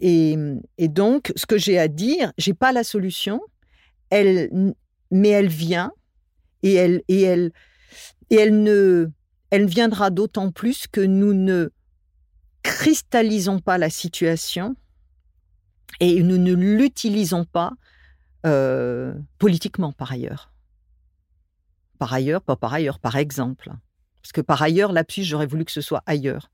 et, 0.00 0.36
et, 0.76 0.88
donc, 0.88 1.32
ce 1.34 1.46
que 1.46 1.56
j'ai 1.56 1.78
à 1.78 1.88
dire, 1.88 2.32
j'ai 2.36 2.54
pas 2.54 2.72
la 2.72 2.84
solution, 2.84 3.40
elle, 4.10 4.74
mais 5.10 5.30
elle 5.30 5.48
vient 5.48 5.92
et 6.62 6.74
elle, 6.74 7.02
et 7.08 7.22
elle, 7.22 7.52
et 8.30 8.36
elle 8.36 8.62
ne, 8.62 9.08
elle 9.50 9.66
viendra 9.66 10.10
d'autant 10.10 10.50
plus 10.50 10.86
que 10.86 11.00
nous 11.00 11.32
ne 11.32 11.70
cristallisons 12.62 13.60
pas 13.60 13.78
la 13.78 13.90
situation 13.90 14.76
et 16.00 16.22
nous 16.22 16.38
ne 16.38 16.52
l'utilisons 16.52 17.44
pas 17.44 17.72
euh, 18.46 19.14
politiquement 19.38 19.92
par 19.92 20.12
ailleurs. 20.12 20.52
Par 21.98 22.12
ailleurs, 22.12 22.40
pas 22.40 22.56
par 22.56 22.72
ailleurs, 22.72 23.00
par 23.00 23.16
exemple. 23.16 23.72
Parce 24.22 24.32
que 24.32 24.40
par 24.40 24.62
ailleurs, 24.62 24.92
là-dessus, 24.92 25.24
j'aurais 25.24 25.46
voulu 25.46 25.64
que 25.64 25.72
ce 25.72 25.80
soit 25.80 26.02
ailleurs. 26.06 26.50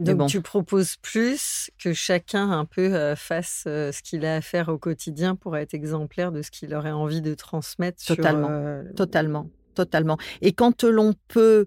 Donc 0.00 0.30
tu 0.30 0.40
proposes 0.40 0.96
plus 0.96 1.70
que 1.78 1.92
chacun 1.92 2.50
un 2.50 2.64
peu 2.64 2.94
euh, 2.94 3.14
fasse 3.16 3.64
euh, 3.66 3.92
ce 3.92 4.00
qu'il 4.00 4.24
a 4.24 4.36
à 4.36 4.40
faire 4.40 4.70
au 4.70 4.78
quotidien 4.78 5.36
pour 5.36 5.58
être 5.58 5.74
exemplaire 5.74 6.32
de 6.32 6.40
ce 6.40 6.50
qu'il 6.50 6.74
aurait 6.74 6.90
envie 6.90 7.20
de 7.20 7.34
transmettre. 7.34 8.02
Totalement, 8.06 8.82
totalement, 8.96 9.50
totalement. 9.74 10.16
Et 10.40 10.54
quand 10.54 10.84
l'on 10.84 11.14
peut 11.28 11.66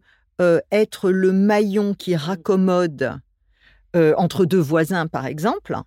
être 0.72 1.10
le 1.12 1.32
maillon 1.32 1.94
qui 1.94 2.18
raccommode 2.18 3.18
entre 3.94 4.46
deux 4.46 4.60
voisins, 4.60 5.08
par 5.08 5.26
exemple, 5.28 5.78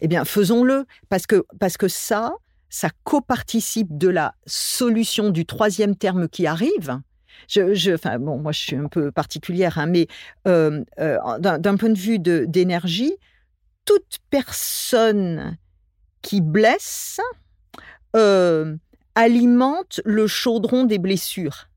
eh 0.00 0.08
bien, 0.08 0.24
faisons-le. 0.24 0.86
Parce 1.08 1.26
que, 1.26 1.44
parce 1.58 1.76
que 1.76 1.88
ça, 1.88 2.34
ça 2.68 2.90
coparticipe 3.04 3.96
de 3.96 4.08
la 4.08 4.34
solution 4.46 5.30
du 5.30 5.46
troisième 5.46 5.96
terme 5.96 6.28
qui 6.28 6.46
arrive. 6.46 7.00
Je, 7.48 7.94
enfin, 7.94 8.18
bon, 8.18 8.38
moi, 8.38 8.52
je 8.52 8.60
suis 8.60 8.76
un 8.76 8.88
peu 8.88 9.12
particulière, 9.12 9.78
hein, 9.78 9.86
mais 9.86 10.08
euh, 10.48 10.82
euh, 10.98 11.18
d'un 11.38 11.76
point 11.76 11.90
de 11.90 11.98
vue 11.98 12.18
d'énergie, 12.18 13.14
toute 13.84 14.18
personne 14.30 15.56
qui 16.22 16.40
blesse 16.40 17.20
euh, 18.16 18.76
alimente 19.14 20.00
le 20.04 20.26
chaudron 20.26 20.84
des 20.84 20.98
blessures, 20.98 21.68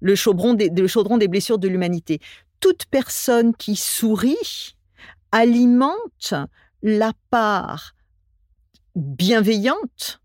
le 0.00 0.14
chaudron 0.14 0.54
des, 0.54 0.70
le 0.70 0.86
chaudron 0.86 1.18
des 1.18 1.28
blessures 1.28 1.58
de 1.58 1.68
l'humanité. 1.68 2.20
Toute 2.60 2.86
personne 2.86 3.54
qui 3.54 3.76
sourit 3.76 4.74
alimente 5.30 6.34
la 6.82 7.12
part 7.30 7.94
bienveillante, 8.94 10.20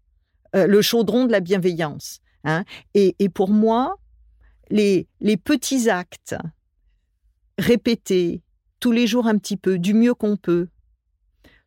euh, 0.55 0.67
le 0.67 0.81
chaudron 0.81 1.25
de 1.25 1.31
la 1.31 1.39
bienveillance. 1.39 2.19
Hein. 2.43 2.63
Et, 2.93 3.15
pour 3.29 3.49
moi, 3.49 3.95
les, 4.69 5.07
petits 5.43 5.89
actes 5.89 6.35
répétés 7.57 8.41
tous 8.79 8.91
les 8.91 9.07
jours 9.07 9.27
un 9.27 9.37
petit 9.37 9.57
peu, 9.57 9.79
du 9.79 9.93
mieux 9.93 10.13
qu'on 10.13 10.35
peut, 10.35 10.67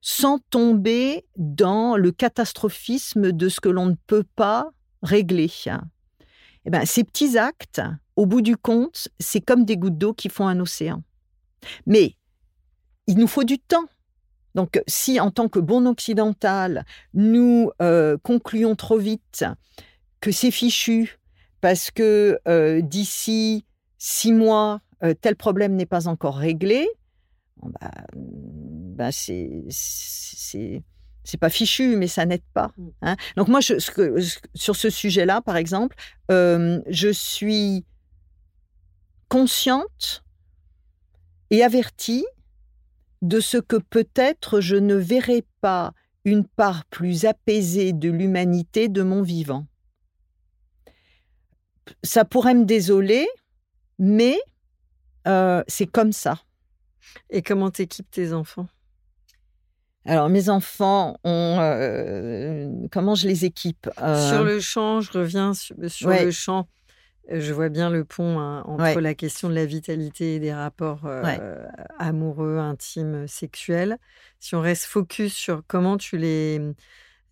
sans 0.02 0.38
tomber 0.50 1.24
dans 1.36 1.96
le 1.96 2.12
catastrophisme 2.12 3.32
de 3.32 3.48
ce 3.48 3.60
que 3.60 3.68
l'on 3.68 3.86
ne 3.86 3.94
peut 4.06 4.24
pas 4.36 4.70
régler. 5.02 5.50
Eh 6.64 6.70
ben, 6.70 6.84
ces 6.84 7.04
petits 7.04 7.38
actes, 7.38 7.80
au 8.16 8.26
bout 8.26 8.42
du 8.42 8.56
compte, 8.56 9.08
c'est 9.18 9.40
comme 9.40 9.64
des 9.64 9.76
gouttes 9.76 9.98
d'eau 9.98 10.12
qui 10.12 10.28
font 10.28 10.46
un 10.46 10.60
océan. 10.60 11.02
Mais 11.86 12.16
il 13.06 13.16
nous 13.16 13.26
faut 13.26 13.44
du 13.44 13.58
temps 13.58 13.86
donc, 14.56 14.82
si 14.88 15.20
en 15.20 15.30
tant 15.30 15.50
que 15.50 15.58
bon 15.58 15.86
occidental, 15.86 16.86
nous 17.12 17.70
euh, 17.82 18.16
concluons 18.22 18.74
trop 18.74 18.96
vite 18.96 19.44
que 20.20 20.32
c'est 20.32 20.50
fichu 20.50 21.18
parce 21.60 21.90
que 21.90 22.40
euh, 22.48 22.80
d'ici 22.80 23.66
six 23.98 24.32
mois, 24.32 24.80
euh, 25.04 25.12
tel 25.12 25.36
problème 25.36 25.74
n'est 25.74 25.84
pas 25.84 26.08
encore 26.08 26.38
réglé, 26.38 26.88
bah, 27.62 27.90
bah 28.10 29.12
c'est 29.12 29.64
c'est 29.68 31.38
pas 31.38 31.50
fichu, 31.50 31.96
mais 31.96 32.08
ça 32.08 32.24
n'aide 32.24 32.44
pas. 32.54 32.70
Mmh. 32.78 32.88
Hein. 33.02 33.16
Donc 33.36 33.48
moi, 33.48 33.60
je, 33.60 33.74
sur 34.54 34.76
ce 34.76 34.88
sujet-là, 34.88 35.42
par 35.42 35.58
exemple, 35.58 35.96
je 36.30 37.10
suis 37.12 37.84
consciente 39.28 40.24
et 41.50 41.62
avertie 41.62 42.24
de 43.22 43.40
ce 43.40 43.56
que 43.58 43.76
peut-être 43.76 44.60
je 44.60 44.76
ne 44.76 44.94
verrai 44.94 45.44
pas 45.60 45.92
une 46.24 46.46
part 46.46 46.84
plus 46.86 47.24
apaisée 47.24 47.92
de 47.92 48.10
l'humanité 48.10 48.88
de 48.88 49.02
mon 49.02 49.22
vivant. 49.22 49.66
Ça 52.02 52.24
pourrait 52.24 52.54
me 52.54 52.64
désoler, 52.64 53.28
mais 53.98 54.36
euh, 55.28 55.62
c'est 55.68 55.86
comme 55.86 56.12
ça. 56.12 56.40
Et 57.30 57.42
comment 57.42 57.70
t'équipes 57.70 58.10
tes 58.10 58.32
enfants? 58.32 58.66
Alors, 60.04 60.28
mes 60.28 60.48
enfants 60.48 61.18
ont. 61.24 61.58
Euh, 61.60 62.70
comment 62.92 63.14
je 63.14 63.26
les 63.26 63.44
équipe? 63.44 63.88
Euh 64.00 64.30
Sur 64.30 64.44
le 64.44 64.60
champ, 64.60 65.00
je 65.00 65.10
reviens 65.12 65.52
sur, 65.54 65.76
le 65.78 66.30
champ. 66.30 66.68
Je 67.28 67.52
vois 67.52 67.68
bien 67.68 67.90
le 67.90 68.04
pont 68.04 68.38
hein, 68.38 68.62
entre 68.66 69.00
la 69.00 69.14
question 69.14 69.48
de 69.48 69.54
la 69.54 69.66
vitalité 69.66 70.36
et 70.36 70.38
des 70.38 70.52
rapports 70.52 71.06
euh, 71.06 71.66
amoureux, 71.98 72.58
intimes, 72.58 73.26
sexuels. 73.26 73.98
Si 74.38 74.54
on 74.54 74.60
reste 74.60 74.84
focus 74.84 75.34
sur 75.34 75.62
comment 75.66 75.96
tu 75.96 76.18
les 76.18 76.60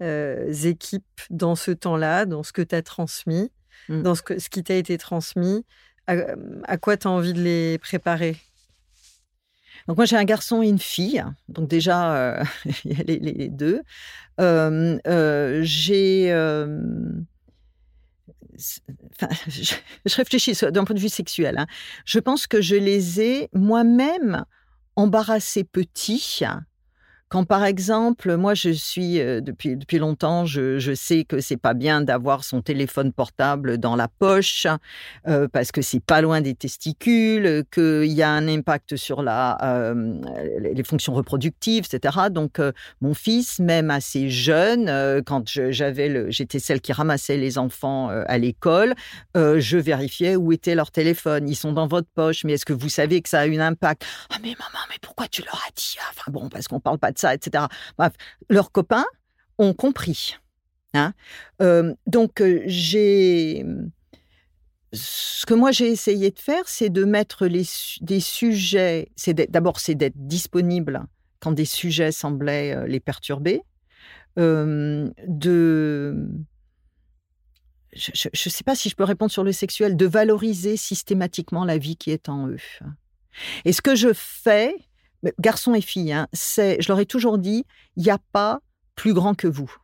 euh, 0.02 0.52
équipes 0.64 1.20
dans 1.30 1.54
ce 1.54 1.70
temps-là, 1.70 2.26
dans 2.26 2.42
ce 2.42 2.52
que 2.52 2.62
tu 2.62 2.74
as 2.74 2.82
transmis, 2.82 3.52
mmh. 3.88 4.02
dans 4.02 4.16
ce, 4.16 4.22
que, 4.22 4.38
ce 4.40 4.48
qui 4.48 4.64
t'a 4.64 4.74
été 4.74 4.98
transmis, 4.98 5.64
à, 6.06 6.76
quoi 6.76 6.96
tu 6.96 7.06
as 7.06 7.10
envie 7.10 7.32
de 7.32 7.40
les 7.40 7.78
préparer? 7.78 8.36
Donc 9.86 9.96
moi 9.96 10.06
j'ai 10.06 10.16
un 10.16 10.24
garçon 10.24 10.62
et 10.62 10.68
une 10.68 10.78
fille, 10.78 11.24
donc 11.48 11.68
déjà 11.68 12.14
euh, 12.16 12.44
il 12.84 12.98
y 12.98 13.00
a 13.00 13.04
les, 13.04 13.48
deux. 13.48 13.82
j'ai 15.62 16.32
je, 19.48 20.16
réfléchis 20.16 20.52
d'un 20.70 20.84
point 20.84 20.94
de 20.94 21.00
vue 21.00 21.08
sexuel. 21.08 21.58
Hein. 21.58 21.66
Je 22.04 22.18
pense 22.18 22.46
que 22.46 22.60
je 22.60 22.76
les 22.76 23.20
ai 23.20 23.48
moi-même 23.52 24.44
embarrassés 24.96 25.64
petits 25.64 26.18
quand 27.34 27.44
par 27.44 27.64
exemple, 27.64 28.36
moi 28.36 28.54
je 28.54 28.70
suis 28.70 29.18
euh, 29.18 29.40
depuis 29.40 29.74
depuis 29.74 29.98
longtemps, 29.98 30.46
je, 30.46 30.78
je 30.78 30.94
sais 30.94 31.24
que 31.24 31.40
c'est 31.40 31.56
pas 31.56 31.74
bien 31.74 32.00
d'avoir 32.00 32.44
son 32.44 32.62
téléphone 32.62 33.12
portable 33.12 33.76
dans 33.76 33.96
la 33.96 34.06
poche 34.06 34.68
euh, 35.26 35.48
parce 35.52 35.72
que 35.72 35.82
c'est 35.82 35.98
pas 35.98 36.20
loin 36.20 36.40
des 36.40 36.54
testicules, 36.54 37.64
qu'il 37.72 38.04
y 38.04 38.22
a 38.22 38.30
un 38.30 38.46
impact 38.46 38.94
sur 38.94 39.20
la 39.20 39.58
euh, 39.64 40.14
les 40.60 40.84
fonctions 40.84 41.12
reproductives, 41.12 41.88
etc. 41.92 42.28
Donc 42.30 42.60
mon 43.00 43.14
fils, 43.14 43.58
même 43.58 43.90
assez 43.90 44.30
jeune, 44.30 44.86
quand 45.24 45.48
j'avais 45.48 46.30
j'étais 46.30 46.60
celle 46.60 46.80
qui 46.80 46.92
ramassait 46.92 47.36
les 47.36 47.58
enfants 47.58 48.10
à 48.10 48.38
l'école, 48.38 48.94
je 49.34 49.76
vérifiais 49.76 50.36
où 50.36 50.52
était 50.52 50.76
leur 50.76 50.92
téléphone. 50.92 51.48
Ils 51.48 51.56
sont 51.56 51.72
dans 51.72 51.88
votre 51.88 52.08
poche, 52.14 52.44
mais 52.44 52.52
est-ce 52.52 52.64
que 52.64 52.72
vous 52.72 52.88
savez 52.88 53.22
que 53.22 53.28
ça 53.28 53.40
a 53.40 53.48
un 53.48 53.58
impact? 53.58 54.06
Ah 54.30 54.36
mais 54.40 54.50
maman, 54.50 54.84
mais 54.88 54.98
pourquoi 55.02 55.26
tu 55.26 55.42
leur 55.42 55.60
as 55.66 55.72
dit? 55.74 55.96
Enfin 56.10 56.30
bon, 56.30 56.48
parce 56.48 56.68
qu'on 56.68 56.78
parle 56.78 56.98
pas 56.98 57.10
de 57.10 57.23
etc. 57.32 57.64
Bref, 57.96 58.12
leurs 58.50 58.72
copains 58.72 59.06
ont 59.58 59.72
compris. 59.72 60.36
Hein. 60.94 61.14
Euh, 61.62 61.94
donc, 62.06 62.40
euh, 62.40 62.62
j'ai. 62.66 63.64
Ce 64.92 65.44
que 65.44 65.54
moi 65.54 65.72
j'ai 65.72 65.88
essayé 65.88 66.30
de 66.30 66.38
faire, 66.38 66.68
c'est 66.68 66.88
de 66.88 67.04
mettre 67.04 67.46
les, 67.46 67.64
des 68.00 68.20
sujets. 68.20 69.10
C'est 69.16 69.34
d'abord 69.50 69.80
c'est 69.80 69.96
d'être 69.96 70.14
disponible 70.16 71.02
quand 71.40 71.50
des 71.50 71.64
sujets 71.64 72.12
semblaient 72.12 72.76
euh, 72.76 72.86
les 72.86 73.00
perturber. 73.00 73.62
de 74.36 76.28
je 77.96 78.28
ne 78.28 78.50
sais 78.50 78.64
pas 78.64 78.74
si 78.74 78.88
je 78.88 78.96
peux 78.96 79.04
répondre 79.04 79.30
sur 79.30 79.44
le 79.44 79.52
sexuel, 79.52 79.96
de 79.96 80.06
valoriser 80.06 80.76
systématiquement 80.76 81.64
la 81.64 81.78
vie 81.78 81.96
qui 81.96 82.10
est 82.10 82.28
en 82.28 82.48
eux. 82.48 82.56
Et 83.64 83.72
ce 83.72 83.82
que 83.82 83.94
je 83.94 84.12
fais, 84.12 84.74
garçons 85.38 85.74
et 85.74 85.80
filles, 85.80 86.12
hein, 86.12 86.28
c'est, 86.32 86.80
je 86.80 86.88
leur 86.88 87.00
ai 87.00 87.06
toujours 87.06 87.38
dit, 87.38 87.64
il 87.96 88.02
n'y 88.02 88.10
a 88.10 88.18
pas 88.32 88.60
plus 88.94 89.14
grand 89.14 89.34
que 89.34 89.48
vous. 89.48 89.74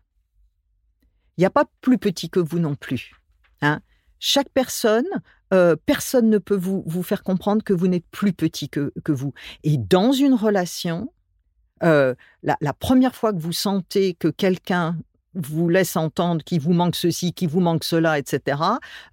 Il 1.36 1.40
n'y 1.40 1.46
a 1.46 1.50
pas 1.50 1.64
plus 1.80 1.98
petit 1.98 2.28
que 2.28 2.40
vous 2.40 2.58
non 2.58 2.74
plus. 2.74 3.12
Hein. 3.62 3.80
Chaque 4.18 4.50
personne, 4.50 5.06
euh, 5.52 5.74
personne 5.86 6.28
ne 6.28 6.38
peut 6.38 6.56
vous, 6.56 7.02
faire 7.02 7.22
comprendre 7.22 7.64
que 7.64 7.72
vous 7.72 7.88
n'êtes 7.88 8.06
plus 8.10 8.32
petit 8.32 8.68
que, 8.68 8.92
vous. 9.08 9.32
Et 9.64 9.78
dans 9.78 10.12
une 10.12 10.34
relation, 10.34 11.12
euh, 11.82 12.14
la, 12.42 12.72
première 12.74 13.14
fois 13.14 13.32
que 13.32 13.38
vous 13.38 13.52
sentez 13.52 14.14
que 14.14 14.28
quelqu'un 14.28 14.98
vous 15.34 15.68
laisse 15.68 15.96
entendre 15.96 16.42
qu'il 16.44 16.60
vous 16.60 16.72
manque 16.72 16.96
ceci, 16.96 17.32
qu'il 17.32 17.48
vous 17.48 17.60
manque 17.60 17.84
cela, 17.84 18.18
etc., 18.18 18.60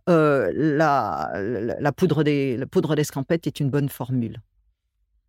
euh, 0.09 0.51
la, 0.53 1.91
poudre 1.95 2.23
d'escampette 2.23 3.47
est 3.47 3.59
une 3.59 3.69
bonne 3.69 3.89
formule. 3.89 4.41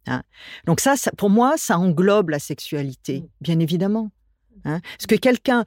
Hein. 0.09 0.23
Donc 0.67 0.81
ça, 0.81 0.95
pour 1.17 1.31
moi, 1.31 1.55
ça 1.57 1.79
englobe 1.79 2.31
la 2.31 2.39
sexualité, 2.39 3.21
mmh. 3.21 3.27
bien 3.41 3.59
évidemment. 3.61 4.11
Hein. 4.65 4.81
Parce 4.97 5.07
que 5.07 5.15
quelqu'un, 5.15 5.65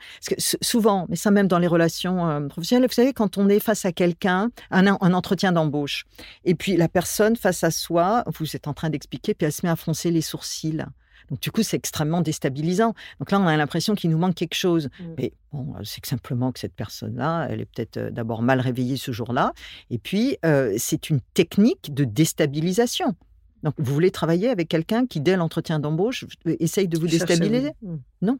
souvent, 0.61 1.05
mais 1.09 1.15
ça 1.15 1.31
même 1.31 1.47
dans 1.47 1.59
les 1.59 1.67
relations 1.67 2.29
euh, 2.29 2.47
professionnelles, 2.47 2.87
vous 2.87 2.93
savez, 2.93 3.13
quand 3.13 3.37
on 3.37 3.47
est 3.49 3.59
face 3.59 3.85
à 3.85 3.91
quelqu'un, 3.91 4.49
un, 4.69 4.87
un, 4.87 5.13
entretien 5.13 5.51
d'embauche, 5.51 6.05
et 6.43 6.55
puis 6.55 6.75
la 6.75 6.89
personne 6.89 7.35
face 7.35 7.63
à 7.63 7.71
soi, 7.71 8.23
vous 8.27 8.55
êtes 8.55 8.67
en 8.67 8.73
train 8.73 8.89
d'expliquer, 8.89 9.33
puis 9.33 9.45
elle 9.45 9.53
se 9.53 9.65
met 9.65 9.71
à 9.71 9.75
froncer 9.75 10.11
les 10.11 10.21
sourcils. 10.21 10.83
Donc 11.29 11.39
du 11.39 11.51
coup, 11.51 11.63
c'est 11.63 11.77
extrêmement 11.77 12.21
déstabilisant. 12.21 12.93
Donc 13.19 13.31
là, 13.31 13.39
on 13.39 13.47
a 13.47 13.55
l'impression 13.55 13.95
qu'il 13.95 14.09
nous 14.09 14.17
manque 14.17 14.35
quelque 14.35 14.55
chose. 14.55 14.89
Mm. 14.99 15.13
Mais 15.17 15.33
bon, 15.53 15.73
c'est 15.83 16.01
que 16.01 16.07
simplement 16.07 16.51
que 16.51 16.59
cette 16.59 16.75
personne-là, 16.75 17.47
elle 17.49 17.61
est 17.61 17.65
peut-être 17.65 17.97
euh, 17.97 18.09
d'abord 18.11 18.41
mal 18.41 18.59
réveillée 18.59 18.97
ce 18.97 19.11
jour-là. 19.11 19.53
Et 19.89 19.97
puis, 19.97 20.37
euh, 20.45 20.75
c'est 20.77 21.09
une 21.09 21.21
technique 21.33 21.93
de 21.93 22.03
déstabilisation. 22.03 23.15
Donc, 23.63 23.75
vous 23.77 23.93
voulez 23.93 24.11
travailler 24.11 24.49
avec 24.49 24.67
quelqu'un 24.67 25.05
qui, 25.05 25.21
dès 25.21 25.35
l'entretien 25.35 25.79
d'embauche, 25.79 26.25
euh, 26.47 26.55
essaye 26.59 26.87
de 26.87 26.97
vous 26.97 27.07
déstabiliser? 27.07 27.71
Mm. 27.81 27.95
Non? 28.21 28.39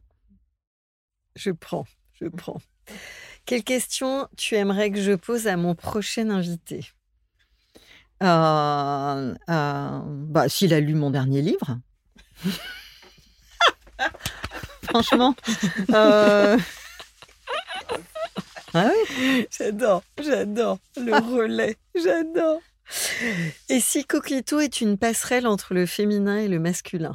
Je 1.36 1.52
prends, 1.52 1.86
je 2.14 2.26
prends. 2.28 2.58
Quelle 3.46 3.64
question 3.64 4.28
tu 4.38 4.56
aimerais 4.56 4.92
que 4.92 5.02
je 5.02 5.14
pose 5.14 5.48
à 5.48 5.58
mon 5.58 5.76
prochain 5.76 6.30
invité? 6.30 6.86
Euh, 8.24 9.36
euh, 9.50 10.00
bah, 10.06 10.50
S'il 10.50 10.74
a 10.74 10.80
lu 10.80 10.94
mon 10.96 11.10
dernier 11.10 11.42
livre. 11.42 11.80
Franchement. 14.84 15.36
euh, 15.92 16.58
Ah 18.74 18.90
oui. 19.20 19.48
J'adore, 19.52 20.02
j'adore 20.22 20.78
le 20.96 21.14
relais, 21.36 21.76
j'adore. 21.94 22.62
Et 23.70 23.80
si 23.80 24.06
Coquelito 24.06 24.60
est 24.60 24.82
une 24.82 24.98
passerelle 24.98 25.48
entre 25.48 25.74
le 25.74 25.86
féminin 25.86 26.38
et 26.38 26.48
le 26.48 26.60
masculin? 26.60 27.14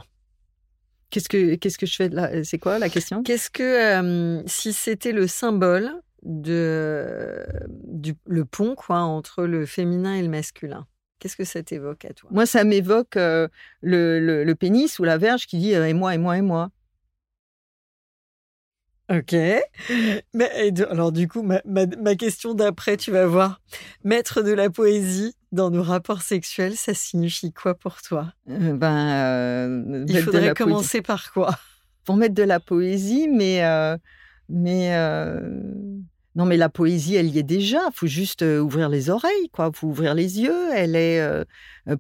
Qu'est-ce 1.11 1.29
que, 1.29 1.55
qu'est-ce 1.55 1.79
que 1.79 1.87
je 1.87 1.95
fais 1.97 2.09
là? 2.09 2.43
C'est 2.45 2.59
quoi 2.59 2.79
la 2.79 2.89
question? 2.89 3.23
Qu'est-ce 3.23 3.51
que 3.51 3.63
euh, 3.63 4.43
si 4.47 4.73
c'était 4.73 5.13
le 5.13 5.27
symbole 5.27 5.93
de 6.23 7.47
du, 7.69 8.15
le 8.27 8.45
pont 8.45 8.75
quoi 8.75 8.99
entre 9.01 9.45
le 9.45 9.67
féminin 9.67 10.15
et 10.15 10.23
le 10.23 10.29
masculin 10.29 10.87
Qu'est-ce 11.19 11.37
que 11.37 11.45
ça 11.45 11.63
t'évoque 11.63 12.05
à 12.05 12.13
toi? 12.13 12.29
Moi, 12.33 12.45
ça 12.45 12.65
m'évoque 12.65 13.17
euh, 13.17 13.49
le, 13.81 14.19
le- 14.21 14.45
le 14.45 14.55
pénis 14.55 14.99
ou 14.99 15.05
la 15.05 15.17
verge 15.17 15.47
qui 15.47 15.59
dit 15.59 15.75
euh, 15.75 15.87
et 15.87 15.95
moi, 15.95 16.15
et 16.15 16.19
moi, 16.19 16.37
et 16.37 16.43
moi. 16.43 16.71
Ok. 19.09 19.35
Mais 20.35 20.73
alors 20.91 21.13
du 21.13 21.29
coup, 21.29 21.43
ma, 21.43 21.63
ma- 21.65 21.87
ma 21.87 22.17
question 22.17 22.55
d'après, 22.55 22.97
tu 22.97 23.13
vas 23.13 23.27
voir. 23.27 23.61
Mettre 24.03 24.43
de 24.43 24.51
la 24.53 24.69
poésie 24.69 25.37
dans 25.57 25.71
nos 25.71 25.83
rapports 25.83 26.23
sexuels, 26.23 26.77
ça 26.77 26.95
signifie 26.95 27.53
quoi 27.53 27.75
pour 27.75 28.01
toi? 28.03 28.33
Euh, 28.49 28.75
ben, 28.75 29.09
euh, 29.09 30.05
Il 30.09 30.21
faudrait 30.23 30.41
poésie. 30.55 30.55
commencer 30.55 31.03
par 31.03 31.33
quoi? 31.33 31.59
Pour 32.05 32.17
mettre 32.17 32.35
de 32.35 32.45
la 32.45 32.61
poésie, 32.61 33.27
mais. 33.29 33.65
euh, 33.65 33.97
mais 34.49 34.95
euh, 34.95 35.41
non, 36.37 36.45
mais 36.45 36.57
la 36.57 36.69
poésie, 36.69 37.17
elle 37.17 37.35
y 37.35 37.39
est 37.41 37.43
déjà. 37.43 37.81
Il 37.89 37.95
faut 37.95 38.07
juste 38.07 38.43
ouvrir 38.43 38.89
les 38.89 39.11
oreilles, 39.11 39.49
quoi. 39.53 39.73
faut 39.75 39.89
ouvrir 39.89 40.15
les 40.15 40.39
yeux. 40.41 40.69
Elle 40.75 40.95
est. 40.95 41.45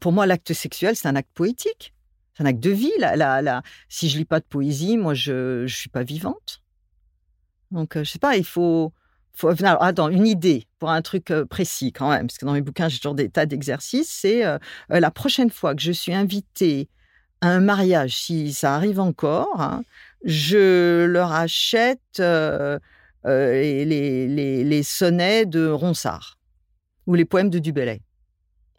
pour 0.01 0.13
moi, 0.13 0.27
l'acte 0.27 0.53
sexuel, 0.53 0.95
c'est 0.95 1.09
un 1.09 1.17
acte 1.17 1.33
poétique. 1.35 1.93
C'est 2.35 2.43
un 2.45 2.47
acte 2.47 2.61
de 2.61 2.71
vie. 2.71 2.93
La, 2.99 3.17
la- 3.17 3.63
Si 3.89 4.09
je 4.11 4.19
lis 4.19 4.25
pas 4.27 4.39
de 4.41 4.45
poésie, 4.45 4.97
moi, 4.99 5.15
je 5.15 5.63
ne 5.63 5.67
suis 5.67 5.89
pas 5.89 6.03
vivante. 6.05 6.61
Donc, 7.73 7.97
je 7.99 8.05
sais 8.05 8.19
pas, 8.21 8.37
il 8.37 8.45
faut. 8.45 8.93
Faut... 9.37 9.49
Alors, 9.49 9.83
attends, 9.83 10.09
une 10.09 10.27
idée 10.27 10.67
pour 10.79 10.91
un 10.91 11.03
truc 11.03 11.33
précis 11.49 11.93
quand 11.93 12.11
même, 12.11 12.27
parce 12.27 12.39
que 12.39 12.47
dans 12.47 12.53
mes 12.55 12.63
bouquins, 12.63 12.89
j'ai 12.89 12.99
toujours 12.99 13.15
des 13.15 13.29
tas 13.29 13.47
d'exercices. 13.47 14.11
C'est 14.11 14.45
euh, 14.45 14.59
la 14.89 15.11
prochaine 15.13 15.51
fois 15.51 15.75
que 15.75 15.83
je 15.83 15.93
suis 15.93 16.15
invitée 16.15 16.89
à 17.41 17.49
un 17.51 17.61
mariage, 17.61 18.17
si 18.17 18.53
ça 18.53 18.75
arrive 18.75 18.99
encore, 18.99 19.61
hein, 19.61 19.85
je 20.25 21.05
leur 21.05 21.33
achète 21.33 22.01
euh, 22.19 22.79
euh, 23.27 23.53
les, 23.53 23.85
les- 24.29 24.65
les- 24.65 24.83
sonnets 24.83 25.47
de 25.47 25.69
Ronsard 25.69 26.39
ou 27.07 27.15
les 27.15 27.25
poèmes 27.25 27.51
de 27.51 27.59
Dubellay. 27.59 28.01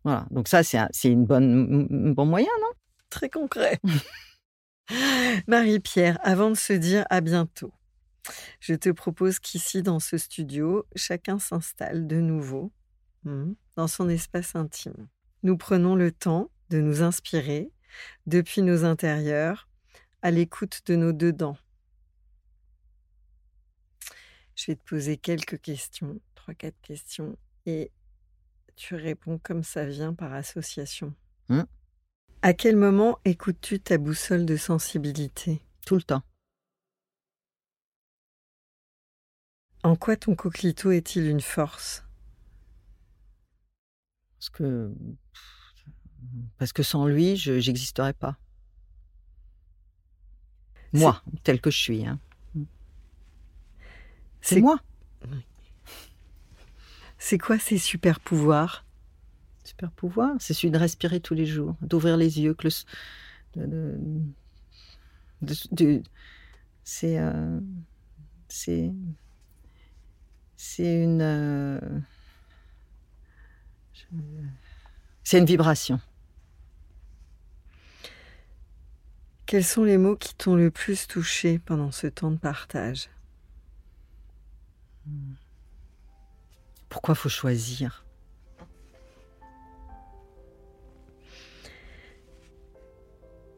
Voilà, 0.03 0.25
donc 0.31 0.47
ça, 0.47 0.63
c'est 0.63 0.77
un, 0.77 0.89
c'est 0.91 1.09
une 1.09 1.25
bonne, 1.25 1.87
un 1.91 2.11
bon 2.11 2.25
moyen, 2.25 2.49
non? 2.61 2.71
Très 3.09 3.29
concret. 3.29 3.79
Marie-Pierre, 5.47 6.17
avant 6.23 6.49
de 6.49 6.55
se 6.55 6.73
dire 6.73 7.05
à 7.09 7.21
bientôt, 7.21 7.71
je 8.59 8.73
te 8.73 8.89
propose 8.89 9.39
qu'ici, 9.39 9.83
dans 9.83 9.99
ce 9.99 10.17
studio, 10.17 10.85
chacun 10.95 11.39
s'installe 11.39 12.07
de 12.07 12.17
nouveau 12.17 12.71
hmm, 13.23 13.53
dans 13.75 13.87
son 13.87 14.09
espace 14.09 14.55
intime. 14.55 15.07
Nous 15.43 15.57
prenons 15.57 15.95
le 15.95 16.11
temps 16.11 16.49
de 16.69 16.79
nous 16.79 17.01
inspirer 17.01 17.71
depuis 18.25 18.61
nos 18.61 18.83
intérieurs 18.83 19.69
à 20.21 20.31
l'écoute 20.31 20.81
de 20.87 20.95
nos 20.95 21.13
dedans. 21.13 21.57
Je 24.55 24.71
vais 24.71 24.75
te 24.75 24.83
poser 24.83 25.17
quelques 25.17 25.61
questions, 25.61 26.19
trois, 26.35 26.55
quatre 26.55 26.81
questions, 26.81 27.37
et 27.65 27.91
tu 28.75 28.95
réponds 28.95 29.37
comme 29.37 29.63
ça 29.63 29.85
vient 29.85 30.13
par 30.13 30.33
association. 30.33 31.13
Hmm. 31.49 31.63
À 32.41 32.53
quel 32.53 32.75
moment 32.75 33.19
écoutes-tu 33.25 33.79
ta 33.79 33.97
boussole 33.97 34.45
de 34.45 34.57
sensibilité? 34.57 35.61
Tout 35.85 35.95
le 35.95 36.03
temps. 36.03 36.23
En 39.83 39.95
quoi 39.95 40.15
ton 40.17 40.35
coquelito 40.35 40.91
est-il 40.91 41.27
une 41.27 41.41
force? 41.41 42.03
Parce 44.39 44.49
que, 44.49 44.93
parce 46.57 46.73
que 46.73 46.83
sans 46.83 47.05
lui, 47.07 47.37
je 47.37 47.53
n'existerais 47.53 48.13
pas. 48.13 48.37
Moi, 50.93 51.21
tel 51.43 51.59
que 51.61 51.69
je 51.71 51.77
suis. 51.77 52.05
hein. 52.05 52.19
C'est 54.41 54.61
moi. 54.61 54.79
C'est 57.19 57.37
quoi 57.39 57.57
ces 57.59 57.77
super 57.77 58.19
pouvoirs? 58.19 58.85
Super 59.63 59.91
pouvoir, 59.91 60.35
c'est 60.39 60.53
celui 60.53 60.71
de 60.71 60.77
respirer 60.77 61.19
tous 61.19 61.33
les 61.33 61.45
jours, 61.45 61.75
d'ouvrir 61.81 62.15
les 62.15 62.39
yeux, 62.39 62.53
que 62.53 62.63
le, 62.63 62.67
s- 62.69 62.85
de- 63.55 63.65
de- 63.65 63.95
de- 65.41 65.75
de- 65.99 66.03
c'est, 66.85 67.19
euh, 67.19 67.59
c'est, 68.47 68.93
c'est 70.57 71.03
une, 71.03 71.21
euh, 71.21 71.79
je- 73.93 74.17
c'est 75.23 75.37
une 75.37 75.45
vibration. 75.45 75.99
Quels 79.45 79.63
sont 79.63 79.83
les 79.83 79.97
mots 79.97 80.17
qui 80.17 80.35
t'ont 80.35 80.55
le 80.55 80.71
plus 80.71 81.07
touché 81.07 81.57
pendant 81.59 81.91
ce 81.91 82.07
temps 82.07 82.31
de 82.31 82.37
partage? 82.37 83.09
Pourquoi 86.89 87.15
faut 87.15 87.29
choisir? 87.29 88.03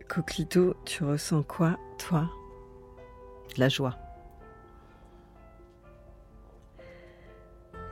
Coquelito, 0.08 0.76
tu 0.86 1.04
ressens 1.04 1.44
quoi, 1.44 1.78
toi? 1.98 2.30
La 3.58 3.70
joie 3.70 3.98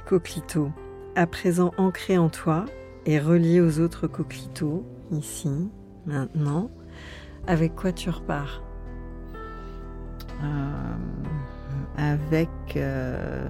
Coquelito, 0.07 0.71
à 1.15 1.27
présent 1.27 1.71
ancré 1.77 2.17
en 2.17 2.29
toi 2.29 2.63
et 3.05 3.19
relié 3.19 3.59
aux 3.59 3.81
autres 3.81 4.07
coquelitos, 4.07 4.85
ici, 5.11 5.69
maintenant, 6.05 6.71
avec 7.45 7.75
quoi 7.75 7.91
tu 7.91 8.09
repars? 8.09 8.63
Euh, 10.43 10.95
avec. 11.97 12.49
euh, 12.77 13.45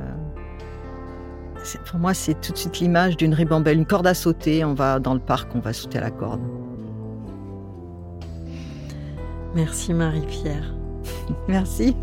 pour 1.85 1.99
moi, 1.99 2.15
c'est 2.15 2.39
tout 2.41 2.53
de 2.53 2.57
suite 2.57 2.79
l'image 2.79 3.17
d'une 3.17 3.35
ribambelle, 3.35 3.77
une 3.77 3.85
corde 3.85 4.07
à 4.07 4.15
sauter. 4.15 4.65
On 4.65 4.73
va 4.73 4.99
dans 4.99 5.13
le 5.13 5.19
parc, 5.19 5.53
on 5.53 5.59
va 5.59 5.73
sauter 5.73 5.99
à 5.99 6.01
la 6.01 6.11
corde. 6.11 6.41
Merci 9.53 9.93
Marie-Pierre. 9.93 10.73
Merci. 11.47 11.95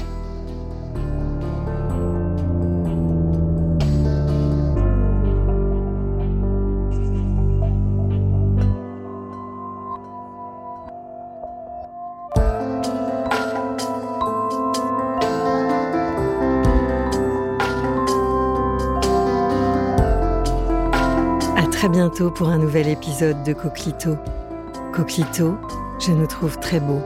Pour 22.30 22.48
un 22.48 22.58
nouvel 22.58 22.88
épisode 22.88 23.42
de 23.44 23.52
Coquelito. 23.52 24.16
Coquelito, 24.92 25.56
je 25.98 26.12
nous 26.12 26.26
trouve 26.26 26.58
très 26.58 26.80
beau. 26.80 27.00